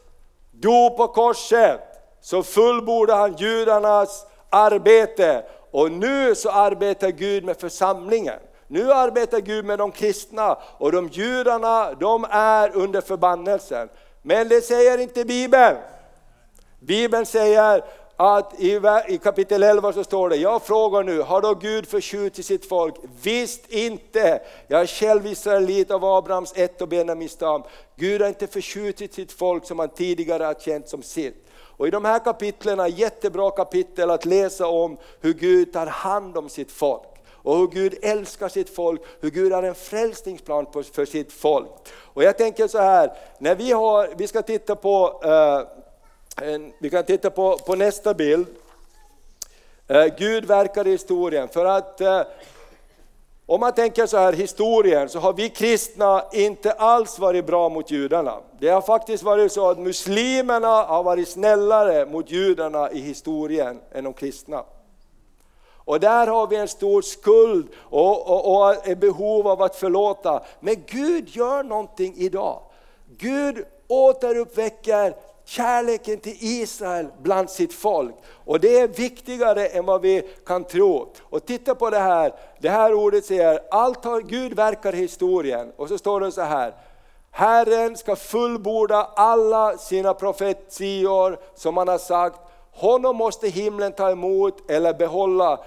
dog 0.51 0.97
på 0.97 1.09
korset 1.09 1.81
så 2.21 2.43
fullbordade 2.43 3.21
han 3.21 3.37
judarnas 3.37 4.27
arbete 4.51 5.45
och 5.71 5.93
nu 5.93 6.35
så 6.35 6.51
arbetar 6.51 7.11
Gud 7.11 7.45
med 7.45 7.57
församlingen. 7.57 8.41
Nu 8.73 8.93
arbetar 8.93 9.41
Gud 9.41 9.65
med 9.65 9.79
de 9.79 9.93
kristna 9.93 10.59
och 10.79 10.93
de 10.93 11.09
judarna 11.09 11.95
de 11.95 12.27
är 12.31 12.77
under 12.77 13.01
förbannelsen. 13.01 13.89
Men 14.23 14.49
det 14.49 14.61
säger 14.61 14.99
inte 14.99 15.25
Bibeln. 15.25 15.77
Bibeln 16.81 17.27
säger 17.27 17.85
att 18.17 18.61
i, 18.61 18.81
i 19.09 19.19
kapitel 19.19 19.63
11 19.63 19.93
så 19.93 20.05
står 20.05 20.29
det, 20.29 20.37
jag 20.37 20.63
frågar 20.63 21.03
nu, 21.03 21.21
har 21.21 21.41
då 21.41 21.55
Gud 21.55 21.89
förskjutit 21.89 22.47
sitt 22.47 22.69
folk? 22.69 22.95
Visst 23.23 23.71
inte! 23.71 24.41
Jag 24.67 24.81
är 24.81 24.87
själv 24.87 25.27
israelit 25.27 25.91
av 25.91 26.05
Abrahams 26.05 26.53
ett 26.57 26.83
och 26.83 26.89
Benjamins 26.89 27.33
stam. 27.33 27.63
Gud 27.97 28.21
har 28.21 28.29
inte 28.29 28.47
förskjutit 28.47 29.15
sitt 29.15 29.33
folk 29.33 29.67
som 29.67 29.79
han 29.79 29.89
tidigare 29.89 30.45
har 30.45 30.55
känt 30.55 30.89
som 30.89 31.03
sitt. 31.03 31.47
Och 31.55 31.89
i 31.89 31.91
de 31.91 32.05
här 32.05 32.19
kapitlen, 32.19 32.91
jättebra 32.91 33.51
kapitel 33.51 34.11
att 34.11 34.25
läsa 34.25 34.67
om 34.67 34.97
hur 35.21 35.33
Gud 35.33 35.73
tar 35.73 35.87
hand 35.87 36.37
om 36.37 36.49
sitt 36.49 36.73
folk 36.73 37.12
och 37.43 37.59
hur 37.59 37.67
Gud 37.67 37.95
älskar 38.03 38.49
sitt 38.49 38.75
folk, 38.75 39.03
hur 39.21 39.31
Gud 39.31 39.53
har 39.53 39.63
en 39.63 39.75
frälsningsplan 39.75 40.67
för 40.93 41.05
sitt 41.05 41.33
folk. 41.33 41.71
Och 41.93 42.23
jag 42.23 42.39
tänker 42.39 42.69
så 42.69 42.79
här, 42.79 43.13
när 43.39 43.55
vi, 43.55 43.73
har, 43.73 44.09
vi 44.17 44.27
ska 44.27 44.43
titta 44.43 44.77
på, 44.77 45.21
eh, 45.25 46.49
en, 46.49 46.73
vi 46.79 46.91
kan 46.91 47.05
titta 47.05 47.31
på, 47.31 47.59
på 47.59 47.75
nästa 47.75 48.15
bild. 48.15 48.47
Eh, 49.89 50.07
Gud 50.19 50.45
verkar 50.45 50.87
i 50.87 50.91
historien, 50.91 51.49
för 51.49 51.65
att 51.65 52.01
eh, 52.01 52.23
om 53.47 53.61
man 53.61 53.73
tänker 53.73 54.07
så 54.07 54.17
här 54.17 54.33
historien 54.33 55.09
så 55.09 55.19
har 55.19 55.33
vi 55.33 55.49
kristna 55.49 56.25
inte 56.33 56.73
alls 56.73 57.19
varit 57.19 57.47
bra 57.47 57.69
mot 57.69 57.91
judarna. 57.91 58.41
Det 58.59 58.69
har 58.69 58.81
faktiskt 58.81 59.23
varit 59.23 59.53
så 59.53 59.71
att 59.71 59.79
muslimerna 59.79 60.83
har 60.83 61.03
varit 61.03 61.29
snällare 61.29 62.07
mot 62.07 62.31
judarna 62.31 62.91
i 62.91 63.01
historien 63.01 63.81
än 63.93 64.05
de 64.05 64.13
kristna. 64.13 64.65
Och 65.85 66.01
där 66.01 66.27
har 66.27 66.47
vi 66.47 66.57
en 66.57 66.69
stor 66.69 67.03
skuld 67.03 67.69
och, 67.77 68.31
och, 68.31 68.57
och 68.57 68.89
ett 68.89 68.99
behov 68.99 69.49
av 69.49 69.63
att 69.63 69.77
förlåta. 69.77 70.43
Men 70.61 70.77
Gud 70.87 71.29
gör 71.29 71.63
någonting 71.63 72.15
idag. 72.17 72.61
Gud 73.19 73.65
återuppväcker 73.89 75.15
kärleken 75.45 76.19
till 76.19 76.37
Israel 76.41 77.07
bland 77.23 77.51
sitt 77.51 77.75
folk. 77.75 78.15
Och 78.45 78.61
det 78.61 78.79
är 78.79 78.89
viktigare 78.89 79.67
än 79.67 79.87
vad 79.87 80.01
vi 80.01 80.29
kan 80.47 80.65
tro. 80.65 81.13
Och 81.23 81.47
titta 81.47 81.75
på 81.75 81.91
det 81.91 81.99
här, 81.99 82.33
det 82.61 82.69
här 82.69 82.95
ordet 82.95 83.25
säger, 83.25 83.61
allt 83.71 84.05
har 84.05 84.21
Gud 84.21 84.55
verkar 84.55 84.95
i 84.95 84.99
historien. 84.99 85.73
Och 85.77 85.89
så 85.89 85.99
står 85.99 86.21
det 86.21 86.33
så 86.33 86.43
här, 86.43 86.75
Herren 87.31 87.97
ska 87.97 88.17
fullborda 88.17 89.11
alla 89.17 89.79
sina 89.79 90.15
profetior 90.15 91.39
som 91.55 91.77
han 91.77 91.89
har 91.89 91.99
sagt, 91.99 92.41
honom 92.73 93.17
måste 93.17 93.49
himlen 93.49 93.93
ta 93.93 94.11
emot 94.11 94.71
eller 94.71 94.95
behålla 94.95 95.65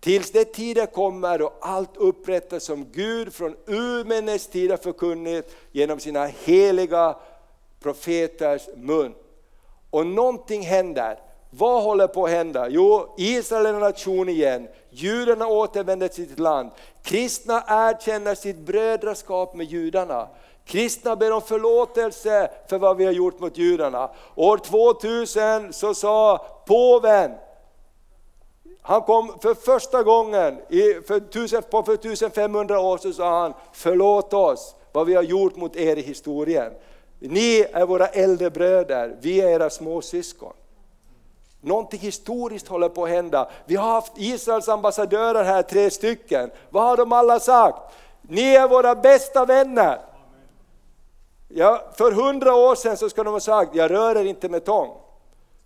tills 0.00 0.30
det 0.30 0.44
tider 0.44 0.86
kommer 0.86 1.42
och 1.42 1.58
allt 1.60 1.96
upprättas 1.96 2.64
som 2.64 2.86
Gud 2.92 3.34
från 3.34 3.56
urminnes 3.66 4.46
tider 4.46 4.76
förkunnit 4.76 5.56
genom 5.72 6.00
sina 6.00 6.26
heliga 6.26 7.16
profeters 7.80 8.68
mun. 8.76 9.14
Och 9.90 10.06
någonting 10.06 10.62
händer. 10.62 11.18
Vad 11.50 11.82
håller 11.82 12.06
på 12.06 12.24
att 12.24 12.30
hända? 12.30 12.68
Jo, 12.68 13.14
Israel 13.18 13.66
är 13.66 13.74
en 13.74 13.80
nation 13.80 14.28
igen. 14.28 14.68
Judarna 14.90 15.46
återvänder 15.46 16.08
till 16.08 16.28
sitt 16.28 16.38
land. 16.38 16.70
Kristna 17.02 17.64
erkänner 17.68 18.34
sitt 18.34 18.56
brödraskap 18.56 19.54
med 19.54 19.66
judarna. 19.66 20.28
Kristna 20.64 21.16
ber 21.16 21.32
om 21.32 21.42
förlåtelse 21.42 22.50
för 22.68 22.78
vad 22.78 22.96
vi 22.96 23.04
har 23.04 23.12
gjort 23.12 23.40
mot 23.40 23.58
judarna. 23.58 24.10
År 24.34 24.56
2000 24.56 25.72
så 25.72 25.94
sa 25.94 26.46
påven, 26.66 27.30
han 28.82 29.02
kom 29.02 29.38
för 29.42 29.54
första 29.54 30.02
gången 30.02 30.58
för 31.06 31.60
på 31.60 31.82
för 31.82 31.94
1500 31.94 32.80
år 32.80 32.98
så 32.98 33.12
sa 33.12 33.40
han, 33.40 33.54
förlåt 33.72 34.34
oss 34.34 34.74
vad 34.92 35.06
vi 35.06 35.14
har 35.14 35.22
gjort 35.22 35.56
mot 35.56 35.76
er 35.76 35.96
i 35.96 36.02
historien. 36.02 36.72
Ni 37.18 37.66
är 37.72 37.86
våra 37.86 38.06
äldre 38.06 38.50
bröder, 38.50 39.16
vi 39.20 39.40
är 39.40 39.48
era 39.48 39.70
småsyskon. 39.70 40.52
Någonting 41.60 42.00
historiskt 42.00 42.68
håller 42.68 42.88
på 42.88 43.04
att 43.04 43.10
hända. 43.10 43.50
Vi 43.66 43.76
har 43.76 43.92
haft 43.92 44.12
Israels 44.16 44.68
ambassadörer 44.68 45.44
här, 45.44 45.62
tre 45.62 45.90
stycken. 45.90 46.50
Vad 46.70 46.82
har 46.82 46.96
de 46.96 47.12
alla 47.12 47.40
sagt? 47.40 47.94
Ni 48.22 48.54
är 48.54 48.68
våra 48.68 48.94
bästa 48.94 49.44
vänner. 49.44 50.00
Ja, 51.48 51.82
för 51.96 52.12
hundra 52.12 52.54
år 52.54 52.74
sedan 52.74 52.96
så 52.96 53.08
skulle 53.10 53.24
de 53.24 53.32
ha 53.32 53.40
sagt, 53.40 53.74
jag 53.74 53.90
rör 53.90 54.16
er 54.16 54.24
inte 54.24 54.48
med 54.48 54.64
tång. 54.64 54.99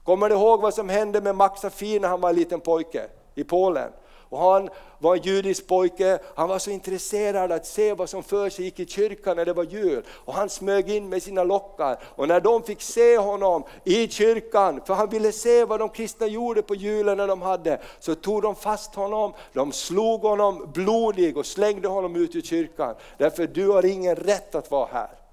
Kommer 0.04 0.28
du 0.28 0.34
ihåg 0.34 0.60
vad 0.60 0.74
som 0.74 0.88
hände 0.88 1.20
med 1.20 1.34
Max 1.34 1.60
Safir 1.60 2.00
när 2.00 2.08
han 2.08 2.20
var 2.20 2.30
en 2.30 2.36
liten 2.36 2.60
pojke 2.60 3.06
i 3.34 3.44
Polen? 3.44 3.92
Och 4.28 4.38
han 4.38 4.68
var 4.98 5.16
en 5.16 5.22
judisk 5.22 5.66
pojke, 5.66 6.18
han 6.34 6.48
var 6.48 6.58
så 6.58 6.70
intresserad 6.70 7.52
att 7.52 7.66
se 7.66 7.94
vad 7.94 8.08
som 8.08 8.22
för 8.22 8.50
sig 8.50 8.64
gick 8.64 8.80
i 8.80 8.86
kyrkan 8.86 9.36
när 9.36 9.44
det 9.44 9.52
var 9.52 9.64
jul. 9.64 10.04
Och 10.10 10.34
han 10.34 10.48
smög 10.48 10.90
in 10.90 11.08
med 11.08 11.22
sina 11.22 11.44
lockar. 11.44 11.98
Och 12.04 12.28
när 12.28 12.40
de 12.40 12.62
fick 12.62 12.82
se 12.82 13.18
honom 13.18 13.64
i 13.84 14.08
kyrkan, 14.08 14.80
för 14.84 14.94
han 14.94 15.08
ville 15.08 15.32
se 15.32 15.64
vad 15.64 15.80
de 15.80 15.88
kristna 15.88 16.26
gjorde 16.26 16.62
på 16.62 16.74
julen 16.74 17.16
när 17.16 17.28
de 17.28 17.42
hade, 17.42 17.80
så 18.00 18.14
tog 18.14 18.42
de 18.42 18.54
fast 18.54 18.94
honom, 18.94 19.32
de 19.52 19.72
slog 19.72 20.20
honom 20.20 20.70
blodig 20.74 21.36
och 21.36 21.46
slängde 21.46 21.88
honom 21.88 22.16
ut 22.16 22.36
ur 22.36 22.42
kyrkan. 22.42 22.94
Därför 23.18 23.46
du 23.46 23.68
har 23.68 23.84
ingen 23.84 24.16
rätt 24.16 24.54
att 24.54 24.70
vara 24.70 24.88
här. 24.92 25.23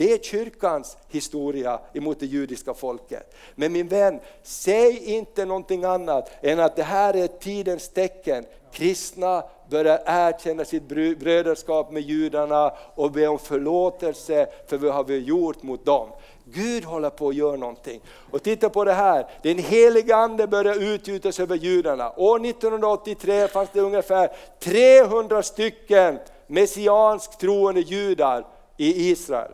Det 0.00 0.12
är 0.12 0.18
kyrkans 0.18 0.96
historia 1.08 1.80
emot 1.92 2.20
det 2.20 2.26
judiska 2.26 2.74
folket. 2.74 3.34
Men 3.54 3.72
min 3.72 3.88
vän, 3.88 4.20
säg 4.42 5.04
inte 5.04 5.44
någonting 5.44 5.84
annat 5.84 6.30
än 6.40 6.60
att 6.60 6.76
det 6.76 6.82
här 6.82 7.16
är 7.16 7.26
tidens 7.26 7.88
tecken. 7.88 8.44
Kristna 8.72 9.44
börjar 9.70 10.02
erkänna 10.06 10.64
sitt 10.64 10.82
bröderskap 11.18 11.92
med 11.92 12.02
judarna 12.02 12.72
och 12.94 13.12
be 13.12 13.26
om 13.26 13.38
förlåtelse 13.38 14.46
för 14.66 14.78
vad 14.78 15.06
vi 15.06 15.14
har 15.14 15.26
gjort 15.26 15.62
mot 15.62 15.84
dem. 15.84 16.08
Gud 16.44 16.84
håller 16.84 17.10
på 17.10 17.28
att 17.28 17.34
göra 17.34 17.56
någonting. 17.56 18.00
Och 18.30 18.42
titta 18.42 18.68
på 18.70 18.84
det 18.84 18.92
här, 18.92 19.26
den 19.42 19.58
heliga 19.58 20.16
ande 20.16 20.46
börjar 20.46 20.82
utgjutas 20.82 21.40
över 21.40 21.56
judarna. 21.56 22.12
År 22.16 22.46
1983 22.46 23.48
fanns 23.48 23.70
det 23.72 23.80
ungefär 23.80 24.30
300 24.58 25.42
stycken 25.42 26.18
messiansk 26.46 27.38
troende 27.38 27.80
judar 27.80 28.46
i 28.76 29.10
Israel. 29.10 29.52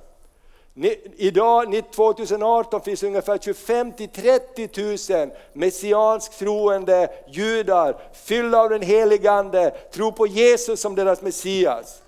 Idag, 1.17 1.83
2018, 1.95 2.81
finns 2.81 3.03
ungefär 3.03 3.39
25 3.39 3.93
30 3.93 5.15
000 5.15 5.31
messiansk 5.53 6.39
troende 6.39 7.11
judar, 7.29 7.97
fyllda 8.13 8.59
av 8.59 8.71
den 8.71 8.83
helige 8.83 9.31
Ande, 9.31 9.71
tror 9.71 10.13
på 10.13 10.27
Jesus 10.27 10.81
som 10.81 10.95
deras 10.95 11.23
Messias. 11.23 12.03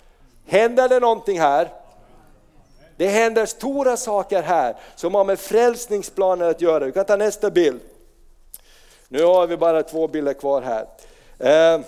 Händer 0.46 0.88
det 0.88 1.00
någonting 1.00 1.40
här? 1.40 1.72
Det 2.96 3.08
händer 3.08 3.46
stora 3.46 3.96
saker 3.96 4.42
här 4.42 4.76
som 4.96 5.14
har 5.14 5.24
med 5.24 5.38
frälsningsplaner 5.38 6.46
att 6.46 6.60
göra. 6.60 6.84
Vi 6.84 6.92
kan 6.92 7.04
ta 7.04 7.16
nästa 7.16 7.50
bild. 7.50 7.80
Nu 9.08 9.24
har 9.24 9.46
vi 9.46 9.56
bara 9.56 9.82
två 9.82 10.08
bilder 10.08 10.34
kvar 10.34 10.62
här. 10.62 10.86
Ehm, 11.38 11.84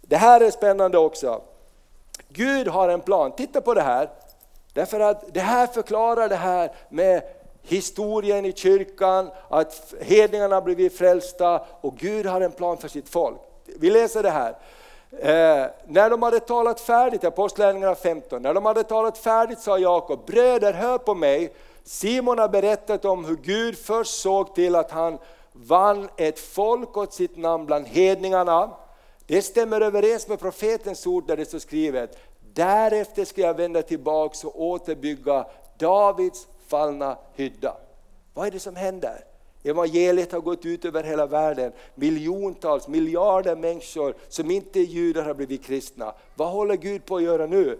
det 0.00 0.16
här 0.16 0.40
är 0.40 0.50
spännande 0.50 0.98
också. 0.98 1.42
Gud 2.28 2.68
har 2.68 2.88
en 2.88 3.00
plan, 3.00 3.32
titta 3.32 3.60
på 3.60 3.74
det 3.74 3.82
här. 3.82 4.08
Därför 4.74 5.00
att 5.00 5.34
det 5.34 5.40
här 5.40 5.66
förklarar 5.66 6.28
det 6.28 6.36
här 6.36 6.72
med 6.88 7.22
historien 7.62 8.44
i 8.44 8.52
kyrkan, 8.52 9.30
att 9.48 9.94
hedningarna 10.00 10.54
har 10.54 10.62
blivit 10.62 10.98
frälsta 10.98 11.64
och 11.80 11.96
Gud 11.96 12.26
har 12.26 12.40
en 12.40 12.52
plan 12.52 12.78
för 12.78 12.88
sitt 12.88 13.08
folk. 13.08 13.38
Vi 13.66 13.90
läser 13.90 14.22
det 14.22 14.30
här. 14.30 14.56
Eh, 15.10 15.70
när 15.86 16.10
de 16.10 16.22
hade 16.22 16.40
talat 16.40 16.80
färdigt, 16.80 17.24
Apostlagärningarna 17.24 17.94
15, 17.94 18.42
när 18.42 18.54
de 18.54 18.66
hade 18.66 18.82
talat 18.82 19.18
färdigt 19.18 19.58
sa 19.58 19.78
Jakob, 19.78 20.26
bröder 20.26 20.72
hör 20.72 20.98
på 20.98 21.14
mig, 21.14 21.52
Simon 21.84 22.38
har 22.38 22.48
berättat 22.48 23.04
om 23.04 23.24
hur 23.24 23.36
Gud 23.36 23.78
först 23.78 24.20
såg 24.20 24.54
till 24.54 24.74
att 24.74 24.90
han 24.90 25.18
vann 25.52 26.08
ett 26.16 26.38
folk 26.38 26.96
åt 26.96 27.12
sitt 27.12 27.36
namn 27.36 27.66
bland 27.66 27.86
hedningarna. 27.86 28.70
Det 29.26 29.42
stämmer 29.42 29.80
överens 29.80 30.28
med 30.28 30.40
profetens 30.40 31.06
ord 31.06 31.26
där 31.26 31.36
det 31.36 31.44
står 31.44 31.58
skrivet, 31.58 32.18
Därefter 32.54 33.24
ska 33.24 33.40
jag 33.40 33.54
vända 33.54 33.82
tillbaks 33.82 34.44
och 34.44 34.62
återbygga 34.62 35.46
Davids 35.78 36.46
fallna 36.66 37.18
hydda. 37.34 37.76
Vad 38.34 38.46
är 38.46 38.50
det 38.50 38.60
som 38.60 38.76
händer? 38.76 39.24
Evangeliet 39.62 40.32
har 40.32 40.40
gått 40.40 40.66
ut 40.66 40.84
över 40.84 41.02
hela 41.02 41.26
världen. 41.26 41.72
Miljontals, 41.94 42.88
miljarder 42.88 43.56
människor 43.56 44.14
som 44.28 44.50
inte 44.50 44.80
är 44.80 44.84
judar 44.84 45.22
har 45.22 45.34
blivit 45.34 45.64
kristna. 45.64 46.14
Vad 46.34 46.48
håller 46.48 46.76
Gud 46.76 47.04
på 47.04 47.16
att 47.16 47.22
göra 47.22 47.46
nu? 47.46 47.78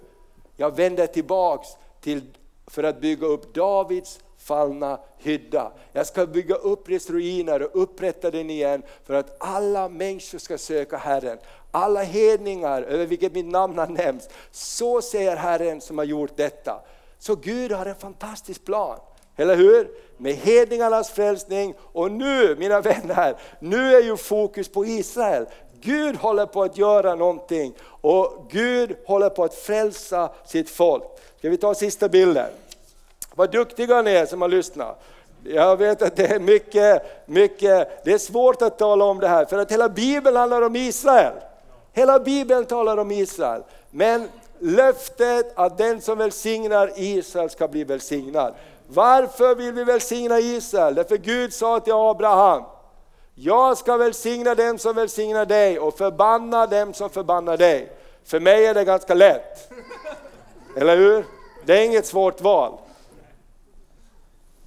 Jag 0.56 0.76
vänder 0.76 1.06
tillbaks 1.06 1.68
till 2.00 2.22
för 2.66 2.82
att 2.82 3.00
bygga 3.00 3.26
upp 3.26 3.54
Davids 3.54 4.20
fallna 4.38 5.00
hydda. 5.18 5.72
Jag 5.92 6.06
ska 6.06 6.26
bygga 6.26 6.54
upp 6.54 6.86
dess 6.86 7.10
ruiner 7.10 7.62
och 7.62 7.82
upprätta 7.82 8.30
den 8.30 8.50
igen 8.50 8.82
för 9.04 9.14
att 9.14 9.36
alla 9.38 9.88
människor 9.88 10.38
ska 10.38 10.58
söka 10.58 10.96
Herren. 10.96 11.38
Alla 11.76 12.02
hedningar 12.02 12.82
över 12.82 13.06
vilket 13.06 13.32
mitt 13.32 13.46
namn 13.46 13.78
har 13.78 13.86
nämnts. 13.86 14.28
Så 14.50 15.02
säger 15.02 15.36
Herren 15.36 15.80
som 15.80 15.98
har 15.98 16.04
gjort 16.04 16.36
detta. 16.36 16.80
Så 17.18 17.34
Gud 17.34 17.72
har 17.72 17.86
en 17.86 17.94
fantastisk 17.94 18.64
plan. 18.64 18.98
Eller 19.36 19.56
hur? 19.56 19.90
Med 20.16 20.34
hedningarnas 20.34 21.10
frälsning 21.10 21.74
och 21.80 22.10
nu 22.10 22.56
mina 22.56 22.80
vänner, 22.80 23.36
nu 23.58 23.96
är 23.96 24.02
ju 24.02 24.16
fokus 24.16 24.68
på 24.68 24.86
Israel. 24.86 25.46
Gud 25.80 26.16
håller 26.16 26.46
på 26.46 26.62
att 26.62 26.78
göra 26.78 27.14
någonting 27.14 27.74
och 28.00 28.46
Gud 28.50 28.96
håller 29.06 29.28
på 29.28 29.44
att 29.44 29.54
frälsa 29.54 30.30
sitt 30.44 30.70
folk. 30.70 31.04
Ska 31.38 31.50
vi 31.50 31.56
ta 31.56 31.74
sista 31.74 32.08
bilden? 32.08 32.50
Vad 33.34 33.52
duktiga 33.52 34.02
ni 34.02 34.10
är 34.10 34.26
som 34.26 34.42
har 34.42 34.48
lyssnat. 34.48 35.02
Jag 35.44 35.76
vet 35.76 36.02
att 36.02 36.16
det 36.16 36.26
är 36.26 36.40
mycket, 36.40 37.02
mycket, 37.26 38.04
det 38.04 38.12
är 38.12 38.18
svårt 38.18 38.62
att 38.62 38.78
tala 38.78 39.04
om 39.04 39.20
det 39.20 39.28
här 39.28 39.44
för 39.44 39.58
att 39.58 39.72
hela 39.72 39.88
Bibeln 39.88 40.36
handlar 40.36 40.62
om 40.62 40.76
Israel. 40.76 41.34
Hela 41.95 42.18
Bibeln 42.18 42.66
talar 42.66 42.97
om 42.97 43.11
Israel. 43.11 43.62
Men 43.90 44.28
löftet 44.59 45.53
att 45.55 45.78
den 45.78 46.01
som 46.01 46.18
välsignar 46.18 46.92
Israel 46.97 47.51
ska 47.51 47.68
bli 47.68 47.84
välsignad. 47.84 48.55
Varför 48.86 49.55
vill 49.55 49.72
vi 49.72 49.84
välsigna 49.84 50.38
Israel? 50.38 50.95
Därför 50.95 51.16
Gud 51.16 51.53
sa 51.53 51.80
till 51.80 51.92
Abraham, 51.92 52.62
jag 53.34 53.78
ska 53.78 53.97
välsigna 53.97 54.55
dem 54.55 54.78
som 54.78 54.97
välsignar 54.97 55.47
dig 55.47 55.78
och 55.78 55.99
förbanna 55.99 56.66
dem 56.66 56.95
som 56.95 57.11
förbannar 57.11 57.57
dig. 57.57 57.92
För 58.24 58.40
mig 58.40 58.66
är 58.66 58.74
det 58.74 58.84
ganska 58.84 59.14
lätt. 59.14 59.70
Eller 60.76 60.97
hur? 60.97 61.24
Det 61.64 61.78
är 61.78 61.84
inget 61.84 62.07
svårt 62.07 62.40
val. 62.40 62.72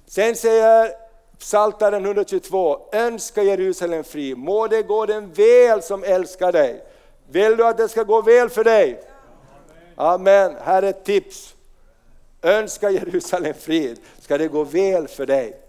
Sen 0.06 0.36
säger 0.36 0.90
Psaltaren 1.38 2.04
122, 2.04 2.78
önska 2.92 3.42
Jerusalem 3.42 4.04
fri, 4.04 4.34
må 4.34 4.66
det 4.66 4.82
gå 4.82 5.06
den 5.06 5.32
väl 5.32 5.82
som 5.82 6.04
älskar 6.04 6.52
dig. 6.52 6.84
Vill 7.30 7.56
du 7.56 7.66
att 7.66 7.76
det 7.76 7.88
ska 7.88 8.02
gå 8.02 8.22
väl 8.22 8.50
för 8.50 8.64
dig? 8.64 9.00
Amen, 9.94 10.56
här 10.62 10.82
är 10.82 10.90
ett 10.90 11.04
tips. 11.04 11.54
Önska 12.42 12.90
Jerusalem 12.90 13.54
frid, 13.54 14.00
ska 14.20 14.38
det 14.38 14.48
gå 14.48 14.64
väl 14.64 15.08
för 15.08 15.26
dig. 15.26 15.60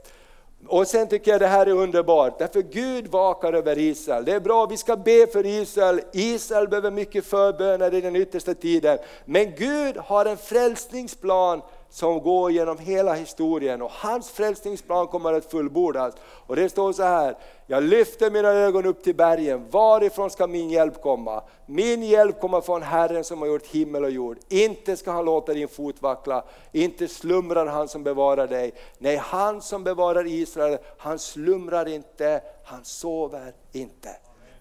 Och 0.68 0.88
sen 0.88 1.08
tycker 1.08 1.32
jag 1.32 1.42
det 1.42 1.48
här 1.48 1.66
är 1.66 1.72
underbart, 1.72 2.40
därför 2.40 2.62
Gud 2.62 3.08
vakar 3.08 3.54
över 3.54 3.78
Israel. 3.78 4.26
Det 4.26 4.34
är 4.34 4.40
bra, 4.40 4.66
vi 4.66 4.78
ska 4.78 4.96
be 4.96 5.28
för 5.28 5.46
Israel. 5.46 6.02
Israel 6.12 6.68
behöver 6.68 6.92
mycket 6.92 7.26
förböner 7.26 7.94
i 7.94 8.02
den 8.02 8.16
yttersta 8.16 8.54
tiden. 8.54 8.98
Men 9.26 9.56
Gud 9.56 9.98
har 9.98 10.26
en 10.26 10.38
frälsningsplan 10.38 11.62
som 11.90 12.20
går 12.20 12.52
genom 12.52 12.78
hela 12.78 13.14
historien 13.14 13.82
och 13.82 13.92
hans 13.92 14.30
frälsningsplan 14.30 15.08
kommer 15.08 15.34
att 15.34 15.52
fullbordas. 15.52 16.14
Och 16.22 16.56
det 16.56 16.70
står 16.70 16.94
så 16.94 17.04
här, 17.04 17.38
jag 17.68 17.84
lyfter 17.84 18.32
mina 18.32 18.50
ögon 18.50 18.86
upp 18.86 19.04
till 19.04 19.16
bergen, 19.16 19.70
varifrån 19.70 20.30
ska 20.30 20.48
min 20.48 20.70
hjälp 20.70 21.02
komma? 21.02 21.44
Min 21.66 22.04
hjälp 22.04 22.40
kommer 22.42 22.62
från 22.62 22.84
Herren 22.84 23.24
som 23.24 23.40
har 23.40 23.48
gjort 23.48 23.68
himmel 23.68 24.04
och 24.04 24.12
jord. 24.12 24.38
Inte 24.50 24.98
ska 24.98 25.12
han 25.12 25.26
låta 25.26 25.54
din 25.54 25.68
fot 25.68 26.02
vackla, 26.02 26.44
inte 26.72 27.08
slumrar 27.08 27.66
han 27.66 27.88
som 27.88 28.04
bevarar 28.04 28.48
dig. 28.48 28.74
Nej, 28.98 29.16
han 29.16 29.62
som 29.62 29.84
bevarar 29.84 30.28
Israel, 30.28 30.78
han 30.98 31.20
slumrar 31.20 31.88
inte, 31.88 32.42
han 32.64 32.86
sover 32.86 33.54
inte. 33.72 34.10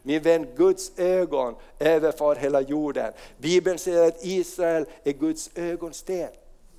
Min 0.02 0.22
vän, 0.22 0.46
Guds 0.56 0.98
ögon 0.98 1.54
överfar 1.78 2.34
hela 2.34 2.60
jorden. 2.60 3.12
Bibeln 3.38 3.78
säger 3.78 4.08
att 4.08 4.24
Israel 4.24 4.86
är 5.04 5.12
Guds 5.12 5.50
ögonsten. 5.54 6.28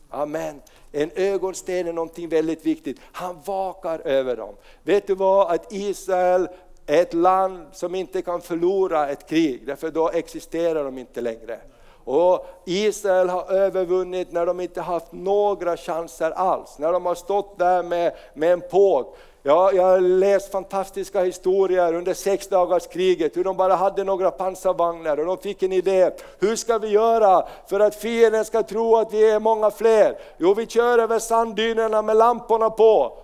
Amen. 0.10 0.62
En 0.91 1.12
ögonsten 1.16 1.88
är 1.88 1.93
någonting 1.93 2.30
väldigt 2.30 2.66
viktigt. 2.66 2.99
Han 3.12 3.38
vakar 3.45 3.99
över 3.99 4.36
dem. 4.36 4.55
Vet 4.84 5.07
du 5.07 5.16
vad? 5.16 5.51
Att 5.51 5.74
Israel 5.74 6.47
är 6.86 7.01
ett 7.01 7.14
land 7.14 7.66
som 7.72 7.95
inte 7.95 8.22
kan 8.22 8.41
förlora 8.41 9.10
ett 9.10 9.30
krig, 9.30 9.64
därför 9.66 9.91
då 9.91 10.10
existerar 10.10 10.84
de 10.84 10.97
inte 10.97 11.22
längre. 11.22 11.60
Och 12.03 12.45
Israel 12.66 13.30
har 13.30 13.51
övervunnit 13.51 14.32
när 14.32 14.45
de 14.45 14.60
inte 14.60 14.82
haft 14.82 15.12
några 15.12 15.78
chanser 15.78 16.32
alls, 16.32 16.80
när 16.80 16.93
de 16.93 17.05
har 17.05 17.16
stått 17.16 17.60
där 17.60 17.84
med, 17.84 18.14
med 18.34 18.53
en 18.53 18.62
påg. 18.62 19.16
Ja, 19.49 19.71
jag 19.73 19.83
har 19.83 19.99
läst 19.99 20.51
fantastiska 20.51 21.23
historier 21.23 21.93
under 21.93 22.13
sexdagarskriget, 22.13 23.37
hur 23.37 23.43
de 23.43 23.57
bara 23.57 23.75
hade 23.75 24.03
några 24.03 24.31
pansarvagnar 24.31 25.19
och 25.19 25.25
de 25.25 25.37
fick 25.37 25.63
en 25.63 25.71
idé. 25.71 26.11
Hur 26.39 26.55
ska 26.55 26.77
vi 26.77 26.87
göra 26.87 27.47
för 27.67 27.79
att 27.79 27.95
fienden 27.95 28.45
ska 28.45 28.63
tro 28.63 28.95
att 28.95 29.13
vi 29.13 29.29
är 29.29 29.39
många 29.39 29.71
fler? 29.71 30.17
Jo, 30.37 30.53
vi 30.53 30.67
kör 30.67 30.99
över 30.99 31.19
sanddynerna 31.19 32.01
med 32.01 32.15
lamporna 32.17 32.69
på. 32.69 33.17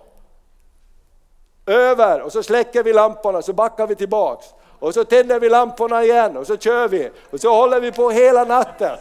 Över, 1.66 2.20
och 2.20 2.32
så 2.32 2.42
släcker 2.42 2.82
vi 2.82 2.92
lamporna, 2.92 3.42
så 3.42 3.52
backar 3.52 3.86
vi 3.86 3.94
tillbaks. 3.94 4.46
Och 4.78 4.94
så 4.94 5.04
tänder 5.04 5.40
vi 5.40 5.48
lamporna 5.48 6.04
igen 6.04 6.36
och 6.36 6.46
så 6.46 6.56
kör 6.56 6.88
vi. 6.88 7.10
Och 7.30 7.40
så 7.40 7.54
håller 7.54 7.80
vi 7.80 7.92
på 7.92 8.10
hela 8.10 8.44
natten. 8.44 8.96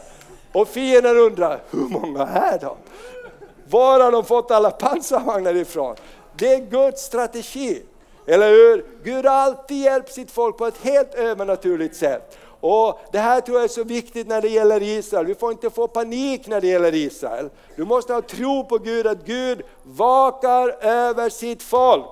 Och 0.51 0.67
fienden 0.67 1.17
undrar, 1.17 1.59
hur 1.71 1.89
många 1.89 2.27
är 2.27 2.59
de? 2.59 2.75
Var 3.69 3.99
har 3.99 4.11
de 4.11 4.23
fått 4.23 4.51
alla 4.51 4.71
pansarvagnar 4.71 5.55
ifrån? 5.55 5.95
Det 6.37 6.53
är 6.53 6.59
Guds 6.59 7.01
strategi. 7.01 7.83
Eller 8.27 8.49
hur? 8.49 8.85
Gud 9.03 9.25
har 9.25 9.35
alltid 9.35 9.77
hjälpt 9.77 10.13
sitt 10.13 10.31
folk 10.31 10.57
på 10.57 10.65
ett 10.65 10.77
helt 10.81 11.13
övernaturligt 11.13 11.95
sätt. 11.95 12.37
Och 12.59 12.99
Det 13.11 13.19
här 13.19 13.41
tror 13.41 13.57
jag 13.57 13.63
är 13.63 13.67
så 13.67 13.83
viktigt 13.83 14.27
när 14.27 14.41
det 14.41 14.49
gäller 14.49 14.83
Israel. 14.83 15.25
Vi 15.25 15.35
får 15.35 15.51
inte 15.51 15.69
få 15.69 15.87
panik 15.87 16.47
när 16.47 16.61
det 16.61 16.67
gäller 16.67 16.95
Israel. 16.95 17.49
Du 17.75 17.85
måste 17.85 18.13
ha 18.13 18.21
tro 18.21 18.63
på 18.63 18.77
Gud, 18.77 19.07
att 19.07 19.25
Gud 19.25 19.61
vakar 19.83 20.85
över 20.85 21.29
sitt 21.29 21.63
folk. 21.63 22.05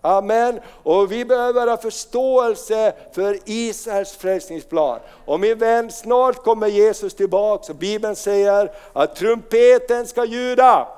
Amen. 0.00 0.60
Och 0.82 1.12
vi 1.12 1.24
behöver 1.24 1.66
ha 1.66 1.76
förståelse 1.76 2.92
för 3.12 3.38
Israels 3.44 4.12
frälsningsplan. 4.12 4.98
Och 5.24 5.40
min 5.40 5.58
vän, 5.58 5.90
snart 5.90 6.36
kommer 6.36 6.66
Jesus 6.66 7.14
tillbaka 7.14 7.72
och 7.72 7.78
Bibeln 7.78 8.16
säger 8.16 8.72
att 8.92 9.16
trumpeten 9.16 10.06
ska 10.06 10.24
ljuda. 10.24 10.88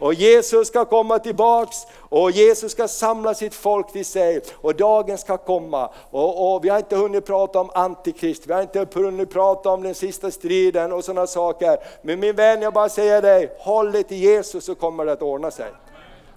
Och 0.00 0.14
Jesus 0.14 0.68
ska 0.68 0.84
komma 0.84 1.18
tillbaks 1.18 1.76
och 1.98 2.30
Jesus 2.30 2.72
ska 2.72 2.88
samla 2.88 3.34
sitt 3.34 3.54
folk 3.54 3.92
till 3.92 4.04
sig 4.04 4.40
och 4.52 4.74
dagen 4.74 5.18
ska 5.18 5.36
komma. 5.36 5.90
Och, 6.10 6.54
och 6.54 6.64
vi 6.64 6.68
har 6.68 6.78
inte 6.78 6.96
hunnit 6.96 7.26
prata 7.26 7.60
om 7.60 7.70
Antikrist, 7.74 8.46
vi 8.46 8.52
har 8.52 8.62
inte 8.62 8.86
hunnit 8.94 9.30
prata 9.30 9.70
om 9.70 9.82
den 9.82 9.94
sista 9.94 10.30
striden 10.30 10.92
och 10.92 11.04
sådana 11.04 11.26
saker. 11.26 11.78
Men 12.02 12.20
min 12.20 12.36
vän, 12.36 12.62
jag 12.62 12.72
bara 12.72 12.88
säger 12.88 13.22
dig, 13.22 13.56
håll 13.58 13.92
dig 13.92 14.02
till 14.02 14.18
Jesus 14.18 14.64
så 14.64 14.74
kommer 14.74 15.04
det 15.06 15.12
att 15.12 15.22
ordna 15.22 15.50
sig. 15.50 15.70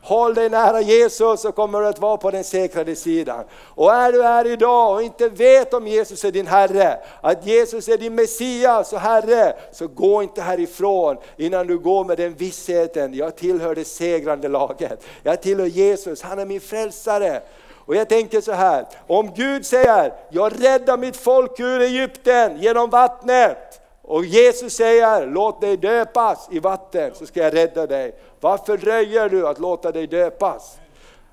Håll 0.06 0.34
dig 0.34 0.50
nära 0.50 0.82
Jesus 0.82 1.42
så 1.42 1.52
kommer 1.52 1.82
du 1.82 1.88
att 1.88 2.00
vara 2.00 2.18
på 2.18 2.32
den 2.32 2.44
säkrade 2.44 2.96
sidan. 2.96 3.44
Och 3.76 3.94
är 3.94 4.12
du 4.12 4.24
här 4.24 4.48
idag 4.48 4.96
och 4.96 5.04
inte 5.04 5.30
vet 5.30 5.74
om 5.74 5.88
Jesus 5.88 6.26
är 6.26 6.32
din 6.32 6.48
Herre, 6.48 6.98
att 7.22 7.46
Jesus 7.48 7.88
är 7.88 7.98
din 7.98 8.16
Messias 8.16 8.94
och 8.94 9.00
Herre, 9.00 9.56
så 9.72 9.88
gå 9.88 10.24
inte 10.24 10.42
härifrån 10.42 11.18
innan 11.38 11.68
du 11.68 11.80
går 11.80 12.06
med 12.06 12.18
den 12.18 12.34
vissheten, 12.34 13.14
jag 13.14 13.36
tillhör 13.36 13.76
det 13.76 13.86
segrande 13.86 14.48
laget. 14.48 15.04
Jag 15.24 15.42
tillhör 15.42 15.68
Jesus, 15.68 16.22
han 16.22 16.40
är 16.40 16.46
min 16.46 16.62
frälsare. 16.62 17.42
Och 17.86 17.96
jag 17.96 18.10
tänker 18.10 18.42
så 18.42 18.52
här, 18.52 18.86
om 19.08 19.32
Gud 19.36 19.66
säger, 19.66 20.14
jag 20.30 20.64
räddar 20.64 20.98
mitt 20.98 21.18
folk 21.18 21.60
ur 21.60 21.82
Egypten 21.82 22.62
genom 22.62 22.90
vattnet, 22.90 23.82
och 24.06 24.26
Jesus 24.26 24.74
säger, 24.74 25.28
låt 25.28 25.62
dig 25.62 25.78
döpas 25.78 26.48
i 26.52 26.60
vatten 26.60 27.16
så 27.16 27.26
ska 27.26 27.40
jag 27.40 27.54
rädda 27.54 27.88
dig. 27.88 28.16
Varför 28.40 28.78
dröjer 28.78 29.30
du 29.30 29.48
att 29.48 29.60
låta 29.60 29.92
dig 29.92 30.08
döpas? 30.08 30.78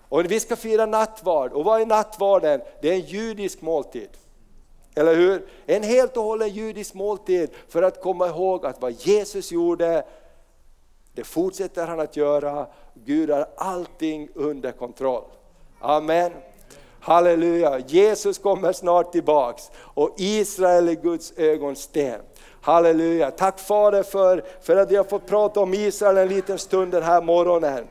Och 0.09 0.25
vi 0.25 0.41
ska 0.41 0.57
fira 0.57 0.87
nattvard, 0.87 1.53
och 1.53 1.65
vad 1.65 1.81
är 1.81 1.87
nattvarden? 1.87 2.61
Det 2.83 2.89
är 2.89 2.93
en 2.93 3.01
judisk 3.01 3.63
måltid. 3.63 4.09
Eller 4.95 5.15
hur? 5.15 5.47
En 5.67 5.83
helt 5.83 6.17
och 6.17 6.23
hållen 6.23 6.49
judisk 6.49 6.95
måltid 6.95 7.51
för 7.69 7.83
att 7.83 8.03
komma 8.03 8.29
ihåg 8.29 8.67
att 8.67 8.83
vad 8.83 8.93
Jesus 8.93 9.53
gjorde, 9.53 10.05
det 11.15 11.25
fortsätter 11.25 11.87
han 11.87 12.01
att 12.01 12.17
göra. 12.17 12.67
Gud 12.95 13.31
har 13.31 13.47
allting 13.57 14.29
under 14.35 14.73
kontroll. 14.73 15.25
Amen. 15.81 16.33
Halleluja, 17.01 17.79
Jesus 17.79 18.39
kommer 18.39 18.73
snart 18.73 19.13
tillbaks 19.13 19.71
och 19.77 20.15
Israel 20.19 20.89
är 20.89 20.95
Guds 20.95 21.33
ögonsten. 21.37 22.21
Halleluja, 22.61 23.31
tack 23.31 23.59
Fader 23.59 24.03
för, 24.03 24.45
för 24.61 24.77
att 24.77 24.91
vi 24.91 24.97
har 24.97 25.05
fått 25.05 25.27
prata 25.27 25.61
om 25.61 25.75
Israel 25.75 26.17
en 26.17 26.29
liten 26.29 26.59
stund 26.59 26.93
den 26.93 27.03
här 27.03 27.23
morgonen. 27.23 27.85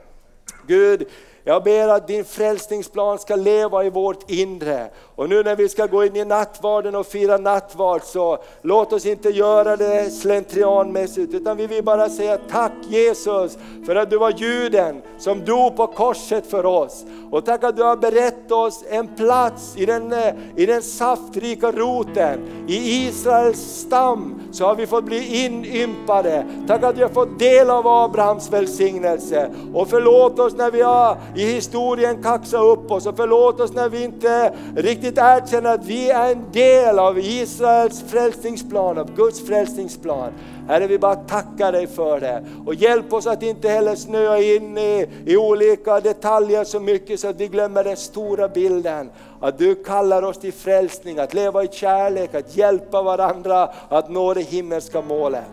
Gud, 0.67 1.07
jag 1.49 1.63
ber 1.63 1.87
att 1.87 2.07
din 2.07 2.25
frälsningsplan 2.25 3.19
ska 3.19 3.35
leva 3.35 3.83
i 3.83 3.89
vårt 3.89 4.31
inre. 4.31 4.89
Och 5.15 5.29
nu 5.29 5.43
när 5.43 5.55
vi 5.55 5.69
ska 5.69 5.85
gå 5.85 6.05
in 6.05 6.15
i 6.15 6.25
nattvarden 6.25 6.95
och 6.95 7.07
fira 7.07 7.37
nattvard 7.37 8.01
så 8.03 8.37
låt 8.61 8.93
oss 8.93 9.05
inte 9.05 9.29
göra 9.29 9.75
det 9.75 10.09
slentrianmässigt 10.11 11.33
utan 11.33 11.57
vi 11.57 11.67
vill 11.67 11.83
bara 11.83 12.09
säga 12.09 12.37
tack 12.49 12.71
Jesus 12.89 13.57
för 13.85 13.95
att 13.95 14.09
du 14.09 14.17
var 14.17 14.31
juden 14.31 15.01
som 15.17 15.45
dog 15.45 15.75
på 15.75 15.87
korset 15.87 16.47
för 16.47 16.65
oss. 16.65 17.05
Och 17.31 17.45
tack 17.45 17.63
att 17.63 17.77
du 17.77 17.83
har 17.83 17.97
berett 17.97 18.51
oss 18.51 18.83
en 18.89 19.07
plats 19.07 19.77
i 19.77 19.85
den, 19.85 20.13
eh, 20.13 20.33
i 20.55 20.65
den 20.65 20.81
saftrika 20.81 21.71
roten. 21.71 22.39
I 22.67 23.07
Israels 23.07 23.59
stam 23.59 24.41
så 24.51 24.65
har 24.65 24.75
vi 24.75 24.87
fått 24.87 25.03
bli 25.03 25.45
inympade. 25.45 26.45
Tack 26.67 26.83
att 26.83 26.97
vi 26.97 27.01
har 27.01 27.09
fått 27.09 27.39
del 27.39 27.69
av 27.69 27.87
Abrahams 27.87 28.53
välsignelse. 28.53 29.49
Och 29.73 29.87
förlåt 29.87 30.39
oss 30.39 30.55
när 30.55 30.71
vi 30.71 30.81
har 30.81 31.17
i 31.39 31.53
historien 31.53 32.23
kaxa 32.23 32.57
upp 32.57 32.91
oss 32.91 33.05
och 33.05 33.17
förlåt 33.17 33.59
oss 33.59 33.73
när 33.73 33.89
vi 33.89 34.03
inte 34.03 34.53
riktigt 34.75 35.17
erkänner 35.17 35.73
att 35.73 35.85
vi 35.85 36.09
är 36.09 36.31
en 36.31 36.51
del 36.51 36.99
av 36.99 37.19
Israels 37.19 38.03
frälsningsplan, 38.07 38.97
av 38.97 39.15
Guds 39.15 39.47
frälsningsplan. 39.47 40.31
Herre, 40.67 40.87
vi 40.87 40.99
bara 40.99 41.15
tackar 41.15 41.71
dig 41.71 41.87
för 41.87 42.19
det. 42.19 42.45
Och 42.65 42.75
hjälp 42.75 43.13
oss 43.13 43.27
att 43.27 43.43
inte 43.43 43.69
heller 43.69 43.95
snöa 43.95 44.39
in 44.39 44.77
i, 44.77 45.07
i 45.25 45.37
olika 45.37 45.99
detaljer 45.99 46.63
så 46.63 46.79
mycket 46.79 47.19
så 47.19 47.27
att 47.27 47.39
vi 47.39 47.47
glömmer 47.47 47.83
den 47.83 47.97
stora 47.97 48.47
bilden. 48.47 49.09
Att 49.39 49.57
du 49.57 49.75
kallar 49.75 50.23
oss 50.23 50.39
till 50.39 50.53
frälsning, 50.53 51.19
att 51.19 51.33
leva 51.33 51.63
i 51.63 51.67
kärlek, 51.71 52.35
att 52.35 52.57
hjälpa 52.57 53.01
varandra 53.01 53.69
att 53.89 54.09
nå 54.09 54.33
det 54.33 54.41
himmelska 54.41 55.01
målet. 55.01 55.43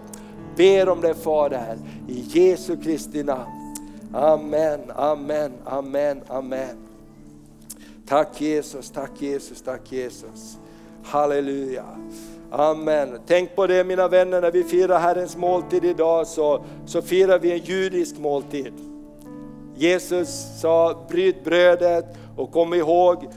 Ber 0.57 0.89
om 0.89 1.01
det 1.01 1.14
Fader, 1.14 1.78
i 2.09 2.20
Jesu 2.20 2.76
Kristi 2.76 3.22
namn. 3.22 3.65
Amen, 4.16 4.80
amen, 4.94 5.52
amen, 5.64 6.22
amen. 6.28 6.76
Tack 8.08 8.40
Jesus, 8.40 8.90
tack 8.90 9.10
Jesus, 9.22 9.62
tack 9.62 9.92
Jesus. 9.92 10.58
Halleluja. 11.04 11.84
Amen. 12.50 13.20
Tänk 13.26 13.56
på 13.56 13.66
det 13.66 13.84
mina 13.84 14.08
vänner, 14.08 14.40
när 14.40 14.50
vi 14.50 14.64
firar 14.64 14.98
Herrens 14.98 15.36
måltid 15.36 15.84
idag 15.84 16.26
så, 16.26 16.64
så 16.86 17.02
firar 17.02 17.38
vi 17.38 17.52
en 17.52 17.58
judisk 17.58 18.18
måltid. 18.18 18.72
Jesus 19.74 20.60
sa 20.60 21.06
bryt 21.08 21.44
brödet 21.44 22.04
och 22.36 22.52
kom 22.52 22.74
ihåg 22.74 23.28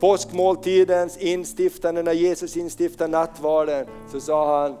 påskmåltidens 0.00 1.16
instiftande, 1.16 2.02
när 2.02 2.12
Jesus 2.12 2.56
instiftade 2.56 3.10
nattvarden 3.10 3.86
så 4.12 4.20
sa 4.20 4.62
han 4.62 4.76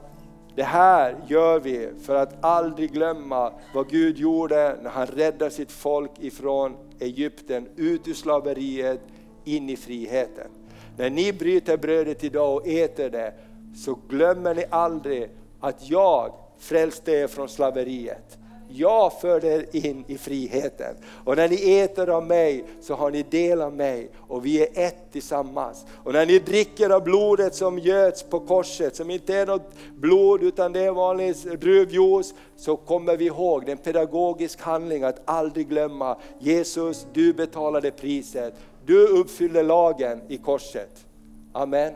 det 0.58 0.64
här 0.64 1.16
gör 1.26 1.60
vi 1.60 1.88
för 2.02 2.14
att 2.14 2.44
aldrig 2.44 2.92
glömma 2.92 3.52
vad 3.74 3.90
Gud 3.90 4.18
gjorde 4.18 4.76
när 4.82 4.90
han 4.90 5.06
räddade 5.06 5.50
sitt 5.50 5.72
folk 5.72 6.10
ifrån 6.18 6.76
Egypten, 7.00 7.68
ut 7.76 8.08
ur 8.08 8.14
slaveriet, 8.14 9.00
in 9.44 9.70
i 9.70 9.76
friheten. 9.76 10.50
När 10.96 11.10
ni 11.10 11.32
bryter 11.32 11.76
brödet 11.76 12.24
idag 12.24 12.56
och 12.56 12.66
äter 12.66 13.10
det, 13.10 13.34
så 13.76 13.98
glömmer 14.08 14.54
ni 14.54 14.64
aldrig 14.70 15.30
att 15.60 15.90
jag 15.90 16.32
frälste 16.58 17.12
er 17.12 17.26
från 17.26 17.48
slaveriet. 17.48 18.37
Jag 18.70 19.20
förde 19.20 19.46
er 19.46 19.66
in 19.72 20.04
i 20.06 20.18
friheten. 20.18 20.94
Och 21.24 21.36
när 21.36 21.48
ni 21.48 21.78
äter 21.78 22.08
av 22.10 22.26
mig 22.26 22.64
så 22.80 22.94
har 22.94 23.10
ni 23.10 23.22
del 23.22 23.62
av 23.62 23.72
mig 23.72 24.10
och 24.28 24.46
vi 24.46 24.62
är 24.62 24.86
ett 24.86 25.12
tillsammans. 25.12 25.86
Och 26.04 26.12
när 26.12 26.26
ni 26.26 26.38
dricker 26.38 26.90
av 26.90 27.04
blodet 27.04 27.54
som 27.54 27.78
göts 27.78 28.22
på 28.22 28.40
korset, 28.40 28.96
som 28.96 29.10
inte 29.10 29.34
är 29.34 29.46
något 29.46 29.72
blod 29.96 30.42
utan 30.42 30.72
det 30.72 30.80
är 30.80 30.90
vanlig 30.90 31.36
druvjuice, 31.60 32.34
så 32.56 32.76
kommer 32.76 33.16
vi 33.16 33.24
ihåg, 33.24 33.64
det 33.64 33.70
är 33.70 33.76
en 33.76 33.82
pedagogisk 33.82 34.60
handling 34.60 35.02
att 35.02 35.20
aldrig 35.24 35.68
glömma 35.68 36.16
Jesus, 36.38 37.06
du 37.12 37.32
betalade 37.32 37.90
priset. 37.90 38.54
Du 38.86 39.06
uppfyllde 39.06 39.62
lagen 39.62 40.20
i 40.28 40.36
korset. 40.36 41.06
Amen. 41.52 41.94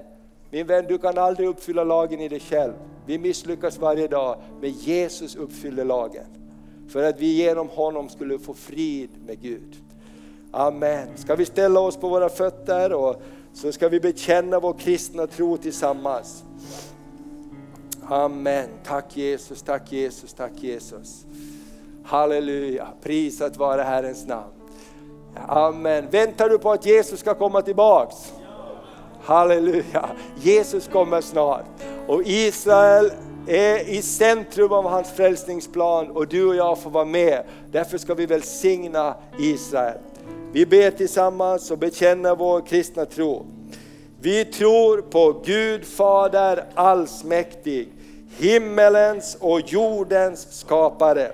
Min 0.51 0.67
vän, 0.67 0.85
du 0.89 0.99
kan 0.99 1.19
aldrig 1.19 1.49
uppfylla 1.49 1.85
lagen 1.85 2.21
i 2.21 2.29
dig 2.29 2.41
själv. 2.41 2.73
Vi 3.07 3.19
misslyckas 3.19 3.79
varje 3.79 4.09
dag, 4.09 4.37
men 4.61 4.71
Jesus 4.71 5.37
uppfyller 5.37 5.85
lagen. 5.85 6.42
För 6.89 7.03
att 7.03 7.21
vi 7.21 7.27
genom 7.27 7.69
honom 7.69 8.09
skulle 8.09 8.39
få 8.39 8.55
frid 8.55 9.11
med 9.27 9.41
Gud. 9.41 9.77
Amen. 10.51 11.09
Ska 11.17 11.35
vi 11.35 11.45
ställa 11.45 11.81
oss 11.81 11.97
på 11.97 12.09
våra 12.09 12.29
fötter 12.29 12.93
och 12.93 13.23
så 13.53 13.73
ska 13.73 13.89
vi 13.89 14.01
bekänna 14.01 14.61
vår 14.61 14.73
kristna 14.73 15.27
tro 15.27 15.57
tillsammans. 15.57 16.45
Amen. 18.09 18.69
Tack 18.85 19.17
Jesus, 19.17 19.63
tack 19.63 19.93
Jesus, 19.93 20.33
tack 20.33 20.53
Jesus. 20.55 21.27
Halleluja, 22.05 22.89
prisat 23.03 23.57
vare 23.57 23.83
Herrens 23.83 24.27
namn. 24.27 24.53
Amen. 25.47 26.11
Väntar 26.11 26.49
du 26.49 26.59
på 26.59 26.73
att 26.73 26.87
Jesus 26.87 27.21
ska 27.21 27.35
komma 27.35 27.63
tillbaks? 27.63 28.33
Halleluja, 29.23 30.09
Jesus 30.43 30.89
kommer 30.89 31.21
snart. 31.21 31.65
Och 32.07 32.23
Israel 32.27 33.11
är 33.49 33.89
i 33.89 34.03
centrum 34.03 34.73
av 34.73 34.85
hans 34.85 35.11
frälsningsplan 35.11 36.11
och 36.11 36.29
du 36.29 36.47
och 36.47 36.57
jag 36.57 36.79
får 36.79 36.91
vara 36.91 37.05
med. 37.05 37.43
Därför 37.71 37.99
ska 37.99 38.15
vi 38.15 38.27
välsigna 38.27 39.15
Israel. 39.39 39.99
Vi 40.53 40.67
ber 40.67 40.91
tillsammans 40.91 41.71
och 41.71 41.79
bekänner 41.79 42.37
vår 42.37 42.61
kristna 42.61 43.05
tro. 43.05 43.47
Vi 44.21 44.45
tror 44.45 45.01
på 45.01 45.43
Gud 45.45 45.85
Fader 45.85 46.65
allsmäktig, 46.75 47.89
himmelens 48.39 49.37
och 49.41 49.61
jordens 49.61 50.59
skapare. 50.61 51.33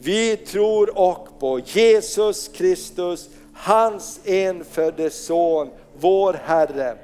Vi 0.00 0.36
tror 0.36 0.98
och 0.98 1.28
på 1.40 1.60
Jesus 1.64 2.48
Kristus, 2.48 3.28
hans 3.54 4.20
enfödde 4.24 5.10
son, 5.10 5.70
vår 5.98 6.40
Herre 6.44 6.96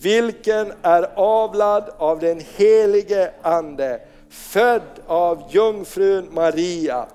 vilken 0.00 0.72
är 0.82 1.10
avlad 1.14 1.90
av 1.98 2.18
den 2.18 2.40
helige 2.56 3.30
Ande, 3.42 4.00
född 4.30 4.82
av 5.06 5.42
jungfrun 5.50 6.28
Maria, 6.30 7.06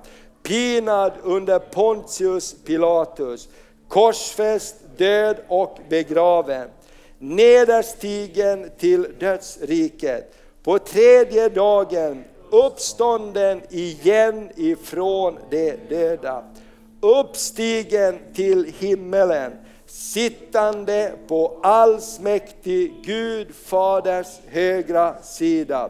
pinad 0.44 1.12
under 1.24 1.60
Pontius 1.60 2.56
Pilatus, 2.66 3.50
korsfäst, 3.88 4.76
död 4.98 5.38
och 5.48 5.78
begraven, 5.90 6.70
nederstigen 7.20 8.72
till 8.78 9.08
dödsriket, 9.20 10.36
på 10.64 10.80
tredje 10.80 11.50
dagen 11.50 12.24
uppstånden 12.52 13.62
igen 13.70 14.50
ifrån 14.56 15.38
de 15.50 15.76
döda, 15.90 16.44
uppstigen 17.02 18.20
till 18.34 18.74
himmelen, 18.80 19.52
sittande 19.94 21.12
på 21.28 21.60
allsmäktig 21.64 22.94
Gud 23.06 23.56
Faders 23.56 24.28
högra 24.48 25.16
sida. 25.22 25.90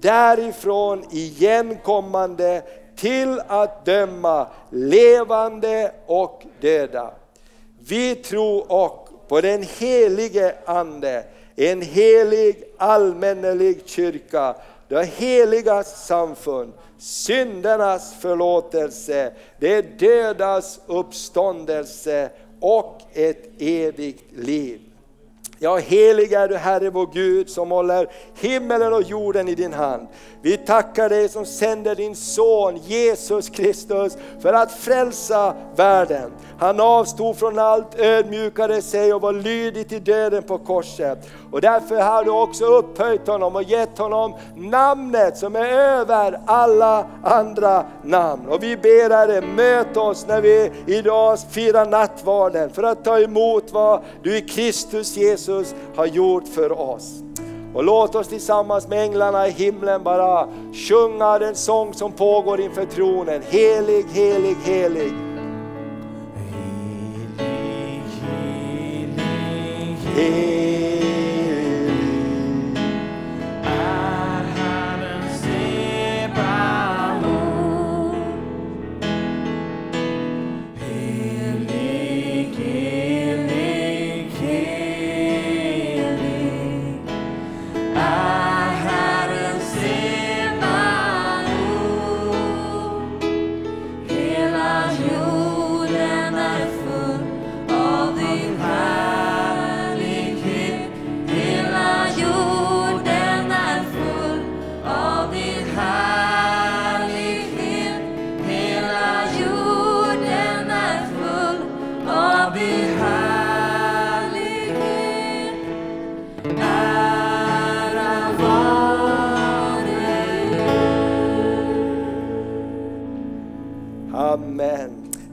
Därifrån 0.00 1.04
igenkommande 1.10 2.62
till 2.96 3.40
att 3.46 3.84
döma 3.84 4.46
levande 4.70 5.92
och 6.06 6.42
döda. 6.60 7.10
Vi 7.88 8.14
tror 8.14 8.72
och 8.72 9.08
på 9.28 9.40
den 9.40 9.62
helige 9.78 10.54
Ande, 10.64 11.24
en 11.56 11.82
helig 11.82 12.64
allmännelig 12.78 13.82
kyrka, 13.86 14.54
det 14.88 15.04
heliga 15.04 15.84
samfund, 15.84 16.72
syndernas 16.98 18.14
förlåtelse, 18.20 19.32
det 19.60 19.98
dödas 19.98 20.80
uppståndelse 20.86 22.30
och 22.60 23.02
ett 23.12 23.50
evigt 23.58 24.24
liv. 24.36 24.80
Ja, 25.58 25.76
helig 25.76 26.32
är 26.32 26.48
du 26.48 26.56
Herre 26.56 26.90
vår 26.90 27.06
Gud 27.12 27.50
som 27.50 27.70
håller 27.70 28.08
himmelen 28.40 28.92
och 28.92 29.02
jorden 29.02 29.48
i 29.48 29.54
din 29.54 29.72
hand. 29.72 30.08
Vi 30.42 30.56
tackar 30.56 31.08
dig 31.08 31.28
som 31.28 31.46
sänder 31.46 31.94
din 31.94 32.16
son 32.16 32.76
Jesus 32.76 33.48
Kristus 33.48 34.16
för 34.40 34.52
att 34.52 34.72
frälsa 34.72 35.54
världen. 35.76 36.32
Han 36.58 36.80
avstod 36.80 37.36
från 37.36 37.58
allt, 37.58 37.98
ödmjukade 37.98 38.82
sig 38.82 39.14
och 39.14 39.20
var 39.20 39.32
lydig 39.32 39.88
till 39.88 40.04
döden 40.04 40.42
på 40.42 40.58
korset. 40.58 41.18
Och 41.52 41.60
därför 41.60 42.00
har 42.00 42.24
du 42.24 42.30
också 42.30 42.64
upphöjt 42.64 43.26
honom 43.26 43.56
och 43.56 43.62
gett 43.62 43.98
honom 43.98 44.34
namnet 44.56 45.38
som 45.38 45.56
är 45.56 45.66
över 45.66 46.40
alla 46.46 47.06
andra 47.22 47.84
namn. 48.02 48.48
Och 48.48 48.62
vi 48.62 48.76
ber 48.76 49.10
Herre, 49.10 49.40
möt 49.40 49.96
oss 49.96 50.26
när 50.26 50.40
vi 50.40 50.72
idag 50.86 51.38
firar 51.50 51.86
nattvarden 51.86 52.70
för 52.70 52.82
att 52.82 53.04
ta 53.04 53.18
emot 53.20 53.72
vad 53.72 54.02
du 54.22 54.36
i 54.36 54.40
Kristus 54.40 55.16
Jesus 55.16 55.45
har 55.96 56.06
gjort 56.06 56.48
för 56.48 56.80
oss. 56.80 57.22
Och 57.74 57.84
låt 57.84 58.14
oss 58.14 58.28
tillsammans 58.28 58.88
med 58.88 59.02
änglarna 59.02 59.48
i 59.48 59.50
himlen 59.50 60.02
bara 60.02 60.48
sjunga 60.72 61.38
den 61.38 61.54
sång 61.54 61.94
som 61.94 62.12
pågår 62.12 62.60
inför 62.60 62.84
tronen. 62.84 63.42
Helig, 63.50 64.04
helig, 64.12 64.56
helig. 64.64 65.12
Helig. 70.14 70.95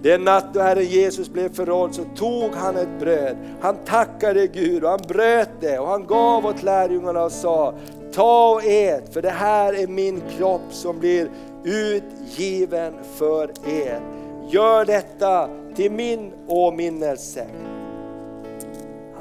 Den 0.04 0.24
natt 0.24 0.54
då 0.54 0.60
Herren 0.60 0.86
Jesus 0.86 1.30
blev 1.30 1.54
förrådd 1.54 1.96
så 1.96 2.04
tog 2.16 2.52
han 2.56 2.78
ett 2.78 3.00
bröd. 3.00 3.38
Han 3.62 3.76
tackade 3.86 4.48
Gud 4.48 4.84
och 4.84 4.90
han 4.90 5.00
bröt 5.08 5.50
det 5.60 5.80
och 5.80 5.88
han 5.88 6.08
gav 6.08 6.46
åt 6.46 6.64
lärjungarna 6.64 7.24
och 7.24 7.32
sa 7.32 7.74
Ta 8.14 8.54
och 8.54 8.64
ät 8.64 9.14
för 9.14 9.22
det 9.22 9.30
här 9.30 9.74
är 9.74 9.88
min 9.88 10.22
kropp 10.38 10.62
som 10.70 11.00
blir 11.00 11.30
utgiven 11.64 12.94
för 13.16 13.52
er. 13.68 14.02
Gör 14.50 14.86
detta 14.86 15.50
till 15.76 15.92
min 15.92 16.34
åminnelse. 16.48 17.48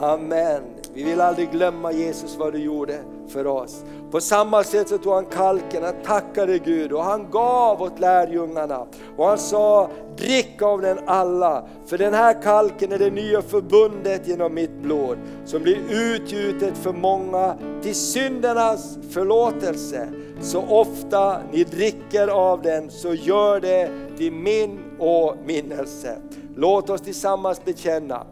Amen. 0.00 0.62
Vi 0.94 1.04
vill 1.04 1.20
aldrig 1.20 1.50
glömma 1.50 1.92
Jesus 1.92 2.36
vad 2.36 2.52
du 2.52 2.58
gjorde 2.58 2.98
för 3.28 3.46
oss. 3.46 3.84
På 4.12 4.20
samma 4.20 4.64
sätt 4.64 4.88
så 4.88 4.98
tog 4.98 5.12
han 5.12 5.24
kalken, 5.24 5.82
han 5.82 6.02
tackade 6.04 6.58
Gud 6.58 6.92
och 6.92 7.04
han 7.04 7.30
gav 7.30 7.82
åt 7.82 8.00
lärjungarna. 8.00 8.86
Och 9.16 9.26
han 9.26 9.38
sa, 9.38 9.90
drick 10.16 10.62
av 10.62 10.80
den 10.80 10.98
alla, 11.06 11.64
för 11.86 11.98
den 11.98 12.14
här 12.14 12.42
kalken 12.42 12.92
är 12.92 12.98
det 12.98 13.10
nya 13.10 13.42
förbundet 13.42 14.28
genom 14.28 14.54
mitt 14.54 14.70
blod, 14.82 15.18
som 15.44 15.62
blir 15.62 15.78
utgjutet 15.90 16.78
för 16.78 16.92
många 16.92 17.54
till 17.82 17.94
syndernas 17.94 18.98
förlåtelse. 19.10 20.08
Så 20.40 20.62
ofta 20.68 21.38
ni 21.52 21.64
dricker 21.64 22.28
av 22.28 22.62
den, 22.62 22.90
så 22.90 23.14
gör 23.14 23.60
det 23.60 23.90
till 24.16 24.32
min 24.32 24.78
åminnelse. 24.98 26.16
Låt 26.56 26.90
oss 26.90 27.00
tillsammans 27.00 27.64
bekänna. 27.64 28.26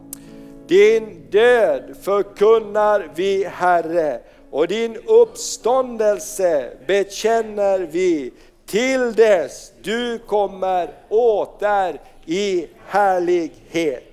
Din 0.67 1.27
död 1.31 1.83
förkunnar 2.03 3.13
vi 3.15 3.45
Herre 3.45 4.21
och 4.51 4.69
din 4.69 4.97
uppståndelse 5.07 6.71
bekänner 6.87 7.79
vi 7.79 8.33
till 8.67 9.15
dess 9.15 9.73
du 9.83 10.19
kommer 10.19 10.91
åter 11.09 12.01
i 12.27 12.69
härlighet. 12.87 14.05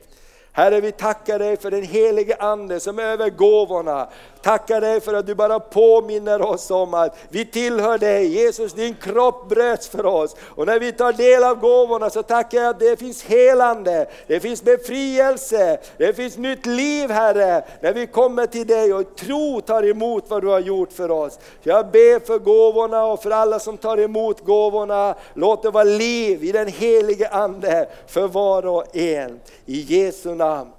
Herre, 0.51 0.81
vi 0.81 0.91
tackar 0.91 1.39
dig 1.39 1.57
för 1.57 1.71
den 1.71 1.83
helige 1.83 2.35
Ande 2.35 2.79
som 2.79 2.99
är 2.99 3.03
över 3.03 3.29
gåvorna. 3.29 4.09
Tackar 4.41 4.81
dig 4.81 5.01
för 5.01 5.13
att 5.13 5.27
du 5.27 5.35
bara 5.35 5.59
påminner 5.59 6.41
oss 6.41 6.71
om 6.71 6.93
att 6.93 7.17
vi 7.29 7.45
tillhör 7.45 7.97
dig. 7.97 8.27
Jesus, 8.27 8.73
din 8.73 8.95
kropp 8.95 9.49
bröts 9.49 9.87
för 9.87 10.05
oss. 10.05 10.35
Och 10.41 10.65
när 10.65 10.79
vi 10.79 10.91
tar 10.91 11.13
del 11.13 11.43
av 11.43 11.59
gåvorna 11.59 12.09
så 12.09 12.23
tackar 12.23 12.57
jag 12.57 12.69
att 12.69 12.79
det 12.79 12.99
finns 12.99 13.23
helande, 13.23 14.07
det 14.27 14.39
finns 14.39 14.63
befrielse, 14.63 15.79
det 15.97 16.13
finns 16.13 16.37
nytt 16.37 16.65
liv 16.65 17.09
Herre. 17.09 17.63
När 17.81 17.93
vi 17.93 18.07
kommer 18.07 18.45
till 18.45 18.67
dig 18.67 18.93
och 18.93 19.15
tro 19.15 19.61
tar 19.61 19.83
emot 19.83 20.23
vad 20.27 20.41
du 20.43 20.47
har 20.47 20.59
gjort 20.59 20.93
för 20.93 21.11
oss. 21.11 21.39
Jag 21.63 21.91
ber 21.91 22.25
för 22.25 22.39
gåvorna 22.39 23.05
och 23.05 23.23
för 23.23 23.31
alla 23.31 23.59
som 23.59 23.77
tar 23.77 23.97
emot 23.99 24.45
gåvorna. 24.45 25.15
Låt 25.33 25.63
det 25.63 25.69
vara 25.69 25.83
liv 25.83 26.43
i 26.43 26.51
den 26.51 26.67
helige 26.67 27.29
Ande 27.29 27.87
för 28.07 28.27
var 28.27 28.65
och 28.65 28.95
en. 28.95 29.39
I 29.65 29.81
Jesu 29.81 30.35
namn. 30.35 30.76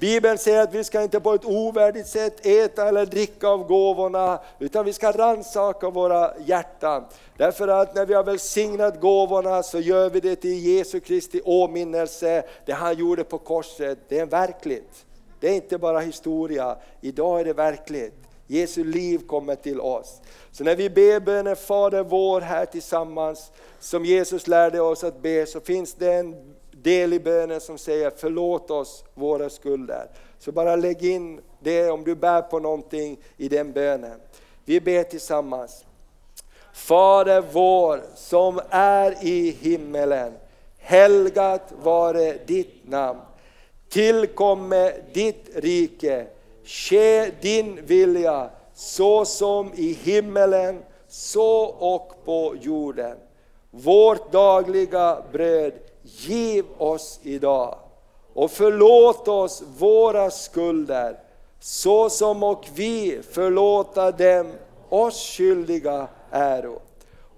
Bibeln 0.00 0.38
säger 0.38 0.62
att 0.62 0.74
vi 0.74 0.84
ska 0.84 1.02
inte 1.02 1.20
på 1.20 1.32
ett 1.32 1.44
ovärdigt 1.44 2.06
sätt 2.06 2.46
äta 2.46 2.88
eller 2.88 3.06
dricka 3.06 3.48
av 3.48 3.66
gåvorna, 3.66 4.40
utan 4.58 4.84
vi 4.84 4.92
ska 4.92 5.12
rannsaka 5.12 5.90
våra 5.90 6.32
hjärtan. 6.38 7.04
Därför 7.36 7.68
att 7.68 7.94
när 7.94 8.06
vi 8.06 8.14
har 8.14 8.24
välsignat 8.24 9.00
gåvorna 9.00 9.62
så 9.62 9.80
gör 9.80 10.10
vi 10.10 10.20
det 10.20 10.36
till 10.36 10.66
Jesu 10.66 11.00
Kristi 11.00 11.40
åminnelse. 11.44 12.44
Det 12.66 12.72
han 12.72 12.98
gjorde 12.98 13.24
på 13.24 13.38
korset, 13.38 13.98
det 14.08 14.18
är 14.18 14.26
verkligt. 14.26 15.06
Det 15.40 15.48
är 15.48 15.54
inte 15.54 15.78
bara 15.78 16.00
historia, 16.00 16.76
idag 17.00 17.40
är 17.40 17.44
det 17.44 17.52
verkligt. 17.52 18.14
Jesu 18.46 18.84
liv 18.84 19.18
kommer 19.26 19.54
till 19.54 19.80
oss. 19.80 20.20
Så 20.52 20.64
när 20.64 20.76
vi 20.76 20.90
ber 20.90 21.20
bönen 21.20 21.56
Fader 21.56 22.02
vår 22.02 22.40
här 22.40 22.66
tillsammans, 22.66 23.52
som 23.80 24.04
Jesus 24.04 24.46
lärde 24.46 24.80
oss 24.80 25.04
att 25.04 25.22
be, 25.22 25.46
så 25.46 25.60
finns 25.60 25.94
det 25.94 26.12
en 26.12 26.55
del 26.86 27.12
i 27.12 27.20
bönen 27.20 27.60
som 27.60 27.78
säger 27.78 28.12
förlåt 28.16 28.70
oss 28.70 29.04
våra 29.14 29.50
skulder. 29.50 30.08
Så 30.38 30.52
bara 30.52 30.76
lägg 30.76 31.04
in 31.04 31.40
det 31.60 31.90
om 31.90 32.04
du 32.04 32.14
bär 32.14 32.42
på 32.42 32.58
någonting 32.58 33.18
i 33.36 33.48
den 33.48 33.72
bönen. 33.72 34.20
Vi 34.64 34.80
ber 34.80 35.02
tillsammans. 35.02 35.84
Fader 36.74 37.44
vår 37.52 38.00
som 38.14 38.60
är 38.70 39.24
i 39.24 39.50
himmelen. 39.60 40.32
Helgat 40.78 41.72
vare 41.82 42.38
ditt 42.46 42.88
namn. 42.88 43.20
Tillkomme 43.88 44.92
ditt 45.12 45.48
rike. 45.54 46.26
Ske 46.64 47.30
din 47.40 47.86
vilja 47.86 48.50
så 48.74 49.24
som 49.24 49.72
i 49.74 49.92
himmelen 49.92 50.82
så 51.08 51.64
och 51.64 52.24
på 52.24 52.54
jorden. 52.60 53.16
Vårt 53.70 54.32
dagliga 54.32 55.22
bröd 55.32 55.72
giv 56.06 56.64
oss 56.78 57.20
idag 57.22 57.78
och 58.34 58.50
förlåt 58.50 59.28
oss 59.28 59.62
våra 59.78 60.30
skulder 60.30 61.20
så 61.60 62.10
som 62.10 62.42
och 62.42 62.66
vi 62.74 63.20
förlåta 63.30 64.10
dem 64.10 64.52
oss 64.88 65.36
skyldiga 65.36 66.08
äro. 66.30 66.80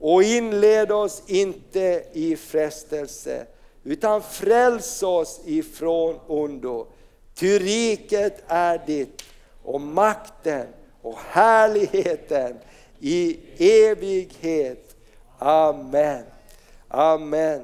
Och 0.00 0.22
inled 0.22 0.92
oss 0.92 1.22
inte 1.26 2.04
i 2.12 2.36
frestelse 2.36 3.46
utan 3.84 4.22
fräls 4.22 5.02
oss 5.02 5.40
ifrån 5.44 6.20
ondo. 6.26 6.86
Ty 7.34 7.58
riket 7.58 8.42
är 8.46 8.82
ditt 8.86 9.22
och 9.62 9.80
makten 9.80 10.66
och 11.02 11.18
härligheten 11.30 12.58
i 13.00 13.38
evighet. 13.58 14.96
Amen. 15.38 16.24
Amen. 16.88 17.62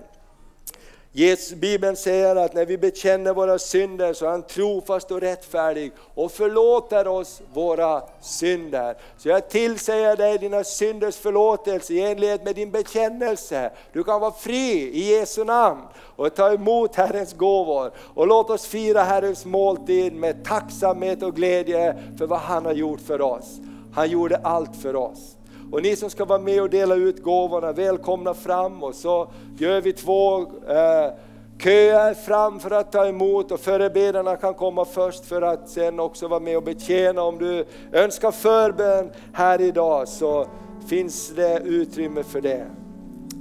Bibeln 1.57 1.97
säger 1.97 2.37
att 2.37 2.55
när 2.55 2.67
vi 2.67 2.79
bekänner 2.79 3.35
våra 3.35 3.59
synder 3.59 4.13
så 4.13 4.27
är 4.27 4.31
han 4.31 4.43
trofast 4.43 5.11
och 5.11 5.21
rättfärdig 5.21 5.93
och 6.15 6.33
förlåter 6.33 7.09
oss 7.09 7.43
våra 7.53 8.03
synder. 8.21 8.97
Så 9.19 9.29
jag 9.29 9.49
tillsäger 9.49 10.17
dig 10.17 10.39
dina 10.39 10.65
synders 10.65 11.17
förlåtelse 11.17 11.95
i 11.95 12.01
enlighet 12.01 12.45
med 12.45 12.55
din 12.55 12.71
bekännelse. 12.71 13.71
Du 13.93 14.05
kan 14.05 14.21
vara 14.21 14.33
fri 14.33 14.73
i 14.73 15.15
Jesu 15.15 15.45
namn 15.45 15.83
och 16.17 16.35
ta 16.35 16.53
emot 16.53 16.97
Herrens 16.97 17.35
gåvor. 17.35 17.93
Och 18.15 18.27
låt 18.27 18.51
oss 18.51 18.67
fira 18.67 19.03
Herrens 19.03 19.45
måltid 19.45 20.13
med 20.13 20.45
tacksamhet 20.45 21.23
och 21.23 21.37
glädje 21.37 22.03
för 22.19 22.27
vad 22.27 22.41
han 22.41 22.65
har 22.65 22.73
gjort 22.73 23.01
för 23.01 23.21
oss. 23.21 23.61
Han 23.95 24.11
gjorde 24.11 24.37
allt 24.37 24.77
för 24.83 24.97
oss. 24.97 25.34
Och 25.75 25.83
ni 25.83 25.97
som 25.97 26.11
ska 26.11 26.25
vara 26.25 26.39
med 26.39 26.63
och 26.63 26.71
dela 26.71 26.95
ut 26.95 27.23
gåvorna, 27.23 27.73
välkomna 27.73 28.35
fram 28.35 28.83
och 28.83 28.95
så 28.95 29.29
gör 29.59 29.81
vi 29.81 29.93
två 29.93 30.41
eh, 30.43 31.13
köer 31.59 32.15
fram 32.15 32.61
för 32.61 32.71
att 32.71 32.93
ta 32.93 33.07
emot 33.07 33.53
och 33.53 33.61
förebedarna 33.61 34.37
kan 34.37 34.55
komma 34.55 34.85
först 34.85 35.25
för 35.25 35.43
att 35.43 35.69
sen 35.69 36.01
också 36.01 36.29
vara 36.29 36.41
med 36.41 36.57
och 36.57 36.63
betjäna. 36.63 37.23
Om 37.23 37.39
du 37.39 37.65
önskar 37.93 38.31
förbön 38.31 39.11
här 39.33 39.61
idag 39.61 40.09
så 40.09 40.47
finns 40.87 41.33
det 41.37 41.61
utrymme 41.65 42.23
för 42.23 42.41
det. 42.41 42.67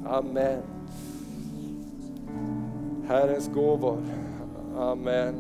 Amen. 0.08 0.62
Herrens 3.08 3.48
gåvor. 3.48 3.98
Amen. 4.78 5.36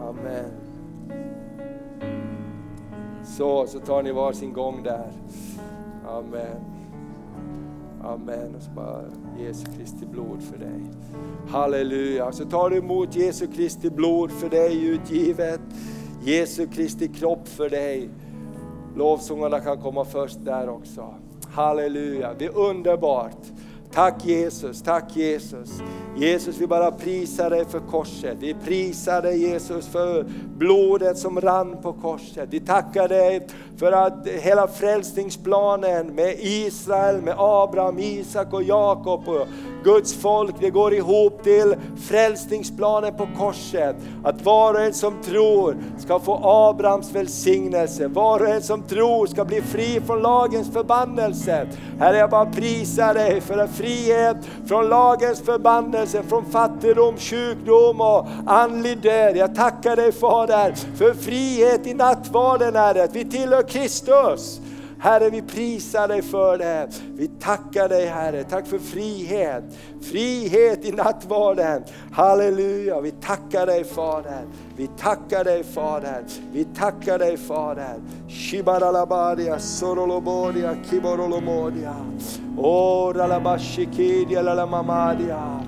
Amen. 0.00 0.73
Så, 3.36 3.66
så 3.66 3.78
tar 3.78 4.02
ni 4.02 4.12
var 4.12 4.32
sin 4.32 4.52
gång 4.52 4.82
där. 4.82 5.12
Amen. 6.08 6.56
Amen. 8.04 8.54
Och 8.56 8.62
så 8.62 8.70
bara 8.70 9.00
Jesu 9.38 9.64
Kristi 9.78 10.06
blod 10.06 10.42
för 10.42 10.58
dig. 10.58 10.80
Halleluja. 11.48 12.32
Så 12.32 12.44
tar 12.44 12.70
du 12.70 12.76
emot 12.76 13.16
Jesu 13.16 13.46
Kristi 13.46 13.90
blod 13.90 14.32
för 14.32 14.48
dig 14.48 14.86
utgivet. 14.86 15.60
Jesu 16.22 16.66
Kristi 16.66 17.08
kropp 17.08 17.48
för 17.48 17.70
dig. 17.70 18.08
Lovsångarna 18.96 19.60
kan 19.60 19.82
komma 19.82 20.04
först 20.04 20.44
där 20.44 20.68
också. 20.68 21.14
Halleluja, 21.50 22.34
det 22.38 22.44
är 22.44 22.58
underbart. 22.58 23.46
Tack 23.94 24.24
Jesus, 24.24 24.82
tack 24.82 25.16
Jesus. 25.16 25.82
Jesus 26.16 26.58
vi 26.58 26.66
bara 26.66 26.90
prisar 26.90 27.50
dig 27.50 27.64
för 27.64 27.80
korset. 27.80 28.36
Vi 28.40 28.54
prisar 28.54 29.22
dig 29.22 29.38
Jesus 29.38 29.86
för 29.86 30.24
blodet 30.56 31.18
som 31.18 31.40
rann 31.40 31.76
på 31.82 31.92
korset. 31.92 32.48
Vi 32.50 32.60
tackar 32.60 33.08
dig 33.08 33.46
för 33.76 33.92
att 33.92 34.26
hela 34.26 34.68
frälsningsplanen 34.68 36.06
med 36.06 36.36
Israel, 36.38 37.22
med 37.22 37.34
Abraham, 37.38 37.98
Isak 37.98 38.52
och 38.52 38.62
Jakob 38.62 39.28
och 39.28 39.46
Guds 39.84 40.14
folk, 40.14 40.54
det 40.60 40.70
går 40.70 40.94
ihop 40.94 41.42
till 41.42 41.74
frälsningsplanen 42.08 43.14
på 43.14 43.28
korset. 43.38 43.96
Att 44.24 44.44
var 44.44 44.74
och 44.74 44.80
en 44.80 44.94
som 44.94 45.22
tror 45.22 45.76
ska 45.98 46.18
få 46.18 46.40
Abrahams 46.42 47.12
välsignelse. 47.12 48.08
Var 48.08 48.40
och 48.40 48.48
en 48.48 48.62
som 48.62 48.82
tror 48.82 49.26
ska 49.26 49.44
bli 49.44 49.62
fri 49.62 50.00
från 50.06 50.22
lagens 50.22 50.72
förbannelse. 50.72 51.66
Herre 51.98 52.16
jag 52.16 52.30
bara 52.30 52.46
prisar 52.46 53.14
dig 53.14 53.40
för 53.40 53.58
att 53.58 53.70
frihet 53.84 54.36
från 54.66 54.88
lagens 54.88 55.40
förbannelse, 55.40 56.22
från 56.28 56.44
fattigdom, 56.44 57.16
sjukdom 57.18 58.00
och 58.00 58.26
andlig 58.46 58.98
död. 58.98 59.36
Jag 59.36 59.54
tackar 59.54 59.96
dig 59.96 60.12
Fader 60.12 60.74
för 60.96 61.14
frihet 61.14 61.86
i 61.86 61.94
nattvarden 61.94 62.76
Herre, 62.76 63.08
vi 63.12 63.24
tillhör 63.24 63.62
Kristus. 63.62 64.60
Herre, 65.04 65.30
vi 65.30 65.42
prisar 65.42 66.08
dig 66.08 66.22
för 66.22 66.58
det. 66.58 66.88
Vi 67.14 67.28
tackar 67.28 67.88
dig 67.88 68.06
Herre, 68.06 68.44
tack 68.44 68.66
för 68.66 68.78
frihet. 68.78 69.64
Frihet 70.02 70.84
i 70.84 70.92
nattvarden. 70.92 71.84
Halleluja, 72.12 73.00
vi 73.00 73.10
tackar 73.10 73.66
dig 73.66 73.84
Fader. 73.84 74.44
Vi 74.76 74.88
tackar 74.98 75.44
dig 75.44 75.64
Fader. 75.64 76.24
Vi 76.52 76.64
tackar 76.64 77.18
dig 77.18 77.36
Fader. 77.36 77.94
Shibaralabadia, 78.28 79.58
sorolobodia, 79.58 80.76
kiborolomodia. 80.90 81.94
Oh, 82.58 83.14
ralabashikidia, 83.14 84.42
lalamamadia. 84.42 85.60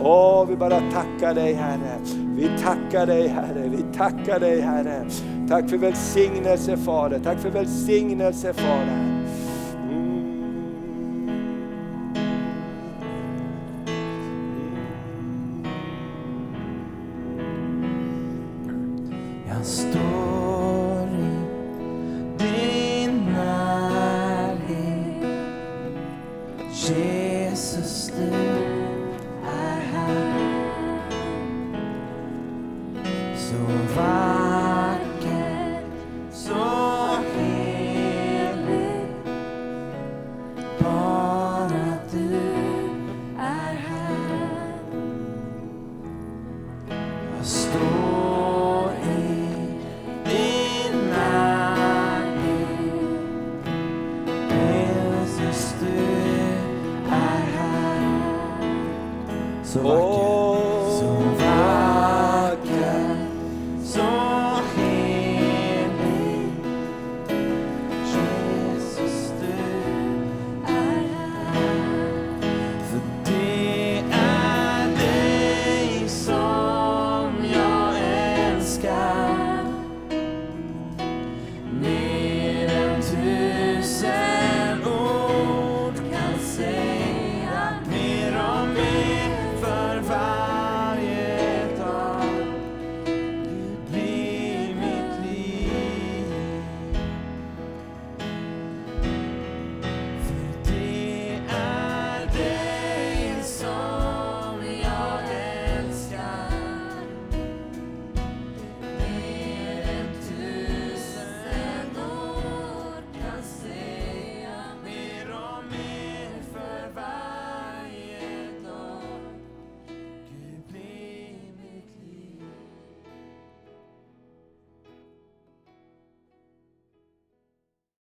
Åh, 0.00 0.46
vi 0.46 0.56
bara 0.56 0.80
tackar 0.92 1.34
dig 1.34 1.52
Herre. 1.52 1.98
Vi 2.36 2.50
tackar 2.62 3.06
dig 3.06 3.28
Herre, 3.28 3.68
vi 3.68 3.96
tackar 3.96 4.40
dig 4.40 4.60
Herre. 4.60 5.04
Tack 5.48 5.70
för 5.70 5.76
välsignelse 5.76 6.76
Fader, 6.76 7.18
tack 7.18 7.38
för 7.38 7.50
välsignelse 7.50 8.52
Fader. 8.52 9.11